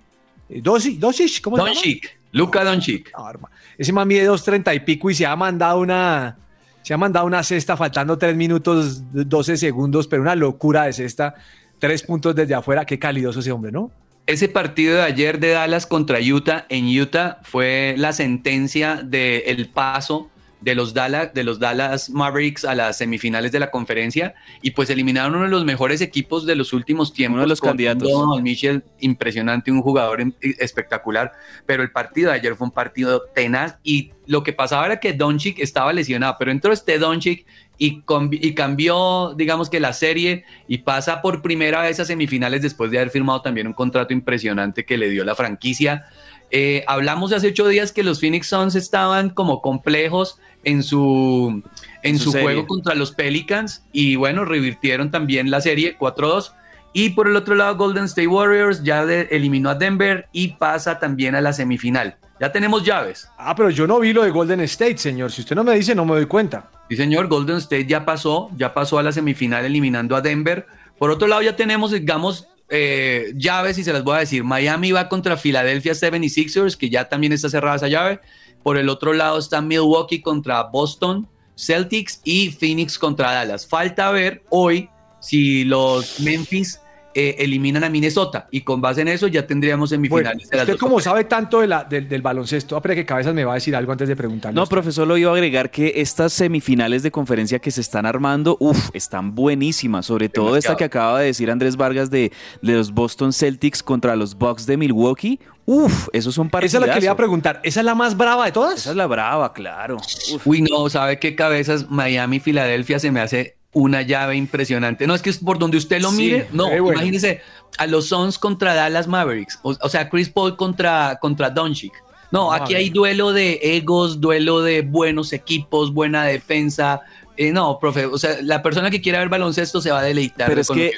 Doncic, 0.62 0.98
Doncic, 0.98 1.40
¿cómo 1.40 1.56
se 1.56 1.62
llama? 1.62 1.74
Doncic, 1.74 2.18
Luka 2.32 2.64
Doncic. 2.64 3.12
No. 3.16 3.48
Ese 3.78 3.92
man 3.92 4.06
mide 4.06 4.28
2.30 4.28 4.74
y 4.76 4.80
pico 4.80 5.10
y 5.10 5.14
se 5.14 5.24
ha 5.26 5.34
mandado 5.36 5.78
una. 5.80 6.36
Se 6.82 6.94
ha 6.94 6.96
mandado 6.96 7.26
una 7.26 7.42
cesta 7.42 7.76
faltando 7.76 8.18
3 8.18 8.36
minutos 8.36 9.02
12 9.12 9.56
segundos, 9.56 10.06
pero 10.08 10.22
una 10.22 10.34
locura 10.34 10.84
de 10.84 10.92
cesta. 10.92 11.34
Tres 11.78 12.02
puntos 12.02 12.34
desde 12.34 12.54
afuera. 12.54 12.84
Qué 12.84 12.98
calidoso 12.98 13.40
ese 13.40 13.52
hombre, 13.52 13.72
¿no? 13.72 13.90
Ese 14.26 14.48
partido 14.48 14.96
de 14.96 15.02
ayer 15.02 15.40
de 15.40 15.50
Dallas 15.50 15.86
contra 15.86 16.18
Utah 16.20 16.66
en 16.68 16.86
Utah 16.86 17.40
fue 17.42 17.94
la 17.98 18.12
sentencia 18.12 19.02
del 19.02 19.68
paso 19.70 20.29
de 20.60 20.74
los, 20.74 20.94
Dallas, 20.94 21.32
de 21.32 21.44
los 21.44 21.58
Dallas 21.58 22.10
Mavericks 22.10 22.64
a 22.64 22.74
las 22.74 22.98
semifinales 22.98 23.52
de 23.52 23.58
la 23.58 23.70
conferencia 23.70 24.34
y 24.62 24.72
pues 24.72 24.90
eliminaron 24.90 25.34
uno 25.34 25.44
de 25.44 25.50
los 25.50 25.64
mejores 25.64 26.00
equipos 26.00 26.46
de 26.46 26.54
los 26.54 26.72
últimos 26.72 27.12
tiempos. 27.12 27.36
Uno 27.36 27.42
de 27.42 27.48
los 27.48 27.60
candidatos. 27.60 28.08
Donovan 28.10 28.42
Mitchell, 28.42 28.84
impresionante, 29.00 29.70
un 29.70 29.82
jugador 29.82 30.20
em- 30.20 30.34
espectacular, 30.40 31.32
pero 31.66 31.82
el 31.82 31.90
partido 31.90 32.30
de 32.30 32.36
ayer 32.36 32.54
fue 32.54 32.66
un 32.66 32.72
partido 32.72 33.22
tenaz 33.34 33.78
y 33.82 34.12
lo 34.26 34.42
que 34.42 34.52
pasaba 34.52 34.86
era 34.86 35.00
que 35.00 35.12
Doncic 35.12 35.58
estaba 35.58 35.92
lesionado, 35.92 36.36
pero 36.38 36.50
entró 36.50 36.72
este 36.72 36.98
Doncic 36.98 37.46
y, 37.78 38.04
y 38.32 38.54
cambió, 38.54 39.34
digamos 39.36 39.70
que 39.70 39.80
la 39.80 39.94
serie 39.94 40.44
y 40.68 40.78
pasa 40.78 41.22
por 41.22 41.40
primera 41.40 41.80
vez 41.80 41.98
a 41.98 42.04
semifinales 42.04 42.60
después 42.60 42.90
de 42.90 42.98
haber 42.98 43.10
firmado 43.10 43.40
también 43.40 43.66
un 43.66 43.72
contrato 43.72 44.12
impresionante 44.12 44.84
que 44.84 44.98
le 44.98 45.08
dio 45.08 45.24
la 45.24 45.34
franquicia. 45.34 46.04
Eh, 46.50 46.84
hablamos 46.86 47.32
hace 47.32 47.48
ocho 47.48 47.68
días 47.68 47.92
que 47.92 48.02
los 48.02 48.20
Phoenix 48.20 48.48
Suns 48.48 48.74
estaban 48.74 49.30
como 49.30 49.62
complejos 49.62 50.38
en 50.64 50.82
su, 50.82 51.62
en 52.02 52.18
su 52.18 52.32
su, 52.32 52.38
juego 52.40 52.66
contra 52.66 52.94
los 52.94 53.12
Pelicans 53.12 53.84
y 53.92 54.16
bueno, 54.16 54.44
revirtieron 54.44 55.10
también 55.10 55.50
la 55.50 55.60
serie 55.60 55.96
4-2. 55.98 56.52
Y 56.92 57.10
por 57.10 57.28
el 57.28 57.36
otro 57.36 57.54
lado, 57.54 57.76
Golden 57.76 58.04
State 58.04 58.26
Warriors 58.26 58.82
ya 58.82 59.06
de- 59.06 59.28
eliminó 59.30 59.70
a 59.70 59.76
Denver 59.76 60.28
y 60.32 60.48
pasa 60.48 60.98
también 60.98 61.36
a 61.36 61.40
la 61.40 61.52
semifinal. 61.52 62.16
Ya 62.40 62.50
tenemos 62.50 62.84
llaves. 62.84 63.28
Ah, 63.38 63.54
pero 63.54 63.70
yo 63.70 63.86
no 63.86 64.00
vi 64.00 64.12
lo 64.12 64.24
de 64.24 64.30
Golden 64.30 64.60
State, 64.62 64.98
señor. 64.98 65.30
Si 65.30 65.42
usted 65.42 65.54
no 65.54 65.62
me 65.62 65.74
dice, 65.74 65.94
no 65.94 66.04
me 66.04 66.14
doy 66.14 66.26
cuenta. 66.26 66.70
Sí, 66.88 66.96
señor, 66.96 67.28
Golden 67.28 67.58
State 67.58 67.86
ya 67.86 68.04
pasó, 68.04 68.50
ya 68.56 68.74
pasó 68.74 68.98
a 68.98 69.02
la 69.02 69.12
semifinal 69.12 69.64
eliminando 69.64 70.16
a 70.16 70.20
Denver. 70.20 70.66
Por 70.98 71.10
otro 71.10 71.28
lado, 71.28 71.42
ya 71.42 71.54
tenemos, 71.54 71.92
digamos, 71.92 72.48
eh, 72.70 73.32
llaves 73.36 73.78
y 73.78 73.84
se 73.84 73.92
las 73.92 74.04
voy 74.04 74.16
a 74.16 74.20
decir. 74.20 74.44
Miami 74.44 74.92
va 74.92 75.08
contra 75.08 75.36
Philadelphia 75.36 75.92
76ers, 75.92 76.76
que 76.76 76.88
ya 76.88 77.08
también 77.08 77.32
está 77.32 77.48
cerrada 77.48 77.76
esa 77.76 77.88
llave. 77.88 78.20
Por 78.62 78.76
el 78.76 78.88
otro 78.88 79.12
lado 79.12 79.38
está 79.38 79.60
Milwaukee 79.60 80.20
contra 80.20 80.62
Boston 80.64 81.28
Celtics 81.56 82.20
y 82.24 82.50
Phoenix 82.50 82.98
contra 82.98 83.32
Dallas. 83.32 83.66
Falta 83.66 84.10
ver 84.10 84.42
hoy 84.50 84.88
si 85.20 85.64
los 85.64 86.20
Memphis 86.20 86.80
eh, 87.14 87.36
eliminan 87.38 87.84
a 87.84 87.88
Minnesota 87.90 88.46
y 88.50 88.60
con 88.60 88.80
base 88.80 89.00
en 89.00 89.08
eso 89.08 89.26
ya 89.26 89.46
tendríamos 89.46 89.90
Bueno, 89.90 90.02
semifinales 90.08 90.48
de 90.50 90.56
las 90.56 90.68
usted 90.68 90.78
como 90.78 91.00
sabe 91.00 91.24
tanto 91.24 91.60
de 91.60 91.66
la- 91.66 91.84
del, 91.84 92.08
del 92.08 92.22
baloncesto, 92.22 92.76
ah, 92.76 92.82
pero 92.82 92.94
que 92.94 93.04
cabezas 93.04 93.34
me 93.34 93.44
va 93.44 93.52
a 93.52 93.54
decir 93.56 93.74
algo 93.74 93.92
antes 93.92 94.08
de 94.08 94.16
preguntarle. 94.16 94.54
No, 94.54 94.66
profesor, 94.66 95.06
lo 95.06 95.16
iba 95.16 95.30
a 95.30 95.34
agregar 95.34 95.70
que 95.70 95.94
estas 95.96 96.32
semifinales 96.32 97.02
de 97.02 97.10
conferencia 97.10 97.58
que 97.58 97.70
se 97.70 97.80
están 97.80 98.06
armando, 98.06 98.56
uff, 98.60 98.90
están 98.94 99.34
buenísimas. 99.34 100.06
Sobre 100.06 100.28
todo 100.28 100.56
esta 100.56 100.76
que 100.76 100.84
acaba 100.84 101.20
de 101.20 101.26
decir 101.26 101.50
Andrés 101.50 101.76
Vargas 101.76 102.10
de, 102.10 102.32
de 102.62 102.72
los 102.74 102.92
Boston 102.92 103.32
Celtics 103.32 103.82
contra 103.82 104.16
los 104.16 104.34
Bucks 104.36 104.66
de 104.66 104.76
Milwaukee. 104.76 105.40
Uff, 105.66 106.08
esos 106.12 106.34
son 106.34 106.46
Esa 106.46 106.50
partidos. 106.52 106.74
es 106.74 106.80
la 106.80 106.94
que 106.94 107.00
le 107.00 107.06
iba 107.06 107.12
a 107.12 107.16
preguntar. 107.16 107.60
¿Esa 107.62 107.80
es 107.80 107.86
la 107.86 107.94
más 107.94 108.16
brava 108.16 108.44
de 108.46 108.52
todas? 108.52 108.74
Esa 108.80 108.90
es 108.90 108.96
la 108.96 109.06
brava, 109.06 109.52
claro. 109.52 109.98
Uf. 110.34 110.46
Uy, 110.46 110.62
no, 110.62 110.88
¿sabe 110.90 111.18
qué 111.20 111.36
cabezas? 111.36 111.88
Miami, 111.90 112.40
Filadelfia 112.40 112.98
se 112.98 113.10
me 113.12 113.20
hace 113.20 113.56
una 113.72 114.02
llave 114.02 114.36
impresionante. 114.36 115.06
No, 115.06 115.14
es 115.14 115.22
que 115.22 115.30
es 115.30 115.38
por 115.38 115.58
donde 115.58 115.76
usted 115.76 116.00
lo 116.00 116.10
Sí, 116.10 116.16
mire. 116.16 116.48
No, 116.52 116.68
bueno. 116.68 116.92
imagínese 116.92 117.40
a 117.78 117.86
los 117.86 118.08
Suns 118.08 118.38
contra 118.38 118.74
Dallas 118.74 119.06
Mavericks. 119.06 119.58
O, 119.62 119.76
o 119.80 119.88
sea, 119.88 120.08
Chris 120.08 120.28
Paul 120.28 120.56
contra, 120.56 121.18
contra 121.20 121.50
Doncic. 121.50 121.92
No, 122.30 122.52
aquí 122.52 122.74
hay 122.74 122.90
duelo 122.90 123.32
de 123.32 123.58
egos, 123.62 124.20
duelo 124.20 124.60
de 124.60 124.82
buenos 124.82 125.32
equipos, 125.32 125.92
buena 125.92 126.24
defensa, 126.24 127.00
Eh, 127.42 127.52
no, 127.52 127.78
profe, 127.80 128.04
o 128.04 128.18
sea, 128.18 128.36
la 128.42 128.62
persona 128.62 128.90
que 128.90 129.00
quiera 129.00 129.18
ver 129.18 129.30
baloncesto 129.30 129.80
se 129.80 129.90
va 129.90 130.00
a 130.00 130.02
deleitar. 130.02 130.46
Pero 130.46 130.60
es 130.60 130.68
que 130.68 130.92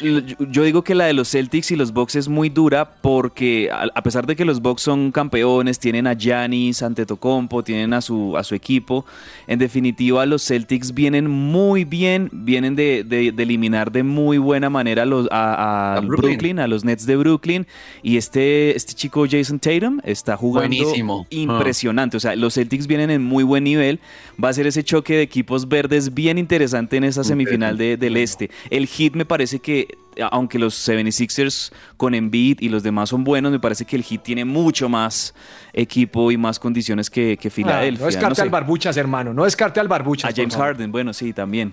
yo- 0.50 0.64
digo 0.64 0.82
que 0.82 0.96
la 0.96 1.04
de 1.04 1.12
los 1.12 1.30
Celtics 1.30 1.70
y 1.70 1.76
los 1.76 1.92
Bucks 1.92 2.16
es 2.16 2.26
muy 2.26 2.48
dura 2.48 2.96
porque 3.00 3.70
a, 3.70 3.86
a 3.94 4.02
pesar 4.02 4.26
de 4.26 4.34
que 4.34 4.44
los 4.44 4.60
Bucks 4.60 4.82
son 4.82 5.12
campeones, 5.12 5.78
tienen 5.78 6.08
a 6.08 6.14
Giannis, 6.14 6.82
Antetokounmpo, 6.82 7.62
tienen 7.62 7.94
a 7.94 8.00
su, 8.00 8.36
a 8.36 8.42
su 8.42 8.56
equipo, 8.56 9.06
en 9.46 9.60
definitiva 9.60 10.26
los 10.26 10.44
Celtics 10.44 10.92
vienen 10.92 11.30
muy 11.30 11.84
bien, 11.84 12.28
vienen 12.32 12.74
de, 12.74 13.04
de- 13.04 13.30
de 13.30 13.42
eliminar 13.44 13.92
de 13.92 14.02
muy 14.02 14.38
buena 14.38 14.68
manera 14.68 15.02
a 15.04 15.06
los, 15.06 15.28
a, 15.30 15.94
a 15.94 16.00
Brooklyn. 16.00 16.30
Brooklyn. 16.32 16.58
a 16.58 16.66
los 16.66 16.84
Nets 16.84 17.06
de 17.06 17.14
Brooklyn 17.14 17.68
y 18.02 18.16
este, 18.16 18.76
este 18.76 18.94
chico 18.94 19.26
Jason 19.30 19.60
Tatum 19.60 20.00
está 20.02 20.36
jugando 20.36 20.76
Buenísimo. 20.76 21.24
impresionante, 21.30 22.16
o 22.16 22.20
sea, 22.20 22.34
los 22.34 22.54
Celtics 22.54 22.88
vienen 22.88 23.10
en 23.10 23.22
muy 23.22 23.44
buen 23.44 23.62
nivel, 23.62 24.00
va 24.42 24.48
a 24.48 24.52
ser 24.52 24.66
ese 24.66 24.82
choque 24.82 25.14
de 25.14 25.22
equipos 25.22 25.68
verdes 25.68 26.12
bien 26.12 26.31
interesante 26.38 26.96
en 26.96 27.04
esa 27.04 27.24
semifinal 27.24 27.76
de- 27.78 27.96
del 27.96 28.16
este. 28.16 28.50
El 28.70 28.86
Heat 28.86 29.14
me 29.14 29.24
parece 29.24 29.58
que, 29.60 29.96
aunque 30.30 30.58
los 30.58 30.74
76ers 30.88 31.72
con 31.96 32.14
Embiid 32.14 32.58
y 32.60 32.68
los 32.68 32.82
demás 32.82 33.08
son 33.10 33.24
buenos, 33.24 33.52
me 33.52 33.58
parece 33.60 33.84
que 33.84 33.96
el 33.96 34.02
Heat 34.02 34.22
tiene 34.22 34.44
mucho 34.44 34.88
más 34.88 35.34
equipo 35.72 36.30
y 36.30 36.36
más 36.36 36.58
condiciones 36.58 37.08
que, 37.10 37.36
que 37.36 37.48
Ah, 37.48 37.50
Filadelfia. 37.50 38.00
no 38.00 38.06
descarte 38.06 38.34
sé. 38.36 38.42
al 38.42 38.50
Barbuchas, 38.50 38.96
hermano. 38.96 39.32
No 39.34 39.44
descarte 39.44 39.80
al 39.80 39.88
Barbuchas. 39.88 40.30
A 40.30 40.34
James. 40.34 40.54
Harden, 40.56 40.92
bueno, 40.92 41.12
sí, 41.12 41.32
también. 41.32 41.72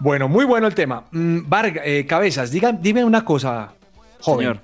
Bueno, 0.00 0.28
muy 0.28 0.44
bueno 0.44 0.66
el 0.66 0.74
tema. 0.74 1.04
Mm, 1.10 1.40
Varga- 1.48 1.82
eh, 1.84 2.06
Cabezas, 2.06 2.50
diga, 2.50 2.72
dime 2.72 3.04
una 3.04 3.24
cosa, 3.24 3.72
joven. 4.20 4.38
Señor. 4.48 4.60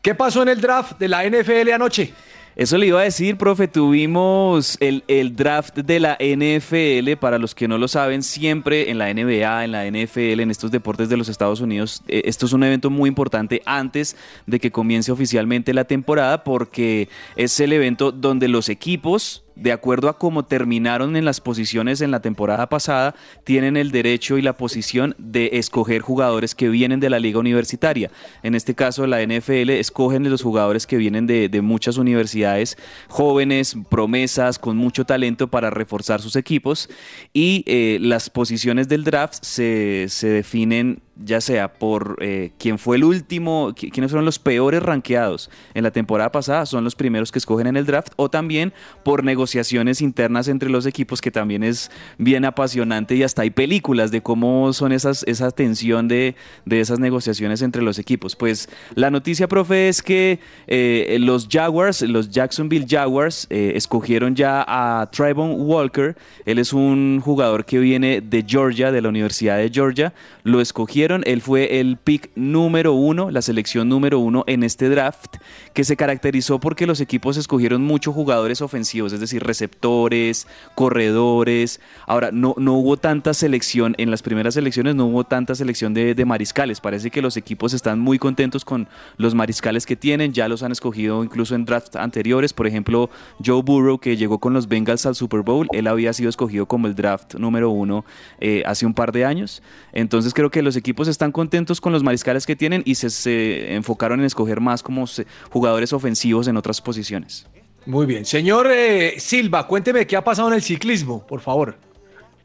¿Qué 0.00 0.14
pasó 0.16 0.42
en 0.42 0.48
el 0.48 0.60
draft 0.60 0.98
de 0.98 1.06
la 1.08 1.24
NFL 1.24 1.72
anoche? 1.72 2.12
Eso 2.54 2.76
le 2.76 2.86
iba 2.86 3.00
a 3.00 3.04
decir, 3.04 3.36
profe, 3.36 3.66
tuvimos 3.66 4.76
el, 4.80 5.04
el 5.08 5.34
draft 5.34 5.78
de 5.78 6.00
la 6.00 6.18
NFL, 6.20 7.16
para 7.18 7.38
los 7.38 7.54
que 7.54 7.66
no 7.66 7.78
lo 7.78 7.88
saben, 7.88 8.22
siempre 8.22 8.90
en 8.90 8.98
la 8.98 9.12
NBA, 9.12 9.64
en 9.64 9.72
la 9.72 9.86
NFL, 9.86 10.40
en 10.40 10.50
estos 10.50 10.70
deportes 10.70 11.08
de 11.08 11.16
los 11.16 11.28
Estados 11.28 11.60
Unidos, 11.60 12.02
eh, 12.08 12.22
esto 12.26 12.46
es 12.46 12.52
un 12.52 12.62
evento 12.62 12.90
muy 12.90 13.08
importante 13.08 13.62
antes 13.64 14.16
de 14.46 14.60
que 14.60 14.70
comience 14.70 15.10
oficialmente 15.10 15.72
la 15.72 15.84
temporada 15.84 16.44
porque 16.44 17.08
es 17.36 17.58
el 17.60 17.72
evento 17.72 18.12
donde 18.12 18.48
los 18.48 18.68
equipos 18.68 19.41
de 19.62 19.72
acuerdo 19.72 20.08
a 20.08 20.18
cómo 20.18 20.44
terminaron 20.44 21.16
en 21.16 21.24
las 21.24 21.40
posiciones 21.40 22.00
en 22.00 22.10
la 22.10 22.20
temporada 22.20 22.68
pasada, 22.68 23.14
tienen 23.44 23.76
el 23.76 23.90
derecho 23.90 24.38
y 24.38 24.42
la 24.42 24.56
posición 24.56 25.14
de 25.18 25.50
escoger 25.54 26.00
jugadores 26.00 26.54
que 26.54 26.68
vienen 26.68 27.00
de 27.00 27.10
la 27.10 27.20
liga 27.20 27.38
universitaria. 27.38 28.10
En 28.42 28.54
este 28.54 28.74
caso, 28.74 29.06
la 29.06 29.22
NFL 29.22 29.70
escogen 29.70 30.28
los 30.28 30.42
jugadores 30.42 30.86
que 30.86 30.96
vienen 30.96 31.26
de, 31.26 31.48
de 31.48 31.62
muchas 31.62 31.96
universidades, 31.96 32.76
jóvenes, 33.08 33.76
promesas, 33.88 34.58
con 34.58 34.76
mucho 34.76 35.04
talento 35.04 35.48
para 35.48 35.70
reforzar 35.70 36.20
sus 36.20 36.36
equipos 36.36 36.88
y 37.32 37.64
eh, 37.66 37.98
las 38.00 38.30
posiciones 38.30 38.88
del 38.88 39.04
draft 39.04 39.42
se, 39.42 40.06
se 40.08 40.28
definen 40.28 41.02
ya 41.24 41.40
sea 41.40 41.72
por 41.72 42.16
eh, 42.20 42.52
quién 42.58 42.78
fue 42.78 42.96
el 42.96 43.04
último, 43.04 43.70
qui- 43.70 43.90
quiénes 43.90 44.10
fueron 44.10 44.24
los 44.24 44.38
peores 44.38 44.82
rankeados 44.82 45.50
en 45.74 45.82
la 45.82 45.90
temporada 45.90 46.32
pasada, 46.32 46.66
son 46.66 46.84
los 46.84 46.94
primeros 46.94 47.32
que 47.32 47.38
escogen 47.38 47.66
en 47.66 47.76
el 47.76 47.86
draft, 47.86 48.12
o 48.16 48.28
también 48.28 48.72
por 49.04 49.24
negociaciones 49.24 50.00
internas 50.00 50.48
entre 50.48 50.70
los 50.70 50.86
equipos, 50.86 51.20
que 51.20 51.30
también 51.30 51.62
es 51.62 51.90
bien 52.18 52.44
apasionante 52.44 53.14
y 53.14 53.22
hasta 53.22 53.42
hay 53.42 53.50
películas 53.50 54.10
de 54.10 54.22
cómo 54.22 54.72
son 54.72 54.92
esas, 54.92 55.24
esa 55.26 55.50
tensión 55.50 56.08
de, 56.08 56.34
de 56.64 56.80
esas 56.80 56.98
negociaciones 56.98 57.62
entre 57.62 57.82
los 57.82 57.98
equipos. 57.98 58.36
Pues 58.36 58.68
la 58.94 59.10
noticia, 59.10 59.48
profe, 59.48 59.88
es 59.88 60.02
que 60.02 60.40
eh, 60.66 61.18
los 61.20 61.48
Jaguars, 61.50 62.02
los 62.02 62.30
Jacksonville 62.30 62.86
Jaguars, 62.88 63.46
eh, 63.50 63.72
escogieron 63.74 64.34
ya 64.34 64.64
a 64.66 65.10
Trayvon 65.10 65.54
Walker, 65.58 66.16
él 66.44 66.58
es 66.58 66.72
un 66.72 67.20
jugador 67.22 67.64
que 67.64 67.78
viene 67.78 68.20
de 68.20 68.44
Georgia, 68.46 68.92
de 68.92 69.00
la 69.02 69.08
Universidad 69.08 69.58
de 69.58 69.70
Georgia, 69.70 70.12
lo 70.44 70.60
escogieron, 70.60 71.22
él 71.26 71.40
fue 71.40 71.80
el 71.80 71.96
pick 71.96 72.30
número 72.34 72.92
uno, 72.94 73.30
la 73.30 73.42
selección 73.42 73.88
número 73.88 74.18
uno 74.18 74.44
en 74.46 74.64
este 74.64 74.88
draft, 74.88 75.36
que 75.72 75.84
se 75.84 75.96
caracterizó 75.96 76.58
porque 76.58 76.86
los 76.86 77.00
equipos 77.00 77.36
escogieron 77.36 77.82
muchos 77.82 78.14
jugadores 78.14 78.60
ofensivos, 78.60 79.12
es 79.12 79.20
decir, 79.20 79.42
receptores, 79.42 80.46
corredores. 80.74 81.80
Ahora, 82.06 82.30
no, 82.32 82.54
no 82.58 82.74
hubo 82.74 82.96
tanta 82.96 83.34
selección, 83.34 83.94
en 83.98 84.10
las 84.10 84.22
primeras 84.22 84.54
selecciones 84.54 84.94
no 84.94 85.06
hubo 85.06 85.24
tanta 85.24 85.54
selección 85.54 85.94
de, 85.94 86.22
mariscales, 86.24 86.80
parece 86.80 87.10
que 87.10 87.22
los 87.22 87.36
equipos 87.36 87.72
están 87.72 87.98
muy 87.98 88.18
contentos 88.18 88.64
con 88.64 88.88
los 89.16 89.34
mariscales 89.34 89.86
que 89.86 89.96
tienen, 89.96 90.32
ya 90.32 90.48
los 90.48 90.62
han 90.62 90.70
escogido 90.70 91.24
incluso 91.24 91.54
en 91.54 91.64
drafts 91.64 91.96
anteriores, 91.96 92.52
por 92.52 92.66
ejemplo, 92.66 93.10
Joe 93.44 93.62
Burrow, 93.62 93.98
que 93.98 94.16
llegó 94.16 94.38
con 94.38 94.52
los 94.52 94.68
Bengals 94.68 95.04
al 95.06 95.14
Super 95.14 95.40
Bowl, 95.40 95.66
él 95.72 95.86
había 95.86 96.12
sido 96.12 96.28
escogido 96.28 96.66
como 96.66 96.86
el 96.86 96.94
draft 96.94 97.34
número 97.34 97.70
uno 97.70 98.04
eh, 98.40 98.62
hace 98.66 98.86
un 98.86 98.94
par 98.94 99.12
de 99.12 99.24
años. 99.24 99.62
Entonces 99.92 100.31
creo 100.34 100.50
que 100.50 100.62
los 100.62 100.76
equipos 100.76 101.08
están 101.08 101.32
contentos 101.32 101.80
con 101.80 101.92
los 101.92 102.02
mariscales 102.02 102.46
que 102.46 102.56
tienen 102.56 102.82
y 102.84 102.94
se, 102.96 103.10
se 103.10 103.74
enfocaron 103.74 104.20
en 104.20 104.26
escoger 104.26 104.60
más 104.60 104.82
como 104.82 105.06
se- 105.06 105.26
jugadores 105.50 105.92
ofensivos 105.92 106.48
en 106.48 106.56
otras 106.56 106.80
posiciones. 106.80 107.46
Muy 107.86 108.06
bien. 108.06 108.24
Señor 108.24 108.68
eh, 108.70 109.14
Silva, 109.18 109.66
cuénteme 109.66 110.06
qué 110.06 110.16
ha 110.16 110.22
pasado 110.24 110.48
en 110.48 110.54
el 110.54 110.62
ciclismo, 110.62 111.26
por 111.26 111.40
favor. 111.40 111.76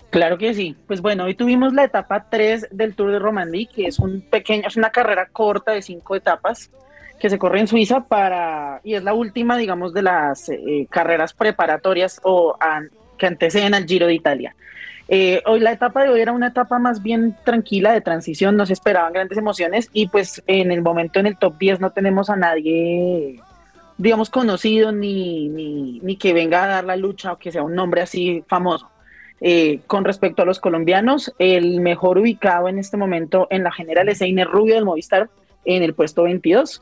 Claro 0.09 0.37
que 0.37 0.53
sí. 0.53 0.75
Pues 0.87 1.01
bueno, 1.01 1.25
hoy 1.25 1.35
tuvimos 1.35 1.73
la 1.73 1.83
etapa 1.83 2.27
3 2.29 2.69
del 2.71 2.95
Tour 2.95 3.11
de 3.11 3.19
Romandie, 3.19 3.67
que 3.67 3.87
es 3.87 3.99
un 3.99 4.21
pequeño, 4.21 4.67
es 4.67 4.77
una 4.77 4.89
carrera 4.89 5.27
corta 5.31 5.73
de 5.73 5.81
cinco 5.81 6.15
etapas 6.15 6.71
que 7.19 7.29
se 7.29 7.37
corre 7.37 7.59
en 7.59 7.67
Suiza 7.67 8.05
para 8.07 8.79
y 8.83 8.93
es 8.93 9.03
la 9.03 9.13
última, 9.13 9.57
digamos, 9.57 9.93
de 9.93 10.03
las 10.03 10.49
eh, 10.49 10.87
carreras 10.89 11.33
preparatorias 11.33 12.21
o 12.23 12.55
an- 12.59 12.89
que 13.17 13.25
anteceden 13.25 13.73
al 13.73 13.85
Giro 13.85 14.07
de 14.07 14.13
Italia. 14.13 14.55
Eh, 15.09 15.41
hoy 15.45 15.61
la 15.61 15.71
etapa 15.71 16.03
de 16.03 16.09
hoy 16.09 16.19
era 16.19 16.33
una 16.33 16.47
etapa 16.47 16.79
más 16.79 17.01
bien 17.01 17.35
tranquila 17.45 17.93
de 17.93 18.01
transición, 18.01 18.57
no 18.57 18.65
se 18.65 18.73
esperaban 18.73 19.13
grandes 19.13 19.37
emociones 19.37 19.89
y 19.93 20.07
pues 20.07 20.43
en 20.47 20.71
el 20.71 20.81
momento 20.81 21.19
en 21.19 21.27
el 21.27 21.37
top 21.37 21.57
10 21.57 21.79
no 21.79 21.91
tenemos 21.91 22.29
a 22.29 22.35
nadie, 22.35 23.39
digamos, 23.97 24.29
conocido 24.29 24.91
ni, 24.91 25.47
ni, 25.47 25.99
ni 26.01 26.17
que 26.17 26.33
venga 26.33 26.63
a 26.63 26.67
dar 26.67 26.83
la 26.83 26.97
lucha 26.97 27.33
o 27.33 27.37
que 27.37 27.51
sea 27.51 27.63
un 27.63 27.75
nombre 27.75 28.01
así 28.01 28.43
famoso. 28.47 28.89
Eh, 29.39 29.81
con 29.85 30.03
respecto 30.03 30.41
a 30.41 30.45
los 30.45 30.59
colombianos, 30.59 31.33
el 31.37 31.79
mejor 31.79 32.17
ubicado 32.17 32.67
en 32.69 32.79
este 32.79 32.97
momento 32.97 33.47
en 33.49 33.63
la 33.63 33.71
general 33.71 34.09
es 34.09 34.21
Einer 34.21 34.47
Rubio 34.47 34.75
del 34.75 34.85
Movistar 34.85 35.29
en 35.63 35.83
el 35.83 35.93
puesto 35.93 36.23
22. 36.23 36.81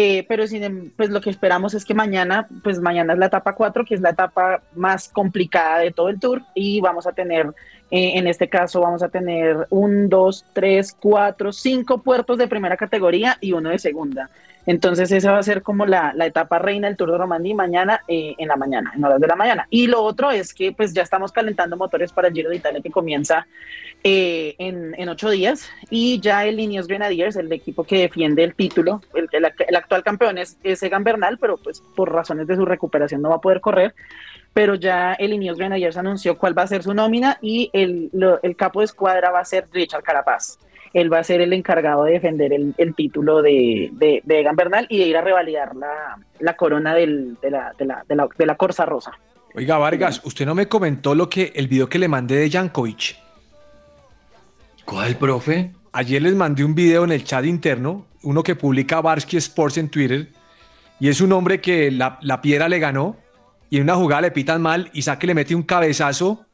Eh, 0.00 0.24
pero 0.28 0.46
sin, 0.46 0.62
em- 0.62 0.90
pues 0.96 1.10
lo 1.10 1.20
que 1.20 1.28
esperamos 1.28 1.74
es 1.74 1.84
que 1.84 1.92
mañana, 1.92 2.46
pues 2.62 2.78
mañana 2.78 3.14
es 3.14 3.18
la 3.18 3.26
etapa 3.26 3.52
4, 3.52 3.84
que 3.84 3.96
es 3.96 4.00
la 4.00 4.10
etapa 4.10 4.62
más 4.76 5.08
complicada 5.08 5.80
de 5.80 5.90
todo 5.90 6.08
el 6.08 6.20
tour 6.20 6.42
y 6.54 6.80
vamos 6.80 7.08
a 7.08 7.12
tener, 7.12 7.46
eh, 7.90 8.12
en 8.14 8.28
este 8.28 8.48
caso 8.48 8.80
vamos 8.80 9.02
a 9.02 9.08
tener 9.08 9.66
un, 9.70 10.08
dos, 10.08 10.44
tres, 10.52 10.96
cuatro, 11.00 11.52
cinco 11.52 12.00
puertos 12.00 12.38
de 12.38 12.46
primera 12.46 12.76
categoría 12.76 13.38
y 13.40 13.52
uno 13.52 13.70
de 13.70 13.80
segunda. 13.80 14.30
Entonces 14.68 15.10
esa 15.12 15.32
va 15.32 15.38
a 15.38 15.42
ser 15.42 15.62
como 15.62 15.86
la, 15.86 16.12
la 16.14 16.26
etapa 16.26 16.58
reina 16.58 16.88
del 16.88 16.98
Tour 16.98 17.12
de 17.12 17.16
Romandía 17.16 17.54
mañana 17.54 18.02
eh, 18.06 18.34
en 18.36 18.48
la 18.48 18.56
mañana, 18.56 18.92
en 18.94 19.02
horas 19.02 19.18
de 19.18 19.26
la 19.26 19.34
mañana. 19.34 19.66
Y 19.70 19.86
lo 19.86 20.02
otro 20.02 20.30
es 20.30 20.52
que 20.52 20.72
pues 20.72 20.92
ya 20.92 21.00
estamos 21.00 21.32
calentando 21.32 21.78
motores 21.78 22.12
para 22.12 22.28
el 22.28 22.34
Giro 22.34 22.50
de 22.50 22.56
Italia 22.56 22.82
que 22.82 22.90
comienza 22.90 23.46
eh, 24.04 24.56
en, 24.58 24.94
en 24.98 25.08
ocho 25.08 25.30
días 25.30 25.70
y 25.88 26.20
ya 26.20 26.44
el 26.44 26.60
Ineos 26.60 26.86
Grenadiers, 26.86 27.36
el 27.36 27.50
equipo 27.50 27.84
que 27.84 28.00
defiende 28.00 28.44
el 28.44 28.54
título, 28.54 29.00
el, 29.14 29.74
actual 29.74 30.04
campeón 30.04 30.36
es, 30.36 30.58
es 30.62 30.82
Egan 30.82 31.02
Bernal, 31.02 31.38
pero 31.38 31.56
pues 31.56 31.82
por 31.96 32.12
razones 32.12 32.46
de 32.46 32.56
su 32.56 32.66
recuperación 32.66 33.22
no 33.22 33.30
va 33.30 33.36
a 33.36 33.40
poder 33.40 33.62
correr, 33.62 33.94
pero 34.52 34.74
ya 34.74 35.14
el 35.14 35.32
Ineos 35.32 35.56
Grenadiers 35.56 35.96
anunció 35.96 36.36
cuál 36.36 36.56
va 36.56 36.64
a 36.64 36.66
ser 36.66 36.82
su 36.82 36.92
nómina 36.92 37.38
y 37.40 37.70
el, 37.72 38.10
el 38.42 38.54
capo 38.54 38.80
de 38.80 38.84
escuadra 38.84 39.30
va 39.30 39.40
a 39.40 39.46
ser 39.46 39.66
Richard 39.72 40.02
Carapaz. 40.02 40.58
Él 40.92 41.12
va 41.12 41.18
a 41.18 41.24
ser 41.24 41.40
el 41.40 41.52
encargado 41.52 42.04
de 42.04 42.12
defender 42.12 42.52
el, 42.52 42.74
el 42.78 42.94
título 42.94 43.42
de, 43.42 43.90
de, 43.92 44.20
de 44.24 44.40
Egan 44.40 44.56
Bernal 44.56 44.86
y 44.88 44.98
de 44.98 45.06
ir 45.06 45.16
a 45.16 45.20
revalidar 45.22 45.76
la, 45.76 46.18
la 46.40 46.56
corona 46.56 46.94
del- 46.94 47.36
de, 47.40 47.50
la, 47.50 47.72
de, 47.78 47.84
la, 47.84 48.04
de, 48.08 48.16
la, 48.16 48.28
de 48.38 48.46
la 48.46 48.56
Corsa 48.56 48.86
Rosa. 48.86 49.12
Oiga, 49.54 49.78
Vargas, 49.78 50.20
usted 50.24 50.46
no 50.46 50.54
me 50.54 50.68
comentó 50.68 51.14
lo 51.14 51.28
que 51.28 51.52
el 51.54 51.68
video 51.68 51.88
que 51.88 51.98
le 51.98 52.08
mandé 52.08 52.36
de 52.36 52.50
Jankovic. 52.50 53.16
¿Cuál, 54.84 55.16
profe? 55.16 55.72
Ayer 55.92 56.22
les 56.22 56.34
mandé 56.34 56.64
un 56.64 56.74
video 56.74 57.04
en 57.04 57.12
el 57.12 57.24
chat 57.24 57.44
interno, 57.44 58.06
uno 58.22 58.42
que 58.42 58.54
publica 58.56 59.00
Barsky 59.00 59.36
Sports 59.38 59.78
en 59.78 59.88
Twitter, 59.88 60.28
y 61.00 61.08
es 61.08 61.20
un 61.20 61.32
hombre 61.32 61.60
que 61.60 61.90
la, 61.90 62.18
la 62.22 62.40
piedra 62.40 62.68
le 62.68 62.78
ganó 62.78 63.16
y 63.70 63.76
en 63.78 63.84
una 63.84 63.96
jugada 63.96 64.22
le 64.22 64.30
pitan 64.30 64.60
mal 64.62 64.90
y 64.92 65.02
saque 65.02 65.26
le 65.26 65.34
mete 65.34 65.54
un 65.54 65.62
cabezazo 65.62 66.46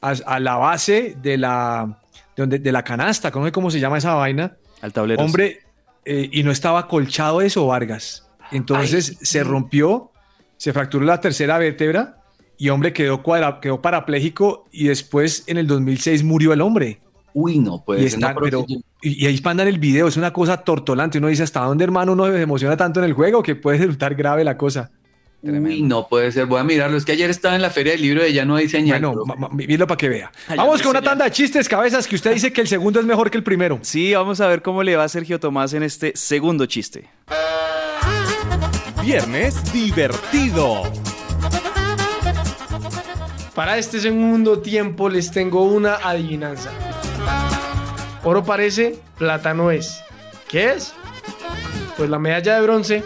a, 0.00 0.14
a 0.26 0.40
la 0.40 0.56
base 0.56 1.16
de 1.20 1.38
la, 1.38 2.00
donde- 2.36 2.58
de 2.58 2.72
la 2.72 2.82
canasta, 2.82 3.30
¿cómo, 3.30 3.50
cómo 3.52 3.70
se 3.70 3.80
llama 3.80 3.98
esa 3.98 4.14
vaina? 4.14 4.56
Al 4.80 4.92
tablero. 4.92 5.22
Hombre, 5.22 5.60
eh, 6.04 6.28
y 6.32 6.42
no 6.42 6.50
estaba 6.50 6.88
colchado 6.88 7.40
eso, 7.40 7.66
Vargas. 7.66 8.28
Entonces 8.50 9.18
se 9.22 9.44
rompió, 9.44 10.10
se 10.56 10.72
fracturó 10.72 11.04
la 11.04 11.20
tercera 11.20 11.58
vértebra 11.58 12.18
y 12.58 12.68
hombre 12.68 12.92
quedó, 12.92 13.22
cuadra, 13.22 13.60
quedó 13.60 13.80
parapléjico 13.80 14.66
y 14.70 14.84
después 14.88 15.44
en 15.46 15.58
el 15.58 15.66
2006 15.66 16.22
murió 16.24 16.52
el 16.52 16.60
hombre. 16.60 17.00
Uy, 17.34 17.58
no 17.58 17.82
puede 17.82 18.02
y, 18.02 18.08
ser, 18.10 18.18
está- 18.18 18.34
no, 18.34 18.40
pero 18.40 18.66
y 19.00 19.26
ahí 19.26 19.40
mandan 19.42 19.66
el 19.68 19.78
video, 19.78 20.06
es 20.06 20.16
una 20.16 20.32
cosa 20.32 20.58
tortolante. 20.58 21.18
Uno 21.18 21.28
dice, 21.28 21.42
¿hasta 21.42 21.60
dónde, 21.60 21.82
hermano, 21.84 22.12
uno 22.12 22.26
se 22.26 22.42
emociona 22.42 22.76
tanto 22.76 23.00
en 23.00 23.04
el 23.06 23.14
juego 23.14 23.42
que 23.42 23.56
puede 23.56 23.78
resultar 23.78 24.14
grave 24.14 24.44
la 24.44 24.56
cosa? 24.56 24.90
Uy, 25.42 25.82
no 25.82 26.06
puede 26.08 26.30
ser. 26.30 26.46
Voy 26.46 26.60
a 26.60 26.64
mirarlo. 26.64 26.96
Es 26.96 27.04
que 27.04 27.12
ayer 27.12 27.28
estaba 27.28 27.56
en 27.56 27.62
la 27.62 27.70
feria 27.70 27.92
del 27.92 28.02
libro 28.02 28.26
y 28.26 28.32
ya 28.32 28.44
no 28.44 28.56
hay 28.56 28.68
señal. 28.68 29.00
Bueno, 29.02 29.48
míralo 29.52 29.86
para 29.86 29.98
que 29.98 30.08
vea. 30.08 30.30
Ay, 30.48 30.56
Vamos 30.56 30.80
con 30.82 30.90
una 30.90 31.02
tanda 31.02 31.24
de 31.24 31.32
chistes, 31.32 31.68
cabezas, 31.68 32.06
que 32.06 32.14
usted 32.14 32.32
dice 32.32 32.52
que 32.52 32.60
el 32.60 32.68
segundo 32.68 33.00
es 33.00 33.06
mejor 33.06 33.30
que 33.30 33.38
el 33.38 33.44
primero. 33.44 33.78
Sí, 33.82 34.14
vamos 34.14 34.40
a 34.40 34.46
ver 34.46 34.62
cómo 34.62 34.82
le 34.82 34.94
va 34.94 35.04
a 35.04 35.08
Sergio 35.08 35.40
Tomás 35.40 35.74
en 35.74 35.82
este 35.82 36.12
segundo 36.14 36.66
chiste. 36.66 37.10
Viernes 39.02 39.72
divertido. 39.72 40.82
Para 43.54 43.76
este 43.78 44.00
segundo 44.00 44.60
tiempo 44.60 45.08
les 45.08 45.30
tengo 45.32 45.64
una 45.64 45.96
adivinanza. 45.96 46.70
Oro 48.22 48.44
parece, 48.44 48.96
plata 49.18 49.52
no 49.54 49.72
es. 49.72 50.00
¿Qué 50.48 50.70
es? 50.70 50.94
Pues 51.96 52.08
la 52.08 52.18
medalla 52.20 52.54
de 52.54 52.62
bronce. 52.62 53.02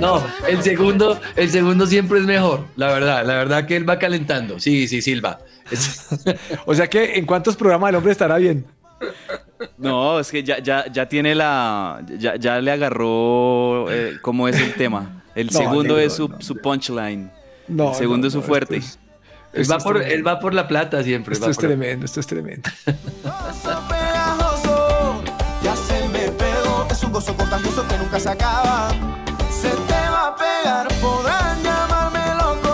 No, 0.00 0.22
el 0.46 0.62
segundo, 0.62 1.20
el 1.36 1.50
segundo 1.50 1.86
siempre 1.86 2.20
es 2.20 2.24
mejor. 2.26 2.64
La 2.76 2.88
verdad, 2.92 3.24
la 3.26 3.34
verdad 3.34 3.66
que 3.66 3.76
él 3.76 3.88
va 3.88 3.98
calentando. 3.98 4.58
Sí, 4.60 4.86
sí, 4.88 5.02
Silva. 5.02 5.38
Es- 5.70 6.06
O 6.66 6.74
sea 6.74 6.88
que 6.88 7.14
en 7.18 7.26
cuántos 7.26 7.56
programas 7.56 7.90
el 7.90 7.96
hombre 7.96 8.12
estará 8.12 8.36
bien. 8.36 8.64
No, 9.76 10.18
es 10.20 10.30
que 10.30 10.42
ya, 10.42 10.58
ya, 10.60 10.86
ya 10.90 11.08
tiene 11.08 11.34
la. 11.34 12.00
Ya, 12.18 12.36
ya 12.36 12.60
le 12.60 12.70
agarró 12.70 13.90
eh, 13.90 14.18
cómo 14.22 14.48
es 14.48 14.56
el 14.60 14.74
tema. 14.74 15.22
El 15.34 15.46
No, 15.46 15.52
segundo 15.52 15.94
no, 15.94 15.98
es 16.00 16.14
su, 16.14 16.28
no, 16.28 16.40
su 16.40 16.56
punchline. 16.56 17.30
No, 17.68 17.90
el 17.90 17.94
segundo 17.96 18.22
no, 18.24 18.26
es 18.28 18.32
su 18.32 18.42
fuerte. 18.42 18.76
esto 18.78 18.88
es- 18.90 18.98
él, 19.54 19.60
esto 19.62 19.72
va 19.74 19.78
es 19.78 19.84
por, 19.84 20.02
él 20.02 20.26
va 20.26 20.40
por 20.40 20.52
la 20.54 20.68
plata 20.68 21.02
siempre. 21.02 21.32
Esto 21.34 21.46
va 21.46 21.50
es 21.52 21.56
por- 21.56 21.66
tremendo, 21.66 22.04
esto 22.04 22.20
es 22.20 22.26
tremendo. 22.26 22.68
pegajoso, 23.88 25.22
ya 25.62 25.74
se 25.76 26.08
me 26.08 26.28
pegó, 26.32 26.86
es 26.90 27.02
un 27.02 27.12
gozo 27.12 27.34
contagioso 27.36 27.86
que 27.88 27.98
nunca 27.98 28.20
se 28.20 28.28
acaba. 28.30 28.88
Se 29.60 29.70
te 29.70 30.00
va 30.14 30.28
a 30.28 30.36
pegar, 30.36 30.88
podrán 31.00 31.62
llamarme 31.62 32.24
loco. 32.42 32.72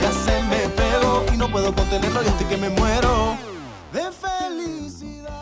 Ya 0.00 0.12
se 0.12 0.42
me 0.50 0.68
pegó 0.70 1.24
y 1.32 1.36
no 1.36 1.48
puedo 1.50 1.74
contenerlo, 1.74 2.22
yo 2.22 2.28
estoy 2.28 2.46
que 2.46 2.56
me 2.56 2.68
muero 2.70 3.36
de 3.92 4.02
felicidad. 4.12 5.32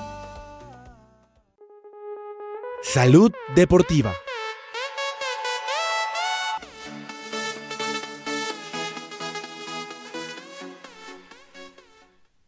Salud 2.82 3.32
deportiva. 3.54 4.12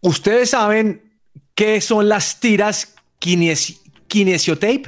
¿Ustedes 0.00 0.50
saben 0.50 1.18
qué 1.54 1.80
son 1.80 2.08
las 2.08 2.38
tiras 2.40 2.94
kinesi- 3.20 3.80
kinesiotape? 4.06 4.84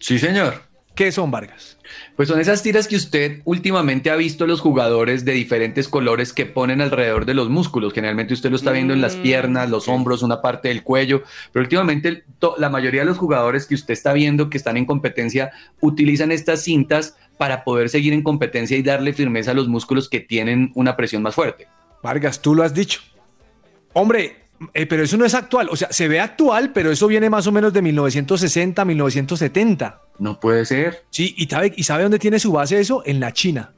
Sí, 0.00 0.18
señor. 0.18 0.62
¿Qué 0.94 1.10
son, 1.12 1.30
Vargas? 1.30 1.77
Pues 2.18 2.28
son 2.28 2.40
esas 2.40 2.64
tiras 2.64 2.88
que 2.88 2.96
usted 2.96 3.42
últimamente 3.44 4.10
ha 4.10 4.16
visto 4.16 4.48
los 4.48 4.60
jugadores 4.60 5.24
de 5.24 5.34
diferentes 5.34 5.86
colores 5.86 6.32
que 6.32 6.46
ponen 6.46 6.80
alrededor 6.80 7.26
de 7.26 7.34
los 7.34 7.48
músculos. 7.48 7.92
Generalmente 7.92 8.34
usted 8.34 8.50
lo 8.50 8.56
está 8.56 8.72
viendo 8.72 8.92
en 8.92 9.00
las 9.00 9.14
piernas, 9.14 9.70
los 9.70 9.86
hombros, 9.86 10.24
una 10.24 10.42
parte 10.42 10.66
del 10.66 10.82
cuello, 10.82 11.22
pero 11.52 11.62
últimamente 11.62 12.24
la 12.56 12.70
mayoría 12.70 13.02
de 13.02 13.06
los 13.06 13.18
jugadores 13.18 13.66
que 13.66 13.76
usted 13.76 13.92
está 13.92 14.14
viendo 14.14 14.50
que 14.50 14.56
están 14.58 14.76
en 14.76 14.84
competencia 14.84 15.52
utilizan 15.80 16.32
estas 16.32 16.64
cintas 16.64 17.16
para 17.36 17.62
poder 17.62 17.88
seguir 17.88 18.12
en 18.12 18.24
competencia 18.24 18.76
y 18.76 18.82
darle 18.82 19.12
firmeza 19.12 19.52
a 19.52 19.54
los 19.54 19.68
músculos 19.68 20.08
que 20.08 20.18
tienen 20.18 20.72
una 20.74 20.96
presión 20.96 21.22
más 21.22 21.36
fuerte. 21.36 21.68
Vargas, 22.02 22.42
tú 22.42 22.52
lo 22.52 22.64
has 22.64 22.74
dicho. 22.74 23.00
Hombre, 23.92 24.47
eh, 24.74 24.86
pero 24.86 25.02
eso 25.02 25.16
no 25.16 25.24
es 25.24 25.34
actual. 25.34 25.68
O 25.70 25.76
sea, 25.76 25.92
se 25.92 26.08
ve 26.08 26.20
actual, 26.20 26.72
pero 26.72 26.90
eso 26.90 27.06
viene 27.06 27.30
más 27.30 27.46
o 27.46 27.52
menos 27.52 27.72
de 27.72 27.82
1960, 27.82 28.84
1970. 28.84 30.02
No 30.18 30.40
puede 30.40 30.64
ser. 30.64 31.04
Sí, 31.10 31.34
¿y 31.36 31.46
sabe, 31.46 31.72
¿y 31.76 31.84
sabe 31.84 32.02
dónde 32.02 32.18
tiene 32.18 32.38
su 32.38 32.52
base 32.52 32.80
eso? 32.80 33.02
En 33.06 33.20
la 33.20 33.32
China. 33.32 33.72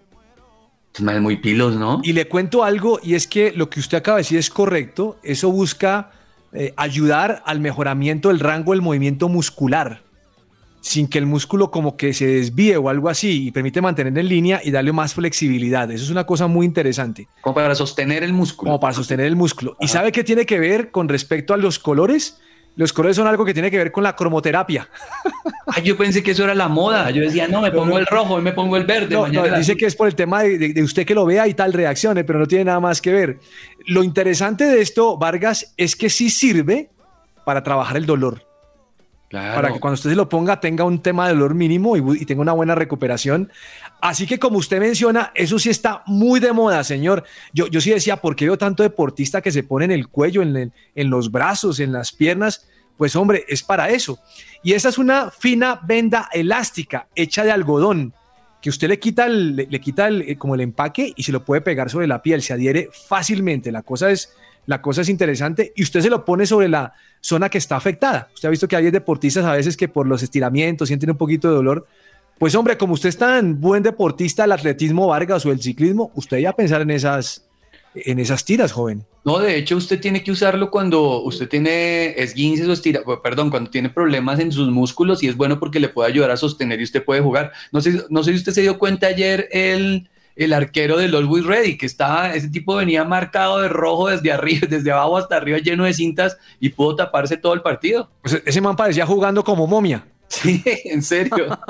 Es 0.95 1.03
más 1.03 1.21
muy 1.21 1.37
pilos, 1.37 1.77
¿no? 1.77 2.01
Y 2.03 2.13
le 2.15 2.27
cuento 2.27 2.65
algo, 2.65 2.99
y 3.03 3.15
es 3.15 3.27
que 3.27 3.53
lo 3.53 3.71
que 3.71 3.79
usted 3.79 3.99
acaba 3.99 4.17
de 4.17 4.23
decir 4.23 4.39
es 4.39 4.51
correcto. 4.51 5.19
Eso 5.23 5.51
busca 5.51 6.11
eh, 6.53 6.75
ayudar 6.77 7.43
al 7.47 7.61
mejoramiento 7.61 8.29
del 8.29 8.41
rango 8.41 8.73
del 8.73 8.83
movimiento 8.83 9.29
muscular, 9.29 10.03
sin 10.91 11.07
que 11.07 11.19
el 11.19 11.27
músculo 11.27 11.71
como 11.71 11.97
que 11.97 12.13
se 12.13 12.27
desvíe 12.27 12.77
o 12.77 12.89
algo 12.89 13.09
así, 13.09 13.47
y 13.47 13.51
permite 13.53 13.81
mantener 13.81 14.19
en 14.19 14.29
línea 14.29 14.61
y 14.65 14.73
darle 14.73 14.93
más 14.93 15.15
flexibilidad. 15.15 15.89
Eso 15.91 16.03
es 16.03 16.11
una 16.11 16.25
cosa 16.27 16.49
muy 16.49 16.67
interesante. 16.67 17.29
Como 17.43 17.55
para 17.55 17.75
sostener 17.77 18.25
el 18.25 18.33
músculo. 18.33 18.71
Como 18.71 18.81
para 18.81 18.93
sostener 18.93 19.27
el 19.27 19.37
músculo. 19.37 19.77
¿Y 19.81 19.87
sabe 19.87 20.11
qué 20.11 20.25
tiene 20.25 20.45
que 20.47 20.59
ver 20.59 20.91
con 20.91 21.09
respecto 21.09 21.55
a 21.55 21.57
los 21.57 21.79
colores? 21.79 22.41
Los 22.75 22.93
colores 22.93 23.17
son 23.17 23.29
algo 23.29 23.45
que 23.45 23.53
tiene 23.55 23.71
que 23.71 23.79
ver 23.79 23.93
con 23.93 24.03
la 24.03 24.17
cromoterapia. 24.17 24.89
Ay, 25.67 25.85
yo 25.85 25.97
pensé 25.97 26.23
que 26.25 26.33
eso 26.33 26.43
era 26.43 26.55
la 26.57 26.67
moda. 26.69 27.09
Yo 27.13 27.23
decía, 27.23 27.47
no, 27.47 27.61
me 27.61 27.71
pongo 27.71 27.97
el 27.99 28.07
rojo, 28.07 28.35
hoy 28.35 28.43
me 28.43 28.53
pongo 28.53 28.77
el 28.77 28.85
verde. 28.85 29.15
No, 29.15 29.29
no, 29.29 29.57
dice 29.59 29.77
que 29.77 29.87
es 29.87 29.95
por 29.95 30.09
el 30.09 30.17
tema 30.17 30.43
de, 30.43 30.59
de- 30.59 30.73
de 30.73 30.83
usted 30.83 31.07
que 31.07 31.15
lo 31.15 31.25
vea 31.25 31.47
y 31.47 31.55
tal 31.55 31.73
reaccione, 31.73 32.25
pero 32.25 32.41
no 32.41 32.47
tiene 32.47 32.65
nada 32.65 32.81
más 32.81 33.01
que 33.01 33.13
ver. 33.13 33.39
Lo 33.87 34.03
interesante 34.03 34.65
de 34.65 34.81
esto, 34.81 35.17
Vargas, 35.19 35.73
es 35.77 35.95
que 35.95 36.11
sí 36.11 36.31
sirve 36.31 36.91
para 37.45 37.63
trabajar 37.63 37.97
el 37.97 38.07
dolor. 38.07 38.43
Claro. 39.31 39.55
Para 39.55 39.73
que 39.73 39.79
cuando 39.79 39.95
usted 39.95 40.11
se 40.11 40.17
lo 40.17 40.29
ponga 40.29 40.59
tenga 40.59 40.83
un 40.83 41.01
tema 41.01 41.29
de 41.29 41.35
dolor 41.35 41.55
mínimo 41.55 41.97
y, 41.97 42.25
tenga 42.27 42.43
una 42.43 42.53
buena 42.53 42.75
recuperación. 42.75 43.53
Así 44.01 44.27
que 44.27 44.41
como 44.41 44.59
usted 44.59 44.81
menciona, 44.81 45.31
eso 45.37 45.57
sí 45.61 45.71
está 45.71 46.03
muy 46.07 46.41
de 46.41 46.53
moda, 46.53 46.83
señor. 46.83 47.23
Yo, 47.53 47.69
yo 47.69 47.81
sí 47.81 47.91
decía, 47.91 48.17
¿por 48.17 48.35
qué 48.35 48.47
veo 48.47 48.59
tanto 48.59 48.83
deportista 48.83 49.41
que 49.41 49.53
se 49.53 49.63
pone 49.63 49.85
en 49.85 49.93
el 49.93 50.09
cuello, 50.09 50.43
en, 50.43 50.57
el- 50.57 50.73
en 50.97 51.11
los 51.11 51.31
brazos, 51.31 51.79
en 51.79 51.93
las 51.93 52.11
piernas? 52.11 52.67
Pues 52.97 53.15
hombre, 53.15 53.45
es 53.47 53.63
para 53.63 53.89
eso. 53.91 54.19
Y 54.65 54.73
esa 54.73 54.89
es 54.89 54.99
una 54.99 55.31
fina 55.31 55.79
venda 55.85 56.29
elástica 56.33 57.07
hecha 57.15 57.45
de 57.45 57.53
algodón 57.53 58.13
que 58.61 58.69
usted 58.69 58.89
le 58.89 58.99
quita, 58.99 59.27
el- 59.27 59.55
le, 59.55 59.67
le 59.71 59.81
quita 59.81 60.09
el- 60.09 60.23
eh, 60.23 60.37
como 60.37 60.57
el 60.57 60.61
empaque 60.61 61.13
y 61.15 61.23
se 61.23 61.31
lo 61.31 61.45
puede 61.45 61.61
pegar 61.61 61.89
sobre 61.89 62.09
la 62.09 62.21
piel, 62.21 62.43
se 62.43 62.53
adhiere 62.53 62.89
fácilmente. 63.07 63.71
La 63.71 63.83
cosa 63.83 64.11
es, 64.11 64.35
la 64.67 64.83
cosa 64.83 65.03
es 65.03 65.09
interesante 65.09 65.73
y 65.77 65.85
usted 65.85 66.01
se 66.01 66.11
lo 66.11 66.25
pone 66.25 66.47
sobre 66.47 66.69
la 66.69 66.95
zona 67.21 67.49
que 67.49 67.59
está 67.59 67.77
afectada. 67.77 68.29
Usted 68.35 68.49
ha 68.49 68.51
visto 68.51 68.69
que 68.69 68.77
hay 68.77 68.91
deportistas 68.91 69.45
a 69.45 69.53
veces 69.53 69.77
que 69.77 69.89
por 69.89 70.07
los 70.07 70.23
estiramientos 70.23 70.89
sienten 70.89 71.11
un 71.11 71.17
poquito 71.17 71.49
de 71.49 71.55
dolor. 71.55 71.87
Pues 72.39 72.55
hombre, 72.55 72.79
como 72.79 72.95
usted 72.95 73.11
es 73.11 73.19
tan 73.19 73.61
buen 73.61 73.83
deportista 73.83 74.43
del 74.43 74.53
atletismo 74.53 75.07
Vargas 75.07 75.45
o 75.45 75.53
el 75.53 75.61
ciclismo, 75.61 76.11
usted 76.15 76.39
ya 76.39 76.55
pensar 76.55 76.81
en 76.81 76.91
esas, 76.91 77.45
en 77.95 78.19
esas 78.19 78.45
tiras, 78.45 78.73
joven. 78.73 79.05
No, 79.25 79.39
de 79.39 79.57
hecho, 79.57 79.77
usted 79.77 80.01
tiene 80.01 80.25
que 80.25 80.33
usarlo 80.33 80.71
cuando 80.71 81.23
usted 81.23 81.49
tiene 81.49 82.15
esguinces 82.17 82.67
o 82.67 82.73
estira, 82.73 83.03
perdón, 83.23 83.51
cuando 83.51 83.71
tiene 83.71 83.91
problemas 83.91 84.41
en 84.41 84.51
sus 84.51 84.71
músculos 84.71 85.23
y 85.23 85.29
es 85.29 85.37
bueno 85.37 85.61
porque 85.61 85.81
le 85.81 85.91
puede 85.91 86.11
ayudar 86.11 86.31
a 86.31 86.39
sostener 86.39 86.81
y 86.81 86.85
usted 86.85 87.05
puede 87.05 87.21
jugar. 87.21 87.53
No 87.73 87.83
sé, 87.83 88.05
no 88.09 88.25
sé 88.25 88.33
si 88.33 88.39
usted 88.39 88.53
se 88.53 88.63
dio 88.63 88.79
cuenta 88.79 89.09
ayer 89.09 89.49
el, 89.53 90.09
el 90.37 90.53
arquero 90.53 90.97
del 90.97 91.15
Always 91.15 91.45
Ready, 91.45 91.77
que 91.77 91.87
estaba, 91.87 92.35
ese 92.35 92.49
tipo 92.49 92.77
venía 92.77 93.05
marcado 93.05 93.61
de 93.61 93.69
rojo 93.69 94.09
desde 94.09 94.33
arriba, 94.33 94.67
desde 94.71 94.91
abajo 94.91 95.19
hasta 95.19 95.37
arriba, 95.37 95.59
lleno 95.59 95.85
de 95.85 95.95
cintas 95.95 96.39
y 96.59 96.71
pudo 96.71 96.97
taparse 96.97 97.37
todo 97.37 97.55
el 97.55 97.63
partido. 97.63 98.11
Pues 98.23 98.43
ese 98.45 98.61
man 98.61 98.77
parecía 98.77 99.07
jugando 99.07 99.45
como 99.45 99.67
momia. 99.67 100.07
Sí, 100.29 100.63
en 100.85 101.03
serio. 101.03 101.59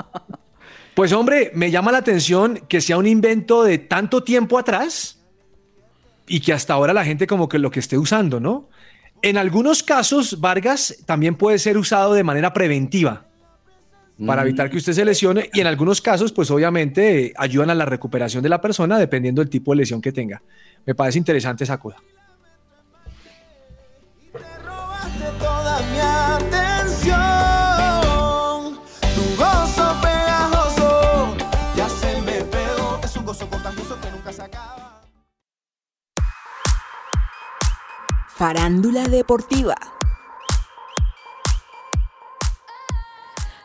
Pues 0.92 1.12
hombre, 1.12 1.52
me 1.54 1.70
llama 1.70 1.92
la 1.92 1.98
atención 1.98 2.64
que 2.68 2.80
sea 2.80 2.98
un 2.98 3.06
invento 3.06 3.62
de 3.62 3.78
tanto 3.78 4.22
tiempo 4.22 4.58
atrás 4.58 5.22
y 6.26 6.40
que 6.40 6.52
hasta 6.52 6.74
ahora 6.74 6.92
la 6.92 7.04
gente 7.04 7.28
como 7.28 7.48
que 7.48 7.58
lo 7.58 7.70
que 7.70 7.80
esté 7.80 7.96
usando, 7.96 8.38
¿no? 8.38 8.68
En 9.22 9.38
algunos 9.38 9.82
casos, 9.82 10.40
Vargas 10.40 10.96
también 11.06 11.36
puede 11.36 11.58
ser 11.58 11.78
usado 11.78 12.12
de 12.12 12.24
manera 12.24 12.52
preventiva 12.52 13.29
para 14.26 14.42
evitar 14.42 14.70
que 14.70 14.76
usted 14.76 14.92
se 14.92 15.04
lesione 15.04 15.50
y 15.52 15.60
en 15.60 15.66
algunos 15.66 16.00
casos, 16.00 16.32
pues 16.32 16.50
obviamente 16.50 17.32
ayudan 17.36 17.70
a 17.70 17.74
la 17.74 17.84
recuperación 17.84 18.42
de 18.42 18.48
la 18.48 18.60
persona 18.60 18.98
dependiendo 18.98 19.40
del 19.40 19.50
tipo 19.50 19.72
de 19.72 19.78
lesión 19.78 20.00
que 20.00 20.12
tenga. 20.12 20.42
Me 20.86 20.94
parece 20.94 21.18
interesante 21.18 21.64
esa 21.64 21.78
cosa. 21.78 21.96
toda 25.38 25.80
mi 25.90 25.98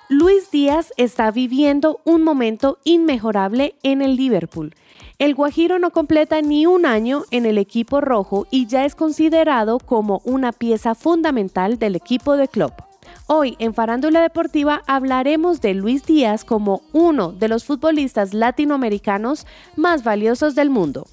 Luis 0.07 0.51
Díaz 0.51 0.93
está 0.97 1.31
viviendo 1.31 1.99
un 2.03 2.21
momento 2.21 2.77
inmejorable 2.83 3.73
en 3.81 4.03
el 4.03 4.15
Liverpool. 4.15 4.75
El 5.17 5.33
Guajiro 5.33 5.79
no 5.79 5.89
completa 5.89 6.43
ni 6.43 6.67
un 6.67 6.85
año 6.85 7.23
en 7.31 7.47
el 7.47 7.57
equipo 7.57 8.01
rojo 8.01 8.45
y 8.51 8.67
ya 8.67 8.85
es 8.85 8.93
considerado 8.93 9.79
como 9.79 10.21
una 10.23 10.51
pieza 10.51 10.93
fundamental 10.93 11.79
del 11.79 11.95
equipo 11.95 12.37
de 12.37 12.47
Klopp. 12.47 12.81
Hoy 13.25 13.55
en 13.57 13.73
Farándula 13.73 14.21
Deportiva 14.21 14.83
hablaremos 14.85 15.59
de 15.59 15.73
Luis 15.73 16.05
Díaz 16.05 16.45
como 16.45 16.83
uno 16.93 17.31
de 17.31 17.47
los 17.47 17.65
futbolistas 17.65 18.35
latinoamericanos 18.35 19.47
más 19.75 20.03
valiosos 20.03 20.53
del 20.53 20.69
mundo. 20.69 21.07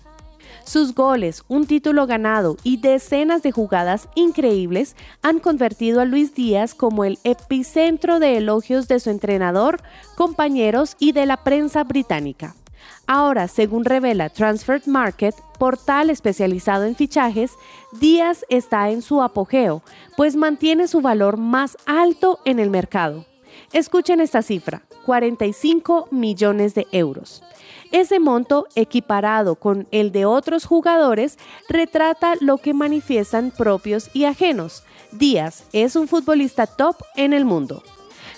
Sus 0.64 0.94
goles, 0.94 1.42
un 1.48 1.66
título 1.66 2.06
ganado 2.06 2.56
y 2.62 2.76
decenas 2.76 3.42
de 3.42 3.52
jugadas 3.52 4.08
increíbles 4.14 4.96
han 5.20 5.40
convertido 5.40 6.00
a 6.00 6.04
Luis 6.04 6.34
Díaz 6.34 6.74
como 6.74 7.04
el 7.04 7.18
epicentro 7.24 8.20
de 8.20 8.36
elogios 8.36 8.86
de 8.88 9.00
su 9.00 9.10
entrenador, 9.10 9.82
compañeros 10.16 10.96
y 10.98 11.12
de 11.12 11.26
la 11.26 11.38
prensa 11.38 11.84
británica. 11.84 12.54
Ahora, 13.06 13.48
según 13.48 13.84
revela 13.84 14.30
Transfer 14.30 14.80
Market, 14.86 15.34
portal 15.58 16.10
especializado 16.10 16.84
en 16.84 16.94
fichajes, 16.94 17.52
Díaz 18.00 18.44
está 18.48 18.90
en 18.90 19.02
su 19.02 19.20
apogeo, 19.20 19.82
pues 20.16 20.36
mantiene 20.36 20.86
su 20.86 21.00
valor 21.00 21.36
más 21.36 21.76
alto 21.86 22.38
en 22.44 22.60
el 22.60 22.70
mercado. 22.70 23.26
Escuchen 23.72 24.20
esta 24.20 24.42
cifra, 24.42 24.82
45 25.04 26.08
millones 26.10 26.74
de 26.74 26.86
euros. 26.92 27.42
Ese 27.92 28.18
monto, 28.20 28.66
equiparado 28.74 29.54
con 29.54 29.86
el 29.90 30.12
de 30.12 30.24
otros 30.24 30.64
jugadores, 30.64 31.38
retrata 31.68 32.36
lo 32.40 32.56
que 32.56 32.72
manifiestan 32.72 33.50
propios 33.50 34.08
y 34.14 34.24
ajenos. 34.24 34.82
Díaz 35.12 35.64
es 35.74 35.94
un 35.94 36.08
futbolista 36.08 36.66
top 36.66 36.96
en 37.16 37.34
el 37.34 37.44
mundo. 37.44 37.82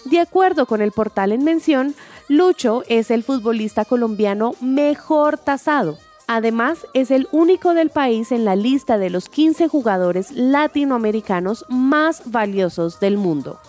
De 0.07 0.19
acuerdo 0.19 0.67
con 0.67 0.83
el 0.83 0.91
portal 0.91 1.31
en 1.31 1.45
mención, 1.45 1.95
Lucho 2.29 2.83
es 2.89 3.13
el 3.13 3.23
futbolista 3.23 3.85
colombiano 3.85 4.57
mejor 4.61 5.39
tasado. 5.39 5.99
Además, 6.27 6.87
es 6.93 7.13
el 7.13 7.29
único 7.31 7.75
del 7.75 7.91
país 7.91 8.33
en 8.33 8.45
la 8.45 8.57
lista 8.57 8.99
de 8.99 9.11
los 9.11 9.29
15 9.29 9.69
jugadores 9.69 10.33
latinoamericanos 10.33 11.65
más 11.69 12.31
valiosos 12.33 12.99
del 12.99 13.19
mundo. 13.19 13.61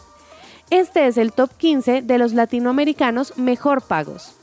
Este 0.71 1.05
es 1.05 1.17
el 1.17 1.31
top 1.31 1.51
15 1.57 2.01
de 2.01 2.17
los 2.17 2.33
latinoamericanos 2.33 3.37
mejor 3.37 3.83
pagos. 3.83 4.35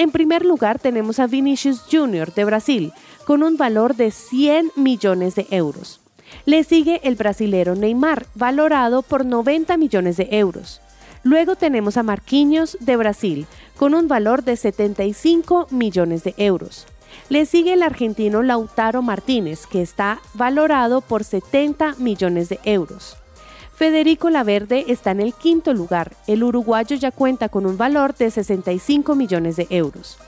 En 0.00 0.12
primer 0.12 0.46
lugar 0.46 0.78
tenemos 0.78 1.18
a 1.18 1.26
Vinicius 1.26 1.82
Jr. 1.92 2.32
de 2.32 2.46
Brasil, 2.46 2.94
con 3.26 3.42
un 3.42 3.58
valor 3.58 3.96
de 3.96 4.10
100 4.10 4.72
millones 4.74 5.34
de 5.34 5.46
euros. 5.50 6.00
Le 6.46 6.64
sigue 6.64 7.02
el 7.04 7.16
brasilero 7.16 7.74
Neymar, 7.74 8.24
valorado 8.34 9.02
por 9.02 9.26
90 9.26 9.76
millones 9.76 10.16
de 10.16 10.28
euros. 10.30 10.80
Luego 11.22 11.54
tenemos 11.54 11.98
a 11.98 12.02
Marquinhos 12.02 12.78
de 12.80 12.96
Brasil, 12.96 13.46
con 13.76 13.92
un 13.92 14.08
valor 14.08 14.42
de 14.42 14.56
75 14.56 15.66
millones 15.68 16.24
de 16.24 16.32
euros. 16.38 16.86
Le 17.28 17.44
sigue 17.44 17.74
el 17.74 17.82
argentino 17.82 18.42
Lautaro 18.42 19.02
Martínez, 19.02 19.66
que 19.66 19.82
está 19.82 20.22
valorado 20.32 21.02
por 21.02 21.24
70 21.24 21.96
millones 21.96 22.48
de 22.48 22.58
euros. 22.64 23.19
Federico 23.80 24.28
Laverde 24.28 24.84
está 24.88 25.12
en 25.12 25.20
el 25.20 25.32
quinto 25.32 25.72
lugar. 25.72 26.12
El 26.26 26.44
uruguayo 26.44 26.96
ya 26.96 27.10
cuenta 27.10 27.48
con 27.48 27.64
un 27.64 27.78
valor 27.78 28.14
de 28.14 28.30
65 28.30 29.14
millones 29.14 29.56
de 29.56 29.68
euros. 29.70 30.18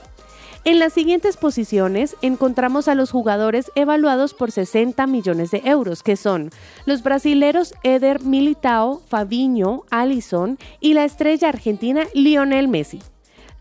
En 0.63 0.79
las 0.79 0.93
siguientes 0.93 1.37
posiciones 1.37 2.15
encontramos 2.23 2.87
a 2.87 2.95
los 2.95 3.11
jugadores 3.11 3.71
evaluados 3.75 4.33
por 4.33 4.51
60 4.51 5.05
millones 5.05 5.51
de 5.51 5.61
euros, 5.65 6.01
que 6.01 6.15
son 6.15 6.49
los 6.87 7.03
brasileros 7.03 7.75
Eder 7.83 8.21
Militao, 8.23 9.03
Fabinho, 9.07 9.83
Alisson 9.91 10.57
y 10.79 10.95
la 10.95 11.05
estrella 11.05 11.49
argentina 11.49 12.07
Lionel 12.15 12.67
Messi. 12.67 13.01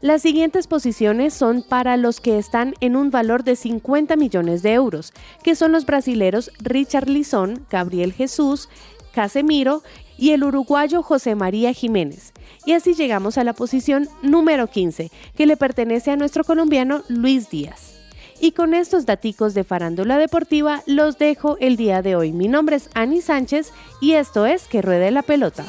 Las 0.02 0.22
siguientes 0.22 0.66
posiciones 0.66 1.32
son 1.32 1.62
para 1.62 1.96
los 1.96 2.18
que 2.18 2.36
están 2.36 2.74
en 2.80 2.96
un 2.96 3.12
valor 3.12 3.44
de 3.44 3.54
50 3.54 4.16
millones 4.16 4.60
de 4.64 4.72
euros, 4.72 5.12
que 5.44 5.54
son 5.54 5.70
los 5.70 5.86
brasileros 5.86 6.50
Richard 6.58 7.08
Lisson, 7.08 7.64
Gabriel 7.70 8.12
Jesús, 8.12 8.68
Casemiro 9.12 9.82
y 10.18 10.30
el 10.30 10.44
uruguayo 10.44 11.02
José 11.02 11.34
María 11.34 11.72
Jiménez. 11.72 12.32
Y 12.64 12.72
así 12.72 12.94
llegamos 12.94 13.38
a 13.38 13.44
la 13.44 13.52
posición 13.52 14.08
número 14.22 14.66
15, 14.66 15.10
que 15.36 15.46
le 15.46 15.56
pertenece 15.56 16.10
a 16.10 16.16
nuestro 16.16 16.44
colombiano 16.44 17.02
Luis 17.08 17.50
Díaz. 17.50 17.94
Y 18.40 18.52
con 18.52 18.74
estos 18.74 19.06
daticos 19.06 19.54
de 19.54 19.62
farándula 19.62 20.18
deportiva 20.18 20.82
los 20.86 21.16
dejo 21.18 21.56
el 21.60 21.76
día 21.76 22.02
de 22.02 22.16
hoy. 22.16 22.32
Mi 22.32 22.48
nombre 22.48 22.76
es 22.76 22.90
Ani 22.94 23.20
Sánchez 23.20 23.72
y 24.00 24.12
esto 24.12 24.46
es 24.46 24.64
Que 24.64 24.82
Ruede 24.82 25.12
la 25.12 25.22
Pelota. 25.22 25.64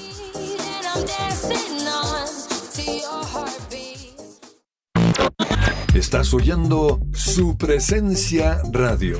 Estás 5.93 6.33
oyendo 6.33 6.99
su 7.13 7.55
presencia 7.57 8.59
radio. 8.71 9.19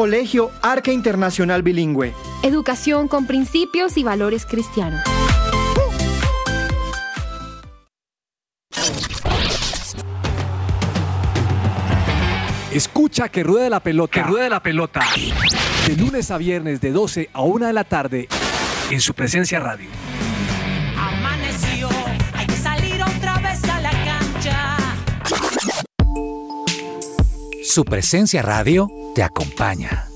Colegio 0.00 0.50
Arca 0.62 0.92
Internacional 0.92 1.62
Bilingüe. 1.62 2.14
Educación 2.42 3.06
con 3.06 3.26
principios 3.26 3.98
y 3.98 4.02
valores 4.02 4.46
cristianos. 4.46 5.02
Escucha 12.72 13.28
que 13.28 13.42
ruede 13.42 13.68
la 13.68 13.80
pelota. 13.80 14.10
Que 14.10 14.22
ruede 14.22 14.48
la 14.48 14.62
pelota. 14.62 15.04
De 15.86 15.94
lunes 15.96 16.30
a 16.30 16.38
viernes 16.38 16.80
de 16.80 16.92
12 16.92 17.28
a 17.34 17.42
1 17.42 17.66
de 17.66 17.72
la 17.74 17.84
tarde 17.84 18.26
en 18.90 19.02
su 19.02 19.12
presencia 19.12 19.60
radio. 19.60 19.90
Su 27.70 27.84
presencia 27.84 28.42
radio 28.42 28.88
te 29.14 29.22
acompaña. 29.22 30.08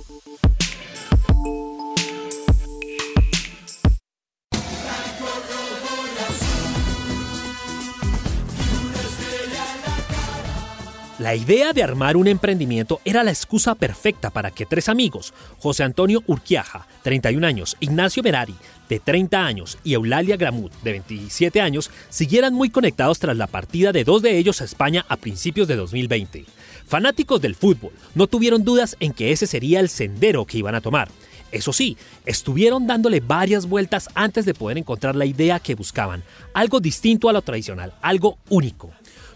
La 11.20 11.36
idea 11.36 11.72
de 11.72 11.84
armar 11.84 12.16
un 12.16 12.26
emprendimiento 12.26 13.00
era 13.04 13.22
la 13.22 13.30
excusa 13.30 13.76
perfecta 13.76 14.30
para 14.30 14.50
que 14.50 14.66
tres 14.66 14.88
amigos, 14.88 15.32
José 15.60 15.84
Antonio 15.84 16.24
Urquiaja, 16.26 16.88
31 17.04 17.46
años, 17.46 17.76
Ignacio 17.78 18.24
Merari, 18.24 18.56
de 18.88 18.98
30 18.98 19.46
años, 19.46 19.78
y 19.84 19.94
Eulalia 19.94 20.36
Gramut, 20.36 20.72
de 20.82 20.90
27 20.90 21.60
años, 21.60 21.92
siguieran 22.08 22.52
muy 22.52 22.68
conectados 22.68 23.20
tras 23.20 23.36
la 23.36 23.46
partida 23.46 23.92
de 23.92 24.02
dos 24.02 24.22
de 24.22 24.36
ellos 24.38 24.60
a 24.60 24.64
España 24.64 25.06
a 25.08 25.16
principios 25.16 25.68
de 25.68 25.76
2020. 25.76 26.46
Fanáticos 26.86 27.40
del 27.40 27.54
fútbol 27.54 27.92
no 28.14 28.26
tuvieron 28.26 28.64
dudas 28.64 28.96
en 29.00 29.12
que 29.12 29.32
ese 29.32 29.46
sería 29.46 29.80
el 29.80 29.88
sendero 29.88 30.44
que 30.44 30.58
iban 30.58 30.74
a 30.74 30.80
tomar. 30.80 31.08
Eso 31.50 31.72
sí, 31.72 31.96
estuvieron 32.26 32.86
dándole 32.86 33.20
varias 33.20 33.66
vueltas 33.66 34.08
antes 34.14 34.44
de 34.44 34.54
poder 34.54 34.76
encontrar 34.76 35.14
la 35.14 35.24
idea 35.24 35.60
que 35.60 35.76
buscaban, 35.76 36.24
algo 36.52 36.80
distinto 36.80 37.28
a 37.28 37.32
lo 37.32 37.42
tradicional, 37.42 37.94
algo 38.02 38.38
único. 38.48 38.90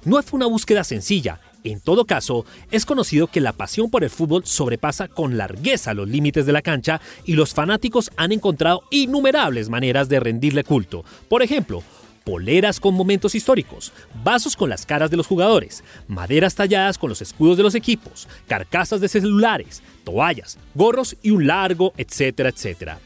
No 0.05 0.21
fue 0.23 0.39
una 0.39 0.47
búsqueda 0.47 0.85
sencilla, 0.85 1.41
En 1.65 1.81
todo 1.81 2.05
caso, 2.05 2.47
es 2.71 2.87
conocido 2.87 3.27
que 3.27 3.41
la 3.41 3.53
pasión 3.53 3.91
por 3.91 4.05
el 4.05 4.11
fútbol 4.11 4.47
sobrepasa 4.47 5.09
con 5.09 5.37
largueza 5.37 5.93
los 5.93 6.09
límites 6.09 6.47
de 6.47 6.53
la 6.53 6.63
cancha 6.63 7.01
y 7.25 7.33
los 7.35 7.53
fanáticos 7.53 8.11
han 8.17 8.31
encontrado 8.31 8.85
innumerables 8.91 9.69
maneras 9.69 10.09
de 10.09 10.21
rendirle 10.21 10.63
culto. 10.63 11.05
Por 11.29 11.43
ejemplo, 11.43 11.83
poleras 12.29 12.79
con 12.79 12.93
momentos 12.93 13.35
históricos, 13.35 13.91
vasos 14.23 14.55
con 14.55 14.69
las 14.69 14.85
caras 14.85 15.11
de 15.11 15.17
los 15.17 15.27
jugadores, 15.27 15.83
maderas 16.09 16.55
talladas 16.55 16.99
con 16.99 17.09
los 17.09 17.23
escudos 17.23 17.57
de 17.57 17.63
los 17.63 17.75
equipos, 17.75 18.29
carcasas 18.47 19.01
de 19.01 19.09
celulares, 19.09 19.83
toallas, 20.05 20.59
gorros 20.75 21.17
y 21.23 21.31
un 21.31 21.47
largo, 21.47 21.95
etcétera, 21.97 22.51
etcétera. 22.51 22.99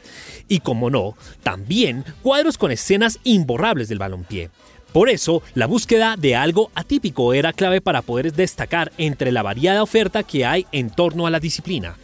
Y 0.49 0.59
como 0.59 0.89
no, 0.89 1.15
también 1.41 2.03
cuadros 2.21 2.57
con 2.57 2.71
escenas 2.71 3.17
imborrables 3.23 3.87
del 3.87 3.99
balompié. 3.99 4.49
Por 4.91 5.07
eso, 5.07 5.41
la 5.53 5.67
búsqueda 5.67 6.17
de 6.17 6.35
algo 6.35 6.69
atípico 6.75 7.33
era 7.33 7.53
clave 7.53 7.79
para 7.79 8.01
poder 8.01 8.33
destacar 8.33 8.91
entre 8.97 9.31
la 9.31 9.41
variada 9.41 9.83
oferta 9.83 10.23
que 10.23 10.45
hay 10.45 10.67
en 10.73 10.89
torno 10.89 11.27
a 11.27 11.29
la 11.29 11.39
disciplina. 11.39 11.95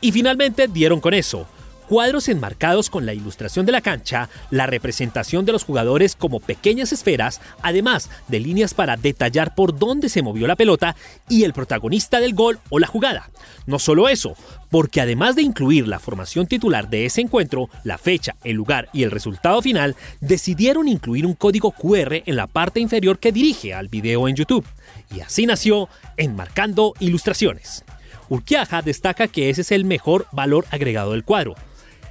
Y 0.00 0.12
finalmente 0.12 0.68
dieron 0.68 1.00
con 1.00 1.14
eso, 1.14 1.48
cuadros 1.90 2.28
enmarcados 2.28 2.88
con 2.88 3.04
la 3.04 3.14
ilustración 3.14 3.66
de 3.66 3.72
la 3.72 3.80
cancha, 3.80 4.28
la 4.52 4.68
representación 4.68 5.44
de 5.44 5.50
los 5.50 5.64
jugadores 5.64 6.14
como 6.14 6.38
pequeñas 6.38 6.92
esferas, 6.92 7.40
además 7.62 8.08
de 8.28 8.38
líneas 8.38 8.74
para 8.74 8.96
detallar 8.96 9.56
por 9.56 9.76
dónde 9.76 10.08
se 10.08 10.22
movió 10.22 10.46
la 10.46 10.54
pelota 10.54 10.94
y 11.28 11.42
el 11.42 11.52
protagonista 11.52 12.20
del 12.20 12.32
gol 12.32 12.60
o 12.68 12.78
la 12.78 12.86
jugada. 12.86 13.28
No 13.66 13.80
solo 13.80 14.08
eso, 14.08 14.36
porque 14.70 15.00
además 15.00 15.34
de 15.34 15.42
incluir 15.42 15.88
la 15.88 15.98
formación 15.98 16.46
titular 16.46 16.88
de 16.88 17.06
ese 17.06 17.22
encuentro, 17.22 17.68
la 17.82 17.98
fecha, 17.98 18.36
el 18.44 18.54
lugar 18.54 18.88
y 18.92 19.02
el 19.02 19.10
resultado 19.10 19.60
final, 19.60 19.96
decidieron 20.20 20.86
incluir 20.86 21.26
un 21.26 21.34
código 21.34 21.72
QR 21.72 22.22
en 22.24 22.36
la 22.36 22.46
parte 22.46 22.78
inferior 22.78 23.18
que 23.18 23.32
dirige 23.32 23.74
al 23.74 23.88
video 23.88 24.28
en 24.28 24.36
YouTube. 24.36 24.64
Y 25.12 25.22
así 25.22 25.44
nació 25.44 25.88
Enmarcando 26.16 26.94
Ilustraciones. 27.00 27.84
Urquiaja 28.28 28.80
destaca 28.80 29.26
que 29.26 29.50
ese 29.50 29.62
es 29.62 29.72
el 29.72 29.84
mejor 29.84 30.28
valor 30.30 30.64
agregado 30.70 31.10
del 31.10 31.24
cuadro, 31.24 31.56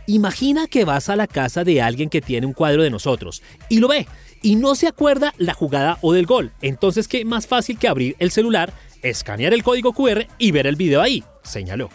Imagina 0.09 0.65
que 0.65 0.85
vas 0.85 1.07
a 1.09 1.15
la 1.15 1.27
casa 1.27 1.63
de 1.63 1.83
alguien 1.83 2.09
que 2.09 2.19
tiene 2.19 2.47
un 2.47 2.53
cuadro 2.53 2.81
de 2.81 2.89
nosotros 2.89 3.43
y 3.69 3.77
lo 3.77 3.87
ve 3.87 4.07
y 4.41 4.55
no 4.55 4.73
se 4.73 4.87
acuerda 4.87 5.35
la 5.37 5.53
jugada 5.53 5.99
o 6.01 6.13
del 6.13 6.25
gol. 6.25 6.51
Entonces, 6.63 7.07
¿qué 7.07 7.23
más 7.25 7.45
fácil 7.45 7.77
que 7.77 7.87
abrir 7.87 8.15
el 8.17 8.31
celular, 8.31 8.73
escanear 9.03 9.53
el 9.53 9.61
código 9.61 9.93
QR 9.93 10.25
y 10.39 10.49
ver 10.49 10.65
el 10.65 10.77
video 10.77 11.03
ahí? 11.03 11.23
señaló. 11.43 11.91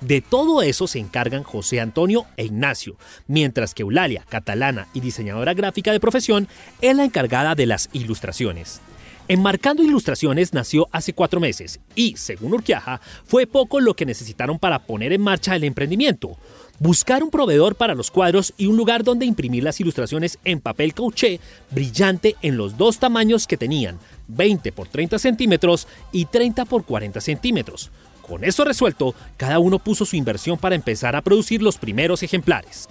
De 0.00 0.20
todo 0.20 0.60
eso 0.62 0.88
se 0.88 0.98
encargan 0.98 1.44
José 1.44 1.80
Antonio 1.80 2.26
e 2.36 2.46
Ignacio, 2.46 2.96
mientras 3.28 3.74
que 3.74 3.82
Eulalia, 3.82 4.24
catalana 4.28 4.88
y 4.92 4.98
diseñadora 4.98 5.54
gráfica 5.54 5.92
de 5.92 6.00
profesión, 6.00 6.48
es 6.80 6.96
la 6.96 7.04
encargada 7.04 7.54
de 7.54 7.66
las 7.66 7.90
ilustraciones. 7.92 8.80
Enmarcando 9.28 9.84
Ilustraciones 9.84 10.52
nació 10.52 10.88
hace 10.90 11.12
cuatro 11.12 11.38
meses 11.38 11.78
y, 11.94 12.16
según 12.16 12.54
Urquiaja, 12.54 13.00
fue 13.24 13.46
poco 13.46 13.78
lo 13.78 13.94
que 13.94 14.04
necesitaron 14.04 14.58
para 14.58 14.80
poner 14.80 15.12
en 15.12 15.20
marcha 15.20 15.54
el 15.54 15.62
emprendimiento 15.62 16.36
buscar 16.78 17.22
un 17.22 17.30
proveedor 17.30 17.74
para 17.74 17.94
los 17.94 18.10
cuadros 18.10 18.52
y 18.56 18.66
un 18.66 18.76
lugar 18.76 19.04
donde 19.04 19.26
imprimir 19.26 19.62
las 19.62 19.80
ilustraciones 19.80 20.38
en 20.44 20.60
papel 20.60 20.94
cauché 20.94 21.40
brillante 21.70 22.36
en 22.42 22.56
los 22.56 22.76
dos 22.76 22.98
tamaños 22.98 23.46
que 23.46 23.56
tenían, 23.56 23.98
20 24.28 24.72
por 24.72 24.88
30 24.88 25.18
centímetros 25.18 25.86
y 26.12 26.26
30 26.26 26.64
por 26.64 26.84
40 26.84 27.20
centímetros. 27.20 27.90
Con 28.22 28.44
eso 28.44 28.64
resuelto, 28.64 29.14
cada 29.36 29.58
uno 29.58 29.78
puso 29.78 30.04
su 30.04 30.16
inversión 30.16 30.58
para 30.58 30.74
empezar 30.74 31.16
a 31.16 31.22
producir 31.22 31.62
los 31.62 31.76
primeros 31.76 32.22
ejemplares. 32.22 32.88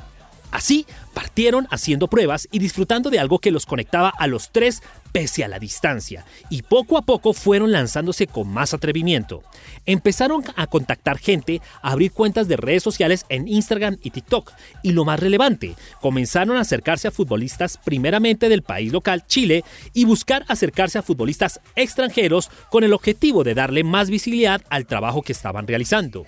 Así 0.52 0.86
partieron 1.14 1.68
haciendo 1.72 2.08
pruebas 2.08 2.48
y 2.52 2.60
disfrutando 2.60 3.10
de 3.10 3.20
algo 3.20 3.40
que 3.40 3.52
los 3.52 3.66
conectaba 3.66 4.10
a 4.10 4.28
los 4.28 4.52
tres 4.52 4.84
pese 5.12 5.44
a 5.44 5.48
la 5.48 5.60
distancia, 5.60 6.26
y 6.50 6.62
poco 6.62 6.98
a 6.98 7.02
poco 7.04 7.34
fueron 7.34 7.72
lanzándose 7.72 8.28
con 8.28 8.48
más 8.48 8.74
atrevimiento. 8.74 9.44
Empezaron 9.86 10.44
a 10.56 10.68
contactar 10.68 11.18
gente, 11.18 11.62
a 11.82 11.92
abrir 11.92 12.12
cuentas 12.12 12.48
de 12.48 12.58
redes 12.58 12.84
sociales 12.84 13.26
en 13.30 13.48
Instagram 13.48 13.98
y 14.02 14.12
TikTok, 14.12 14.52
y 14.84 14.92
lo 14.92 15.06
más 15.06 15.20
relevante, 15.20 15.76
comenzaron 16.00 16.58
a 16.58 16.62
acercarse 16.62 17.08
a 17.08 17.12
futbolistas 17.12 17.78
primeramente 17.78 18.50
del 18.50 18.64
país 18.64 18.92
local, 18.92 19.26
Chile, 19.28 19.64
y 19.94 20.06
buscar 20.06 20.46
acercarse 20.48 20.98
a 20.98 21.04
futbolistas 21.04 21.60
extranjeros 21.76 22.50
con 22.70 22.84
el 22.84 22.94
objetivo 22.94 23.44
de 23.44 23.54
darle 23.54 23.84
más 23.84 24.10
visibilidad 24.10 24.62
al 24.70 24.86
trabajo 24.86 25.22
que 25.22 25.34
estaban 25.34 25.68
realizando. 25.68 26.26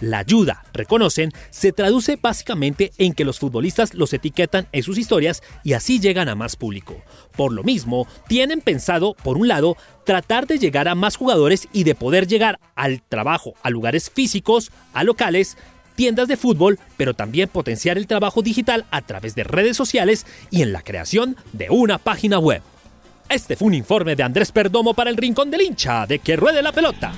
La 0.00 0.18
ayuda, 0.18 0.64
reconocen, 0.72 1.30
se 1.50 1.72
traduce 1.72 2.18
básicamente 2.20 2.92
en 2.98 3.14
que 3.14 3.24
los 3.24 3.38
futbolistas 3.38 3.94
los 3.94 4.12
etiquetan 4.12 4.66
en 4.72 4.82
sus 4.82 4.98
historias 4.98 5.42
y 5.62 5.74
así 5.74 6.00
llegan 6.00 6.28
a 6.28 6.34
más 6.34 6.56
público. 6.56 7.02
Por 7.36 7.52
lo 7.52 7.62
mismo, 7.64 8.06
tienen 8.28 8.60
pensado, 8.60 9.14
por 9.14 9.36
un 9.36 9.48
lado, 9.48 9.76
tratar 10.04 10.46
de 10.46 10.58
llegar 10.58 10.88
a 10.88 10.94
más 10.94 11.16
jugadores 11.16 11.68
y 11.72 11.84
de 11.84 11.94
poder 11.94 12.26
llegar 12.26 12.60
al 12.74 13.02
trabajo, 13.02 13.54
a 13.62 13.70
lugares 13.70 14.10
físicos, 14.10 14.70
a 14.92 15.04
locales, 15.04 15.56
tiendas 15.96 16.28
de 16.28 16.36
fútbol, 16.36 16.78
pero 16.96 17.14
también 17.14 17.48
potenciar 17.48 17.98
el 17.98 18.06
trabajo 18.06 18.42
digital 18.42 18.84
a 18.90 19.02
través 19.02 19.34
de 19.34 19.44
redes 19.44 19.76
sociales 19.76 20.26
y 20.50 20.62
en 20.62 20.72
la 20.72 20.82
creación 20.82 21.36
de 21.52 21.70
una 21.70 21.98
página 21.98 22.38
web. 22.38 22.62
Este 23.28 23.56
fue 23.56 23.68
un 23.68 23.74
informe 23.74 24.16
de 24.16 24.22
Andrés 24.22 24.52
Perdomo 24.52 24.94
para 24.94 25.10
el 25.10 25.16
Rincón 25.16 25.50
del 25.50 25.62
Hincha 25.62 26.06
de 26.06 26.18
Que 26.18 26.36
Ruede 26.36 26.62
la 26.62 26.72
Pelota. 26.72 27.12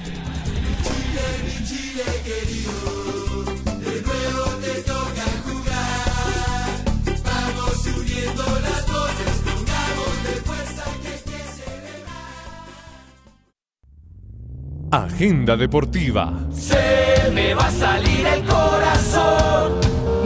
Agenda 14.90 15.56
Deportiva. 15.56 16.32
Se 16.52 17.30
me 17.32 17.54
va 17.54 17.66
a 17.66 17.70
salir 17.70 18.26
el 18.26 18.42
corazón. 18.44 19.72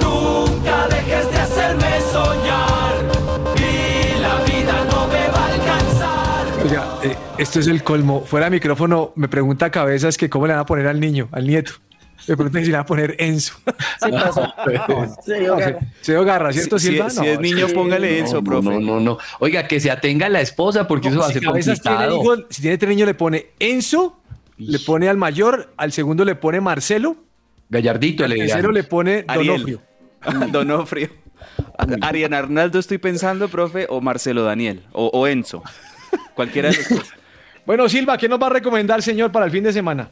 Nunca 0.01 0.87
dejes 0.89 1.31
de 1.33 1.39
hacerme 1.39 2.01
soñar. 2.13 2.95
Y 3.57 4.21
la 4.21 4.37
vida 4.45 4.85
no 4.91 5.07
me 5.09 5.29
va 5.29 5.47
a 5.47 5.53
alcanzar. 5.55 6.47
Oiga, 6.65 6.99
eh, 7.03 7.17
esto 7.39 7.61
es 7.61 7.67
el 7.69 7.83
colmo. 7.83 8.23
Fuera 8.25 8.47
de 8.47 8.51
micrófono 8.51 9.13
me 9.17 9.29
pregunta 9.29 9.67
a 9.67 9.71
cabezas 9.71 10.17
que 10.17 10.29
cómo 10.29 10.47
le 10.47 10.53
van 10.53 10.61
a 10.61 10.67
poner 10.67 10.87
al 10.87 11.01
niño, 11.01 11.29
al 11.33 11.47
nieto. 11.47 11.73
Me 12.29 12.37
preguntan 12.37 12.63
si 12.63 12.67
le 12.71 12.73
van 12.77 12.83
a 12.83 12.87
poner 12.87 13.17
Enzo. 13.19 13.55
Sí, 14.03 14.11
pasó. 14.13 14.53
Se 15.25 15.41
dio 15.41 15.57
garra. 15.57 15.79
Se 16.03 16.13
dio 16.13 16.25
garra, 16.25 16.53
¿cierto, 16.53 16.79
Si- 16.79 16.89
Silva? 16.89 17.09
si- 17.11 17.19
si 17.21 17.27
es 17.29 17.41
niño, 17.41 17.67
póngale 17.75 18.19
Enzo, 18.19 18.37
no, 18.37 18.45
profe. 18.45 18.69
No, 18.69 18.79
no, 18.81 19.01
no. 19.01 19.19
Oiga, 19.41 19.67
que 19.67 19.81
se 19.81 19.91
atenga 19.91 20.27
a 20.27 20.29
la 20.29 20.41
esposa 20.43 20.87
porque 20.87 21.09
eso 21.09 21.19
va 21.19 21.25
a 21.25 21.29
si 21.29 21.35
ser 21.35 21.43
tiene 21.43 21.61
complicado. 21.65 22.17
hijos, 22.23 22.45
si 22.51 22.61
tiene 22.63 22.77
tres 22.79 22.91
niños 22.91 23.07
le 23.07 23.15
pone 23.15 23.47
Enzo, 23.59 24.20
le 24.61 24.79
pone 24.79 25.09
al 25.09 25.17
mayor, 25.17 25.73
al 25.77 25.93
segundo 25.93 26.25
le 26.25 26.35
pone 26.35 26.61
Marcelo, 26.61 27.17
Gallardito 27.69 28.25
al 28.25 28.35
tercero 28.35 28.73
le 28.73 28.85
pone 28.85 29.25
Ariel. 29.29 29.47
Donofrio. 29.47 29.81
Donofrio. 30.53 31.09
Ariana 32.03 32.39
Arnaldo 32.39 32.79
estoy 32.79 32.99
pensando, 32.99 33.49
profe, 33.49 33.87
o 33.89 34.01
Marcelo 34.01 34.43
Daniel, 34.43 34.83
o, 34.93 35.07
o 35.07 35.27
Enzo. 35.27 35.63
Cualquiera 36.35 36.71
de 36.71 36.77
los 36.77 36.89
dos. 36.89 37.11
Bueno, 37.67 37.89
Silva, 37.89 38.17
¿qué 38.19 38.29
nos 38.29 38.41
va 38.41 38.47
a 38.47 38.51
recomendar, 38.51 39.01
señor, 39.03 39.31
para 39.31 39.45
el 39.45 39.51
fin 39.53 39.63
de 39.63 39.73
semana? 39.73 40.09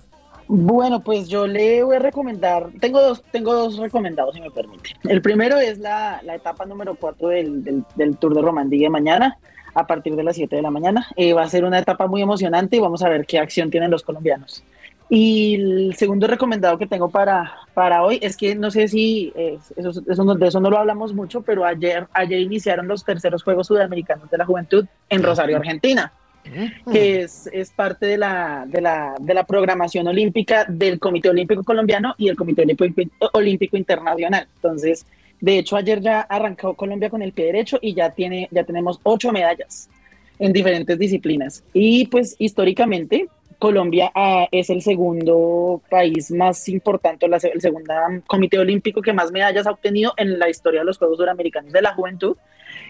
Bueno, 0.47 1.01
pues 1.01 1.29
yo 1.29 1.47
le 1.47 1.83
voy 1.83 1.97
a 1.97 1.99
recomendar, 1.99 2.69
tengo 2.79 3.03
dos, 3.03 3.25
tengo 3.33 3.53
dos 3.53 3.79
recomendados, 3.79 4.35
si 4.35 4.41
me 4.41 4.51
permite. 4.51 4.91
El 5.05 5.21
primero 5.23 5.59
es 5.59 5.79
la, 5.79 6.21
la 6.25 6.37
etapa 6.37 6.67
número 6.67 6.95
4 6.95 7.29
del, 7.29 7.65
del, 7.65 7.85
del 7.97 8.17
Tour 8.17 8.35
de 8.35 8.43
Romandía 8.43 8.87
de 8.87 8.91
mañana, 8.91 9.39
a 9.75 9.87
partir 9.87 10.15
de 10.17 10.23
las 10.23 10.37
7 10.37 10.57
de 10.57 10.63
la 10.63 10.71
mañana. 10.71 11.07
Eh, 11.17 11.33
va 11.33 11.43
a 11.43 11.49
ser 11.49 11.65
una 11.65 11.79
etapa 11.79 12.07
muy 12.07 12.23
emocionante 12.23 12.77
y 12.77 12.81
vamos 12.81 13.03
a 13.03 13.09
ver 13.09 13.27
qué 13.27 13.39
acción 13.39 13.71
tienen 13.71 13.91
los 13.91 14.03
colombianos. 14.03 14.63
Y 15.11 15.55
el 15.55 15.95
segundo 15.97 16.27
recomendado 16.27 16.77
que 16.77 16.87
tengo 16.87 17.09
para, 17.09 17.53
para 17.73 18.03
hoy 18.05 18.19
es 18.21 18.37
que 18.37 18.55
no 18.55 18.71
sé 18.71 18.89
si 18.89 19.33
eh, 19.37 19.59
eso, 19.77 20.03
eso 20.07 20.25
no- 20.25 20.35
de 20.35 20.49
eso 20.49 20.61
no 20.61 20.69
lo 20.69 20.77
hablamos 20.79 21.15
mucho, 21.15 21.41
pero 21.41 21.65
ayer, 21.65 22.07
ayer 22.13 22.41
iniciaron 22.41 22.87
los 22.89 23.05
terceros 23.05 23.43
Juegos 23.43 23.69
Sudamericanos 23.69 24.31
de 24.31 24.37
la 24.39 24.45
Juventud 24.45 24.85
en 25.09 25.23
Rosario, 25.23 25.57
Argentina 25.57 26.13
que 26.91 27.21
es, 27.21 27.47
es 27.53 27.71
parte 27.73 28.07
de 28.07 28.17
la, 28.17 28.65
de, 28.67 28.81
la, 28.81 29.15
de 29.21 29.35
la 29.35 29.45
programación 29.45 30.07
olímpica 30.09 30.65
del 30.67 30.99
Comité 30.99 31.29
Olímpico 31.29 31.63
Colombiano 31.63 32.15
y 32.17 32.29
el 32.29 32.37
Comité 32.37 32.63
Olímpico, 32.63 33.29
Olímpico 33.35 33.77
Internacional. 33.77 34.47
Entonces, 34.55 35.05
de 35.41 35.59
hecho, 35.59 35.77
ayer 35.77 36.01
ya 36.01 36.21
arrancó 36.21 36.75
Colombia 36.75 37.11
con 37.11 37.23
el 37.23 37.33
pie 37.33 37.47
derecho 37.47 37.79
y 37.81 37.95
ya, 37.95 38.11
tiene, 38.11 38.49
ya 38.51 38.65
tenemos 38.65 39.01
ocho 39.03 39.33
medallas 39.33 39.89
en 40.39 40.53
diferentes 40.53 40.99
disciplinas. 40.99 41.65
Y 41.73 42.07
pues 42.09 42.37
históricamente, 42.39 43.29
Colombia 43.59 44.13
ah, 44.15 44.47
es 44.53 44.71
el 44.71 44.83
segundo 44.83 45.83
país 45.91 46.31
más 46.31 46.69
importante, 46.69 47.27
el 47.27 47.61
segundo 47.61 47.93
comité 48.27 48.59
olímpico 48.59 49.03
que 49.03 49.13
más 49.13 49.33
medallas 49.33 49.67
ha 49.67 49.73
obtenido 49.73 50.13
en 50.17 50.39
la 50.39 50.49
historia 50.49 50.81
de 50.81 50.87
los 50.87 50.99
Juegos 50.99 51.19
Suramericanos 51.19 51.73
de 51.73 51.83
la 51.83 51.93
Juventud, 51.95 52.37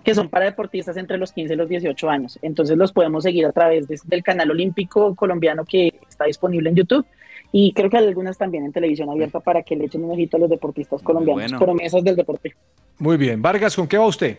que 0.05 0.15
son 0.15 0.29
para 0.29 0.45
deportistas 0.45 0.97
entre 0.99 1.17
los 1.17 1.33
15 1.33 1.55
y 1.55 1.57
los 1.57 1.69
18 1.71 2.11
años. 2.11 2.39
Entonces 2.43 2.77
los 2.77 2.93
podemos 2.93 3.23
seguir 3.25 3.47
a 3.47 3.53
través 3.53 3.89
de- 3.89 3.99
del 4.05 4.23
canal 4.23 4.51
olímpico 4.51 5.15
colombiano 5.15 5.65
que 5.65 5.95
está 6.09 6.27
disponible 6.27 6.69
en 6.69 6.77
YouTube. 6.77 7.07
Y 7.53 7.73
creo 7.73 7.89
que 7.89 7.97
hay 7.97 8.07
algunas 8.07 8.37
también 8.37 8.65
en 8.65 8.73
televisión 8.73 9.09
abierta 9.11 9.41
para 9.41 9.63
que 9.63 9.75
le 9.77 9.87
echen 9.87 10.05
un 10.05 10.11
ojito 10.11 10.37
a 10.37 10.41
los 10.41 10.51
deportistas 10.51 11.03
colombianos, 11.03 11.53
bueno. 11.53 11.59
promesas 11.59 12.05
del 12.05 12.17
deporte. 12.17 12.55
Muy 12.99 13.17
bien. 13.17 13.41
Vargas, 13.41 13.75
¿con 13.75 13.87
qué 13.87 13.97
va 13.97 14.07
usted? 14.07 14.39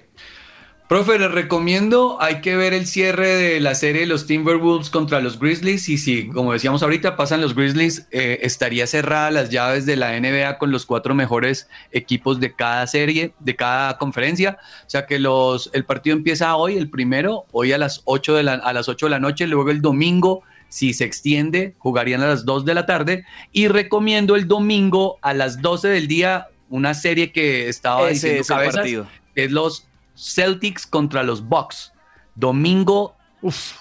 Profe, 0.90 1.20
les 1.20 1.30
recomiendo, 1.30 2.18
hay 2.20 2.42
que 2.42 2.56
ver 2.56 2.74
el 2.74 2.88
cierre 2.88 3.28
de 3.28 3.60
la 3.60 3.76
serie 3.76 4.02
de 4.02 4.08
los 4.08 4.26
Timberwolves 4.26 4.90
contra 4.90 5.22
los 5.22 5.38
Grizzlies 5.40 5.88
y 5.88 6.00
si, 6.00 6.30
como 6.30 6.52
decíamos 6.52 6.82
ahorita, 6.82 7.16
pasan 7.16 7.42
los 7.42 7.54
Grizzlies, 7.54 8.08
eh, 8.10 8.40
estaría 8.42 8.88
cerrada 8.88 9.30
las 9.30 9.52
llaves 9.52 9.86
de 9.86 9.98
la 9.98 10.20
NBA 10.20 10.58
con 10.58 10.72
los 10.72 10.88
cuatro 10.88 11.14
mejores 11.14 11.70
equipos 11.92 12.40
de 12.40 12.56
cada 12.56 12.88
serie, 12.88 13.34
de 13.40 13.56
cada 13.56 14.00
conferencia. 14.00 14.58
O 14.88 14.90
sea 14.90 15.06
que 15.06 15.20
los, 15.20 15.70
el 15.74 15.86
partido 15.86 16.18
empieza 16.18 16.56
hoy, 16.56 16.76
el 16.76 16.90
primero, 16.90 17.46
hoy 17.52 17.72
a 17.72 17.78
las 17.78 18.02
8 18.06 18.34
de 18.38 18.42
la, 18.42 18.54
a 18.56 18.74
las 18.74 18.90
8 18.90 19.06
de 19.06 19.10
la 19.12 19.20
noche, 19.20 19.46
luego 19.46 19.70
el 19.70 19.84
domingo, 19.84 20.42
si 20.70 20.94
se 20.94 21.04
extiende, 21.04 21.76
jugarían 21.80 22.22
a 22.22 22.28
las 22.28 22.46
2 22.46 22.64
de 22.66 22.74
la 22.74 22.86
tarde 22.86 23.26
y 23.52 23.68
recomiendo 23.68 24.36
el 24.36 24.48
domingo 24.48 25.18
a 25.22 25.34
las 25.34 25.62
12 25.62 25.88
del 25.90 26.08
día 26.08 26.48
una 26.70 26.94
serie 26.94 27.32
que 27.32 27.68
estaba 27.68 28.04
Ese 28.04 28.14
diciendo 28.14 28.42
es 28.42 28.48
cabezas, 28.48 28.76
partido. 28.76 29.08
que 29.36 29.44
es 29.46 29.52
los 29.52 29.88
Celtics 30.16 30.86
contra 30.86 31.24
los 31.24 31.48
Bucks. 31.48 31.92
Domingo 32.36 33.16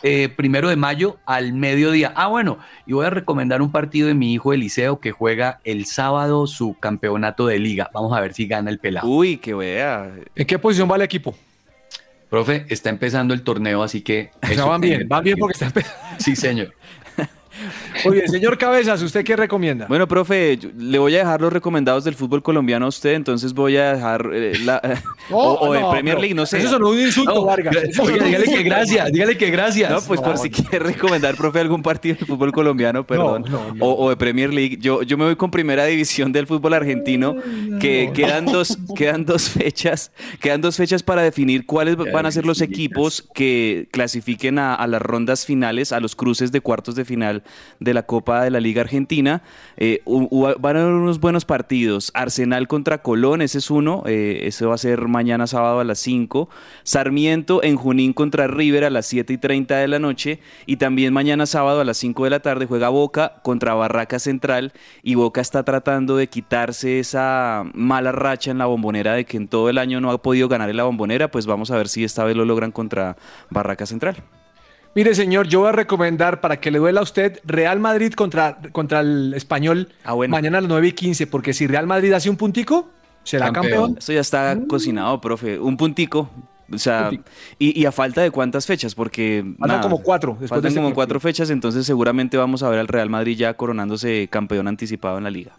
eh, 0.03 0.29
primero 0.29 0.69
de 0.69 0.77
mayo 0.77 1.19
al 1.27 1.53
mediodía. 1.53 2.13
Ah, 2.17 2.29
bueno, 2.29 2.59
y 2.87 2.93
voy 2.93 3.07
a 3.07 3.11
recomendar 3.11 3.61
un 3.61 3.73
partido 3.73 4.09
de 4.09 4.15
mi 4.15 4.33
hijo 4.33 4.53
Eliseo 4.53 5.01
que 5.01 5.11
juega 5.13 5.61
el 5.65 5.85
sábado 5.87 6.47
su 6.47 6.77
campeonato 6.79 7.47
de 7.47 7.59
liga. 7.59 7.91
Vamos 7.93 8.17
a 8.17 8.21
ver 8.21 8.35
si 8.35 8.47
gana 8.47 8.71
el 8.71 8.79
pelado. 8.79 9.09
Uy, 9.09 9.37
que 9.39 9.55
vea. 9.55 10.13
¿En 10.35 10.47
qué 10.47 10.59
posición 10.59 10.91
va 10.91 10.97
el 10.97 11.03
equipo? 11.03 11.35
Profe, 12.29 12.67
está 12.69 12.91
empezando 12.91 13.35
el 13.35 13.43
torneo, 13.43 13.83
así 13.83 14.03
que. 14.03 14.31
O 14.43 14.47
sea, 14.47 14.65
van 14.65 14.81
bien, 14.81 15.09
van 15.09 15.25
bien 15.25 15.37
porque 15.41 15.55
está 15.55 15.67
empezando. 15.67 15.99
Sí, 16.19 16.37
señor. 16.37 16.75
Muy 18.05 18.15
bien, 18.15 18.29
señor 18.29 18.57
Cabezas, 18.59 19.03
¿usted 19.03 19.25
qué 19.25 19.37
recomienda? 19.37 19.87
Bueno, 19.89 20.07
profe, 20.07 20.57
yo- 20.59 20.71
le 20.79 20.99
voy 20.99 21.15
a 21.17 21.19
dejar 21.19 21.41
los 21.41 21.53
recomendados 21.53 22.05
del 22.05 22.15
fútbol 22.15 22.43
colombiano 22.43 22.87
a 22.87 22.89
usted, 22.89 23.15
entonces 23.15 23.53
voy 23.53 23.77
a 23.77 23.95
dejar 23.95 24.31
eh, 24.33 24.53
la, 24.65 24.81
o, 25.31 25.53
o 25.53 25.91
Premier 25.91 26.15
pero 26.17 26.21
League, 26.21 26.35
no 26.35 26.47
sé. 26.47 26.59
eso 26.59 26.69
sonó 26.71 26.91
un 26.91 27.01
insulto, 27.01 27.35
No, 27.35 27.45
Vargas. 27.45 27.77
oiga, 27.99 28.25
dígale 28.25 28.45
que 28.45 28.63
gracias, 28.65 29.13
dígale 29.13 29.37
que 29.37 29.51
gracias. 29.51 29.91
No, 29.91 30.01
pues 30.03 30.21
por 30.21 30.31
No, 30.31 30.37
si 30.37 30.49
no. 30.51 30.57
quiere 30.57 30.79
recomendar, 30.87 31.35
profe, 31.37 31.61
algún 31.61 31.83
partido 31.83 32.17
del 32.17 32.27
fútbol 32.27 32.53
colombiano, 32.53 33.07
perdón, 33.07 33.45
no, 33.51 33.75
no. 33.75 33.85
O, 33.85 34.07
o 34.07 34.11
de 34.11 34.17
Premier 34.17 34.53
League. 34.53 34.79
Yo, 34.81 35.03
yo 35.03 35.17
me 35.19 35.25
voy 35.25 35.37
con 35.37 35.51
primera 35.51 35.85
división 35.87 36.33
del 36.33 36.47
fútbol 36.47 36.75
argentino, 36.75 37.37
que 37.81 38.11
quedan 38.15 38.47
dos, 38.47 38.79
quedan 38.97 39.25
dos 39.25 39.49
fechas, 39.49 40.13
quedan 40.41 40.61
dos 40.61 40.77
fechas 40.77 41.03
para 41.03 41.23
definir 41.23 41.67
cuáles 41.67 41.97
van 41.97 42.27
a 42.27 42.31
ser 42.31 42.47
los 42.47 42.61
equipos 42.61 43.27
que 43.35 43.89
clasifiquen 43.91 44.59
a, 44.59 44.75
a 44.75 44.87
las 44.87 45.03
rondas 45.03 45.45
finales, 45.47 45.93
a 45.93 46.01
los 46.01 46.15
cruces 46.15 46.53
de 46.53 46.61
cuartos 46.61 46.95
de 46.95 47.05
final 47.05 47.43
de 47.81 47.88
la 47.95 48.05
Copa 48.05 48.43
de 48.43 48.51
la 48.51 48.61
Liga 48.61 48.83
Argentina. 48.83 49.43
Eh, 49.77 50.03
van 50.07 50.77
a 50.77 50.81
haber 50.83 50.93
unos 50.93 51.21
buenos 51.21 51.45
partidos. 51.45 52.11
Arsenal 52.15 52.69
contra 52.69 53.03
Colón, 53.03 53.43
ese 53.43 53.59
es 53.59 53.71
uno. 53.71 54.03
eh, 54.07 54.41
ese 54.45 54.67
va 54.67 54.75
a 54.75 54.79
ser 54.79 55.09
mañana 55.09 55.47
sábado 55.47 55.81
a 55.81 55.85
las 55.85 55.99
5. 55.99 56.49
Sarmiento 56.83 57.63
en 57.63 57.77
Junín 57.77 58.13
contra 58.13 58.47
River 58.47 58.85
a 58.85 58.91
las 58.91 59.07
7 59.07 59.33
y 59.33 59.39
30 59.39 59.77
de 59.77 59.89
la 59.89 59.99
noche. 59.99 60.41
Y 60.67 60.77
también 60.77 61.13
mañana 61.13 61.47
sábado 61.47 61.81
a 61.81 61.85
las 61.85 61.97
5 61.99 62.25
de 62.25 62.31
la 62.31 62.41
tarde 62.41 62.67
juega 62.67 62.89
Boca 62.89 63.35
contra 63.43 63.75
Barraca 63.75 64.19
Central. 64.19 64.73
Y 65.03 65.15
Boca 65.15 65.41
está 65.41 65.63
tratando 65.63 66.17
de 66.17 66.29
quitarse 66.29 66.99
esa 66.99 67.65
mala 67.75 68.13
racha 68.13 68.51
en 68.51 68.59
la 68.59 68.67
bombonera 68.67 69.15
de 69.15 69.25
que 69.25 69.37
en 69.37 69.49
todo 69.49 69.69
el 69.69 69.79
año 69.79 70.01
no 70.01 70.11
ha 70.11 70.23
podido 70.23 70.49
ganar 70.49 70.71
en 70.71 70.77
la 70.77 70.85
bombonera. 70.85 71.31
Pues 71.31 71.47
vamos 71.47 71.71
a 71.71 71.77
ver 71.77 71.89
si 71.89 72.05
esta 72.05 72.25
vez 72.25 72.37
lo 72.37 72.45
logran 72.45 72.73
contra 72.73 73.17
Barraca 73.51 73.87
Central. 73.87 74.17
Mire, 74.95 75.15
señor, 75.15 75.47
yo 75.49 75.61
voy 75.61 75.69
a 75.69 75.73
recomendar 75.73 76.41
para 76.41 76.59
que 76.61 76.71
le 76.71 76.79
duela 76.79 77.01
a 77.01 77.03
usted 77.03 77.41
Real 77.45 77.79
Madrid 77.79 78.13
contra, 78.15 78.59
contra 78.73 79.01
el 79.01 79.33
español 79.35 79.89
mañana 80.29 80.59
a 80.59 80.61
las 80.61 80.69
9 80.69 80.89
y 80.89 80.93
15, 80.93 81.27
porque 81.27 81.53
si 81.53 81.67
Real 81.67 81.87
Madrid 81.87 82.13
hace 82.13 82.31
un 82.31 82.37
puntico, 82.37 82.89
será 83.23 83.53
campeón. 83.53 83.97
Eso 83.99 84.13
ya 84.13 84.21
está 84.21 84.59
cocinado, 84.67 85.21
profe. 85.21 85.59
Un 85.59 85.77
puntico. 85.77 86.31
O 86.71 86.79
sea, 86.79 87.11
y, 87.59 87.81
y 87.81 87.87
a 87.87 87.93
falta 87.93 88.21
de 88.21 88.31
cuántas 88.31 88.67
fechas, 88.67 88.95
porque. 88.95 89.45
Faltan 89.59 89.81
como 89.81 90.03
cuatro 90.03 90.33
después 90.33 90.51
Faltan 90.51 90.63
de 90.63 90.69
este 90.69 90.79
como 90.81 90.89
partido. 90.89 90.95
cuatro 90.97 91.21
fechas, 91.21 91.51
entonces 91.51 91.87
seguramente 91.87 92.37
vamos 92.37 92.63
a 92.63 92.69
ver 92.69 92.79
al 92.79 92.89
Real 92.89 93.09
Madrid 93.09 93.37
ya 93.39 93.55
coronándose 93.55 94.29
campeón 94.29 94.69
anticipado 94.69 95.19
en 95.19 95.25
la 95.25 95.31
liga. 95.31 95.53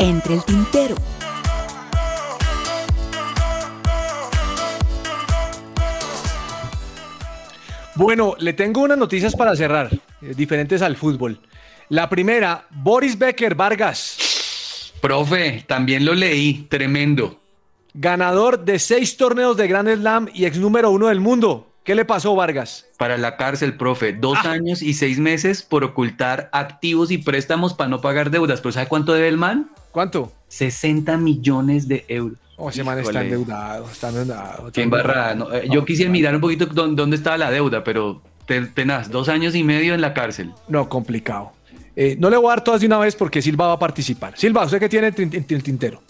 Entre 0.00 0.34
el 0.34 0.44
tintero. 0.44 0.94
Bueno, 7.94 8.34
le 8.38 8.52
tengo 8.52 8.82
unas 8.82 8.98
noticias 8.98 9.34
para 9.36 9.54
cerrar, 9.56 9.90
eh, 10.22 10.34
diferentes 10.34 10.80
al 10.82 10.96
fútbol. 10.96 11.40
La 11.88 12.08
primera, 12.08 12.66
Boris 12.70 13.18
Becker 13.18 13.54
Vargas, 13.54 14.92
Profe, 15.00 15.64
también 15.66 16.04
lo 16.04 16.14
leí, 16.14 16.66
tremendo. 16.68 17.40
ganador 17.94 18.64
de 18.64 18.78
seis 18.78 19.16
torneos 19.16 19.56
de 19.56 19.66
Grand 19.66 19.88
Slam 19.88 20.28
y 20.32 20.44
ex 20.44 20.58
número 20.58 20.90
uno 20.90 21.08
del 21.08 21.20
mundo. 21.20 21.66
¿Qué 21.84 21.94
le 21.94 22.04
pasó, 22.04 22.34
Vargas? 22.36 22.86
Para 22.98 23.16
la 23.18 23.36
cárcel, 23.36 23.76
profe, 23.76 24.12
dos 24.12 24.38
años 24.44 24.82
y 24.82 24.94
seis 24.94 25.18
meses 25.18 25.62
por 25.62 25.82
ocultar 25.82 26.48
activos 26.52 27.10
y 27.10 27.18
préstamos 27.18 27.74
para 27.74 27.88
no 27.88 28.00
pagar 28.00 28.30
deudas. 28.30 28.60
¿Pero 28.60 28.72
sabe 28.72 28.86
cuánto 28.86 29.12
debe 29.14 29.28
el 29.28 29.38
man? 29.38 29.70
¿Cuánto? 29.92 30.32
60 30.48 31.16
millones 31.16 31.88
de 31.88 32.04
euros. 32.08 32.38
Oh, 32.56 32.68
ese 32.68 32.84
man 32.84 32.98
está 32.98 33.22
endeudado, 33.22 33.86
está 33.90 34.08
endeudado. 34.10 34.70
Qué 34.72 34.82
embarrada. 34.82 35.34
¿no? 35.34 35.52
Eh, 35.52 35.68
Yo 35.70 35.84
quisiera 35.84 36.10
mirar 36.10 36.34
un 36.34 36.40
poquito 36.42 36.66
dó- 36.66 36.94
dónde 36.94 37.16
estaba 37.16 37.38
la 37.38 37.50
deuda, 37.50 37.82
pero 37.84 38.20
te- 38.46 38.66
tenaz, 38.66 39.10
dos 39.10 39.28
años 39.30 39.54
y 39.54 39.64
medio 39.64 39.94
en 39.94 40.00
la 40.02 40.12
cárcel. 40.12 40.50
No, 40.68 40.88
complicado. 40.88 41.52
Eh, 41.96 42.16
no 42.18 42.28
le 42.30 42.36
voy 42.36 42.46
a 42.46 42.50
dar 42.56 42.64
todas 42.64 42.80
de 42.82 42.86
una 42.86 42.98
vez 42.98 43.16
porque 43.16 43.40
Silva 43.42 43.66
va 43.68 43.72
a 43.74 43.78
participar. 43.78 44.36
Silva, 44.36 44.64
¿usted 44.64 44.78
qué 44.78 44.88
tiene 44.88 45.08
el 45.08 45.62
tintero? 45.62 46.02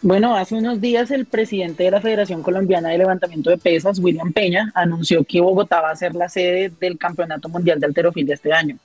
Bueno, 0.00 0.34
hace 0.36 0.56
unos 0.56 0.80
días 0.80 1.10
el 1.12 1.26
presidente 1.26 1.84
de 1.84 1.90
la 1.92 2.00
Federación 2.00 2.42
Colombiana 2.42 2.88
de 2.88 2.98
Levantamiento 2.98 3.50
de 3.50 3.58
Pesas, 3.58 3.98
William 4.00 4.32
Peña, 4.32 4.72
anunció 4.74 5.22
que 5.24 5.40
Bogotá 5.40 5.80
va 5.80 5.90
a 5.90 5.96
ser 5.96 6.14
la 6.16 6.28
sede 6.28 6.72
del 6.80 6.98
Campeonato 6.98 7.48
Mundial 7.48 7.78
de 7.78 7.86
Alterofilia 7.86 8.34
este 8.34 8.52
año. 8.52 8.78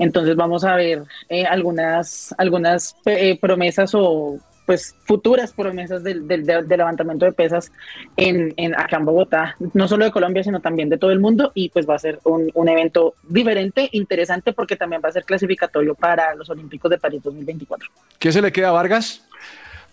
Entonces 0.00 0.34
vamos 0.34 0.64
a 0.64 0.74
ver 0.74 1.04
eh, 1.28 1.44
algunas, 1.44 2.34
algunas 2.38 2.96
eh, 3.04 3.38
promesas 3.40 3.92
o 3.94 4.38
pues 4.66 4.94
futuras 5.04 5.52
promesas 5.52 6.04
del, 6.04 6.28
del- 6.28 6.44
del- 6.46 6.66
del 6.68 6.78
levantamiento 6.78 7.24
de 7.24 7.32
pesas 7.32 7.72
en, 8.16 8.54
en 8.56 8.74
acá 8.78 8.98
en 8.98 9.04
Bogotá, 9.04 9.56
no 9.74 9.88
solo 9.88 10.04
de 10.04 10.12
Colombia, 10.12 10.44
sino 10.44 10.60
también 10.60 10.88
de 10.88 10.96
todo 10.96 11.10
el 11.10 11.18
mundo, 11.18 11.50
y 11.54 11.70
pues 11.70 11.88
va 11.88 11.96
a 11.96 11.98
ser 11.98 12.20
un, 12.24 12.50
un 12.54 12.68
evento 12.68 13.14
diferente, 13.28 13.88
interesante, 13.92 14.52
porque 14.52 14.76
también 14.76 15.02
va 15.04 15.08
a 15.08 15.12
ser 15.12 15.24
clasificatorio 15.24 15.96
para 15.96 16.34
los 16.36 16.48
Olímpicos 16.50 16.88
de 16.90 16.98
París 16.98 17.20
2024. 17.24 17.88
¿Qué 18.18 18.30
se 18.30 18.40
le 18.40 18.52
queda 18.52 18.68
a 18.68 18.72
Vargas? 18.72 19.26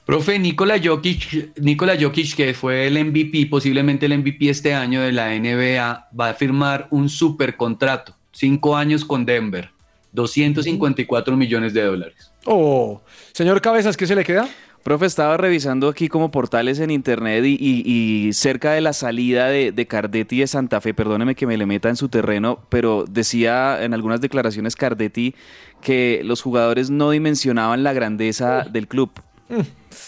Profe, 0.05 0.37
Nikola 0.39 0.75
Jokic, 0.81 1.57
Nikola 1.59 1.95
Jokic, 1.99 2.35
que 2.35 2.53
fue 2.53 2.85
el 2.87 3.03
MVP, 3.03 3.47
posiblemente 3.49 4.05
el 4.05 4.17
MVP 4.19 4.47
este 4.49 4.73
año 4.75 5.01
de 5.01 5.11
la 5.11 5.29
NBA, 5.37 6.09
va 6.17 6.29
a 6.29 6.33
firmar 6.35 6.87
un 6.91 7.09
super 7.09 7.57
contrato, 7.57 8.13
cinco 8.31 8.77
años 8.77 9.03
con 9.03 9.25
Denver, 9.25 9.69
254 10.17 11.37
millones 11.37 11.73
de 11.73 11.83
dólares. 11.83 12.31
Oh, 12.45 13.01
señor 13.33 13.61
Cabezas, 13.61 13.95
¿qué 13.95 14.05
se 14.07 14.15
le 14.15 14.23
queda? 14.25 14.47
Profe, 14.83 15.05
estaba 15.05 15.35
revisando 15.35 15.89
aquí 15.89 16.07
como 16.07 16.31
portales 16.31 16.79
en 16.79 16.91
internet 16.91 17.43
y, 17.45 17.57
y- 17.59 18.27
y 18.27 18.33
cerca 18.33 18.71
de 18.71 18.79
la 18.81 18.93
salida 18.93 19.47
de, 19.47 19.71
de 19.73 19.85
Cardetti 19.85 20.39
de 20.39 20.47
Santa 20.47 20.79
Fe, 20.79 20.93
perdóneme 20.93 21.35
que 21.35 21.45
me 21.45 21.57
le 21.57 21.65
meta 21.65 21.89
en 21.89 21.97
su 21.97 22.07
terreno, 22.07 22.59
pero 22.69 23.03
decía 23.09 23.83
en 23.83 23.93
algunas 23.93 24.21
declaraciones 24.21 24.75
Cardetti 24.77 25.35
que 25.81 26.21
los 26.23 26.41
jugadores 26.41 26.89
no 26.89 27.11
dimensionaban 27.11 27.83
la 27.83 27.91
grandeza 27.93 28.63
del 28.71 28.87
club. 28.87 29.11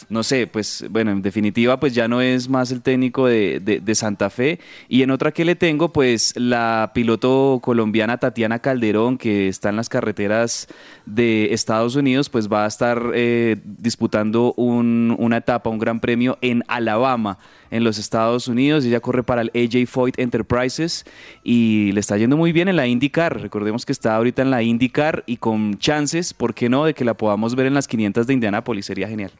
No 0.09 0.23
sé, 0.23 0.47
pues 0.47 0.85
bueno, 0.89 1.11
en 1.11 1.21
definitiva, 1.21 1.79
pues 1.79 1.93
ya 1.93 2.07
no 2.07 2.21
es 2.21 2.47
más 2.47 2.71
el 2.71 2.81
técnico 2.81 3.27
de, 3.27 3.81
Santa 3.93 4.29
Fe. 4.29 4.59
Y 4.87 5.01
en 5.01 5.11
otra 5.11 5.31
que 5.31 5.43
le 5.43 5.55
tengo, 5.55 5.91
pues 5.91 6.33
la 6.37 6.91
piloto 6.93 7.59
colombiana 7.61 8.17
Tatiana 8.17 8.59
Calderón, 8.59 9.17
que 9.17 9.47
está 9.47 9.69
en 9.69 9.75
las 9.75 9.89
carreteras 9.89 10.67
de 11.05 11.53
Estados 11.53 11.95
Unidos, 11.95 12.29
pues 12.29 12.47
va 12.51 12.65
a 12.65 12.67
estar 12.67 13.11
eh, 13.13 13.57
disputando 13.65 14.53
un- 14.57 15.15
una 15.19 15.37
etapa, 15.37 15.69
un 15.69 15.79
gran 15.79 15.99
premio 15.99 16.37
en 16.41 16.63
Alabama, 16.67 17.37
en 17.71 17.83
los 17.83 17.97
Estados 17.97 18.47
Unidos. 18.47 18.85
Ella 18.85 18.99
corre 18.99 19.23
para 19.23 19.41
el 19.41 19.51
AJ 19.53 19.87
Foyt 19.87 20.19
Enterprises 20.19 21.05
y 21.43 21.91
le 21.93 21.99
está 21.99 22.17
yendo 22.17 22.37
muy 22.37 22.51
bien 22.51 22.67
en 22.69 22.75
la 22.75 22.87
IndyCar. 22.87 23.41
Recordemos 23.41 23.85
que 23.85 23.91
está 23.91 24.15
ahorita 24.15 24.41
en 24.41 24.51
la 24.51 24.63
IndyCar 24.63 25.23
y 25.25 25.37
con 25.37 25.77
chances, 25.77 26.33
¿por 26.33 26.53
qué 26.53 26.69
no?, 26.69 26.85
de 26.85 26.93
que 26.93 27.03
la 27.05 27.15
podamos 27.15 27.55
ver 27.55 27.65
en 27.65 27.73
las 27.73 27.87
500 27.87 28.27
de 28.27 28.33
Indianápolis. 28.33 28.85
Sería 28.85 29.07
genial. 29.07 29.31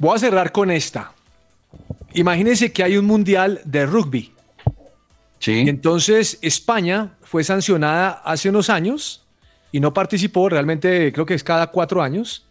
Voy 0.00 0.16
a 0.16 0.18
cerrar 0.18 0.50
con 0.50 0.72
esta. 0.72 1.12
Imagínense 2.14 2.72
que 2.72 2.82
hay 2.82 2.96
un 2.96 3.04
mundial 3.04 3.60
de 3.64 3.86
rugby. 3.86 4.32
Sí. 5.38 5.62
Y 5.64 5.68
entonces 5.68 6.40
España 6.42 7.14
fue 7.22 7.44
sancionada 7.44 8.20
hace 8.24 8.48
unos 8.48 8.68
años 8.68 9.24
y 9.70 9.78
no 9.78 9.94
participó, 9.94 10.48
realmente 10.48 11.12
creo 11.12 11.24
que 11.24 11.34
es 11.34 11.44
cada 11.44 11.68
cuatro 11.68 12.02
años, 12.02 12.44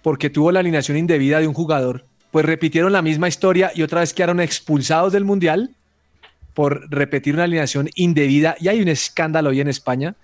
porque 0.00 0.30
tuvo 0.30 0.50
la 0.50 0.60
alineación 0.60 0.96
indebida 0.96 1.38
de 1.40 1.46
un 1.46 1.52
jugador 1.52 2.06
pues 2.32 2.46
repitieron 2.46 2.92
la 2.92 3.02
misma 3.02 3.28
historia 3.28 3.70
y 3.74 3.82
otra 3.82 4.00
vez 4.00 4.14
quedaron 4.14 4.40
expulsados 4.40 5.12
del 5.12 5.24
Mundial 5.24 5.70
por 6.54 6.90
repetir 6.90 7.34
una 7.34 7.44
alineación 7.44 7.90
indebida. 7.94 8.56
Y 8.58 8.68
hay 8.68 8.80
un 8.80 8.88
escándalo 8.88 9.50
hoy 9.50 9.60
en 9.60 9.68
España 9.68 10.16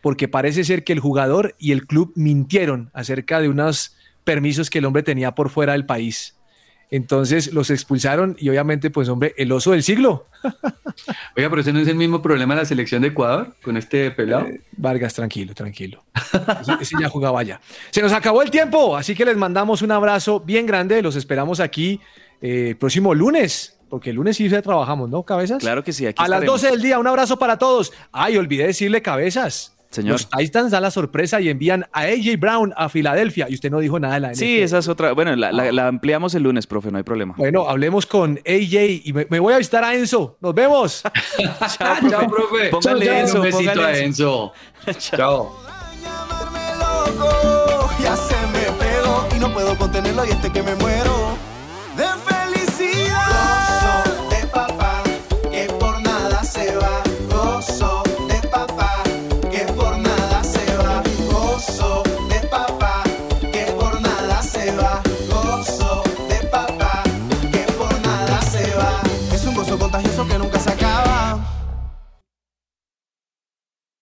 porque 0.00 0.28
parece 0.28 0.62
ser 0.62 0.84
que 0.84 0.92
el 0.92 1.00
jugador 1.00 1.56
y 1.58 1.72
el 1.72 1.86
club 1.86 2.12
mintieron 2.14 2.90
acerca 2.94 3.40
de 3.40 3.48
unos 3.48 3.95
permisos 4.26 4.68
que 4.68 4.80
el 4.80 4.84
hombre 4.84 5.02
tenía 5.02 5.34
por 5.34 5.48
fuera 5.48 5.72
del 5.72 5.86
país. 5.86 6.36
Entonces 6.90 7.52
los 7.52 7.70
expulsaron 7.70 8.36
y 8.38 8.48
obviamente, 8.48 8.90
pues 8.90 9.08
hombre, 9.08 9.34
el 9.38 9.50
oso 9.50 9.72
del 9.72 9.82
siglo. 9.82 10.26
Oiga, 11.36 11.48
pero 11.48 11.60
ese 11.60 11.72
no 11.72 11.80
es 11.80 11.88
el 11.88 11.96
mismo 11.96 12.22
problema 12.22 12.54
de 12.54 12.60
la 12.60 12.66
selección 12.66 13.02
de 13.02 13.08
Ecuador 13.08 13.56
con 13.62 13.76
este 13.76 14.10
pelado. 14.10 14.46
Eh, 14.46 14.60
Vargas, 14.76 15.14
tranquilo, 15.14 15.54
tranquilo. 15.54 16.04
ese, 16.60 16.72
ese 16.80 16.96
ya 17.00 17.08
jugaba 17.08 17.42
ya. 17.42 17.60
Se 17.90 18.02
nos 18.02 18.12
acabó 18.12 18.42
el 18.42 18.50
tiempo, 18.50 18.96
así 18.96 19.14
que 19.14 19.24
les 19.24 19.36
mandamos 19.36 19.82
un 19.82 19.90
abrazo 19.90 20.40
bien 20.40 20.66
grande. 20.66 21.02
Los 21.02 21.16
esperamos 21.16 21.58
aquí 21.58 22.00
eh, 22.40 22.74
próximo 22.78 23.14
lunes, 23.14 23.78
porque 23.88 24.10
el 24.10 24.16
lunes 24.16 24.36
sí 24.36 24.48
trabajamos, 24.48 25.08
¿no, 25.08 25.22
cabezas? 25.22 25.58
Claro 25.58 25.82
que 25.82 25.92
sí, 25.92 26.06
aquí 26.06 26.22
A 26.22 26.28
las 26.28 26.38
estaremos. 26.38 26.60
12 26.62 26.70
del 26.72 26.82
día, 26.82 26.98
un 26.98 27.06
abrazo 27.06 27.38
para 27.38 27.58
todos. 27.58 27.92
Ay, 28.12 28.36
olvidé 28.36 28.66
decirle 28.66 29.02
cabezas. 29.02 29.75
Señor. 29.90 30.12
Los 30.12 30.28
Titans 30.28 30.70
dan 30.70 30.82
la 30.82 30.90
sorpresa 30.90 31.40
y 31.40 31.48
envían 31.48 31.86
a 31.92 32.00
AJ 32.02 32.38
Brown 32.38 32.74
a 32.76 32.88
Filadelfia. 32.88 33.46
Y 33.48 33.54
usted 33.54 33.70
no 33.70 33.78
dijo 33.78 33.98
nada 33.98 34.14
de 34.14 34.20
la 34.20 34.34
Sí, 34.34 34.56
NFL. 34.56 34.64
esa 34.64 34.78
es 34.78 34.88
otra. 34.88 35.12
Bueno, 35.12 35.34
la, 35.36 35.52
la- 35.52 35.72
la 35.72 35.88
ampliamos 35.88 36.34
el 36.34 36.42
lunes, 36.42 36.66
profe, 36.66 36.90
no 36.90 36.98
hay 36.98 37.04
problema. 37.04 37.34
Bueno, 37.36 37.68
hablemos 37.68 38.04
con 38.06 38.38
AJ 38.46 39.02
y 39.04 39.12
me, 39.14 39.26
me 39.30 39.38
voy 39.40 39.54
a 39.54 39.58
visitar 39.58 39.84
a 39.84 39.94
Enzo. 39.94 40.36
Nos 40.40 40.54
vemos. 40.54 41.02
Chao, 41.78 42.28
profe. 42.28 42.68
Póngale 42.70 43.06
Chao, 43.06 43.14
chao. 43.14 43.24
eso, 43.24 43.36
Un 43.38 43.42
besito 43.42 43.72
póngale 43.72 43.84
a. 43.84 43.98
Enzo. 44.04 44.52
Chao. 44.98 45.56
Ya 48.02 48.14
se 48.16 48.34
me 48.52 48.78
pegó 48.78 49.26
y 49.34 49.38
no 49.38 49.52
puedo 49.52 49.76
contenerlo 49.76 50.24
y 50.24 50.28
este 50.30 50.50
que 50.52 50.62
me 50.62 50.74
muero. 50.76 50.95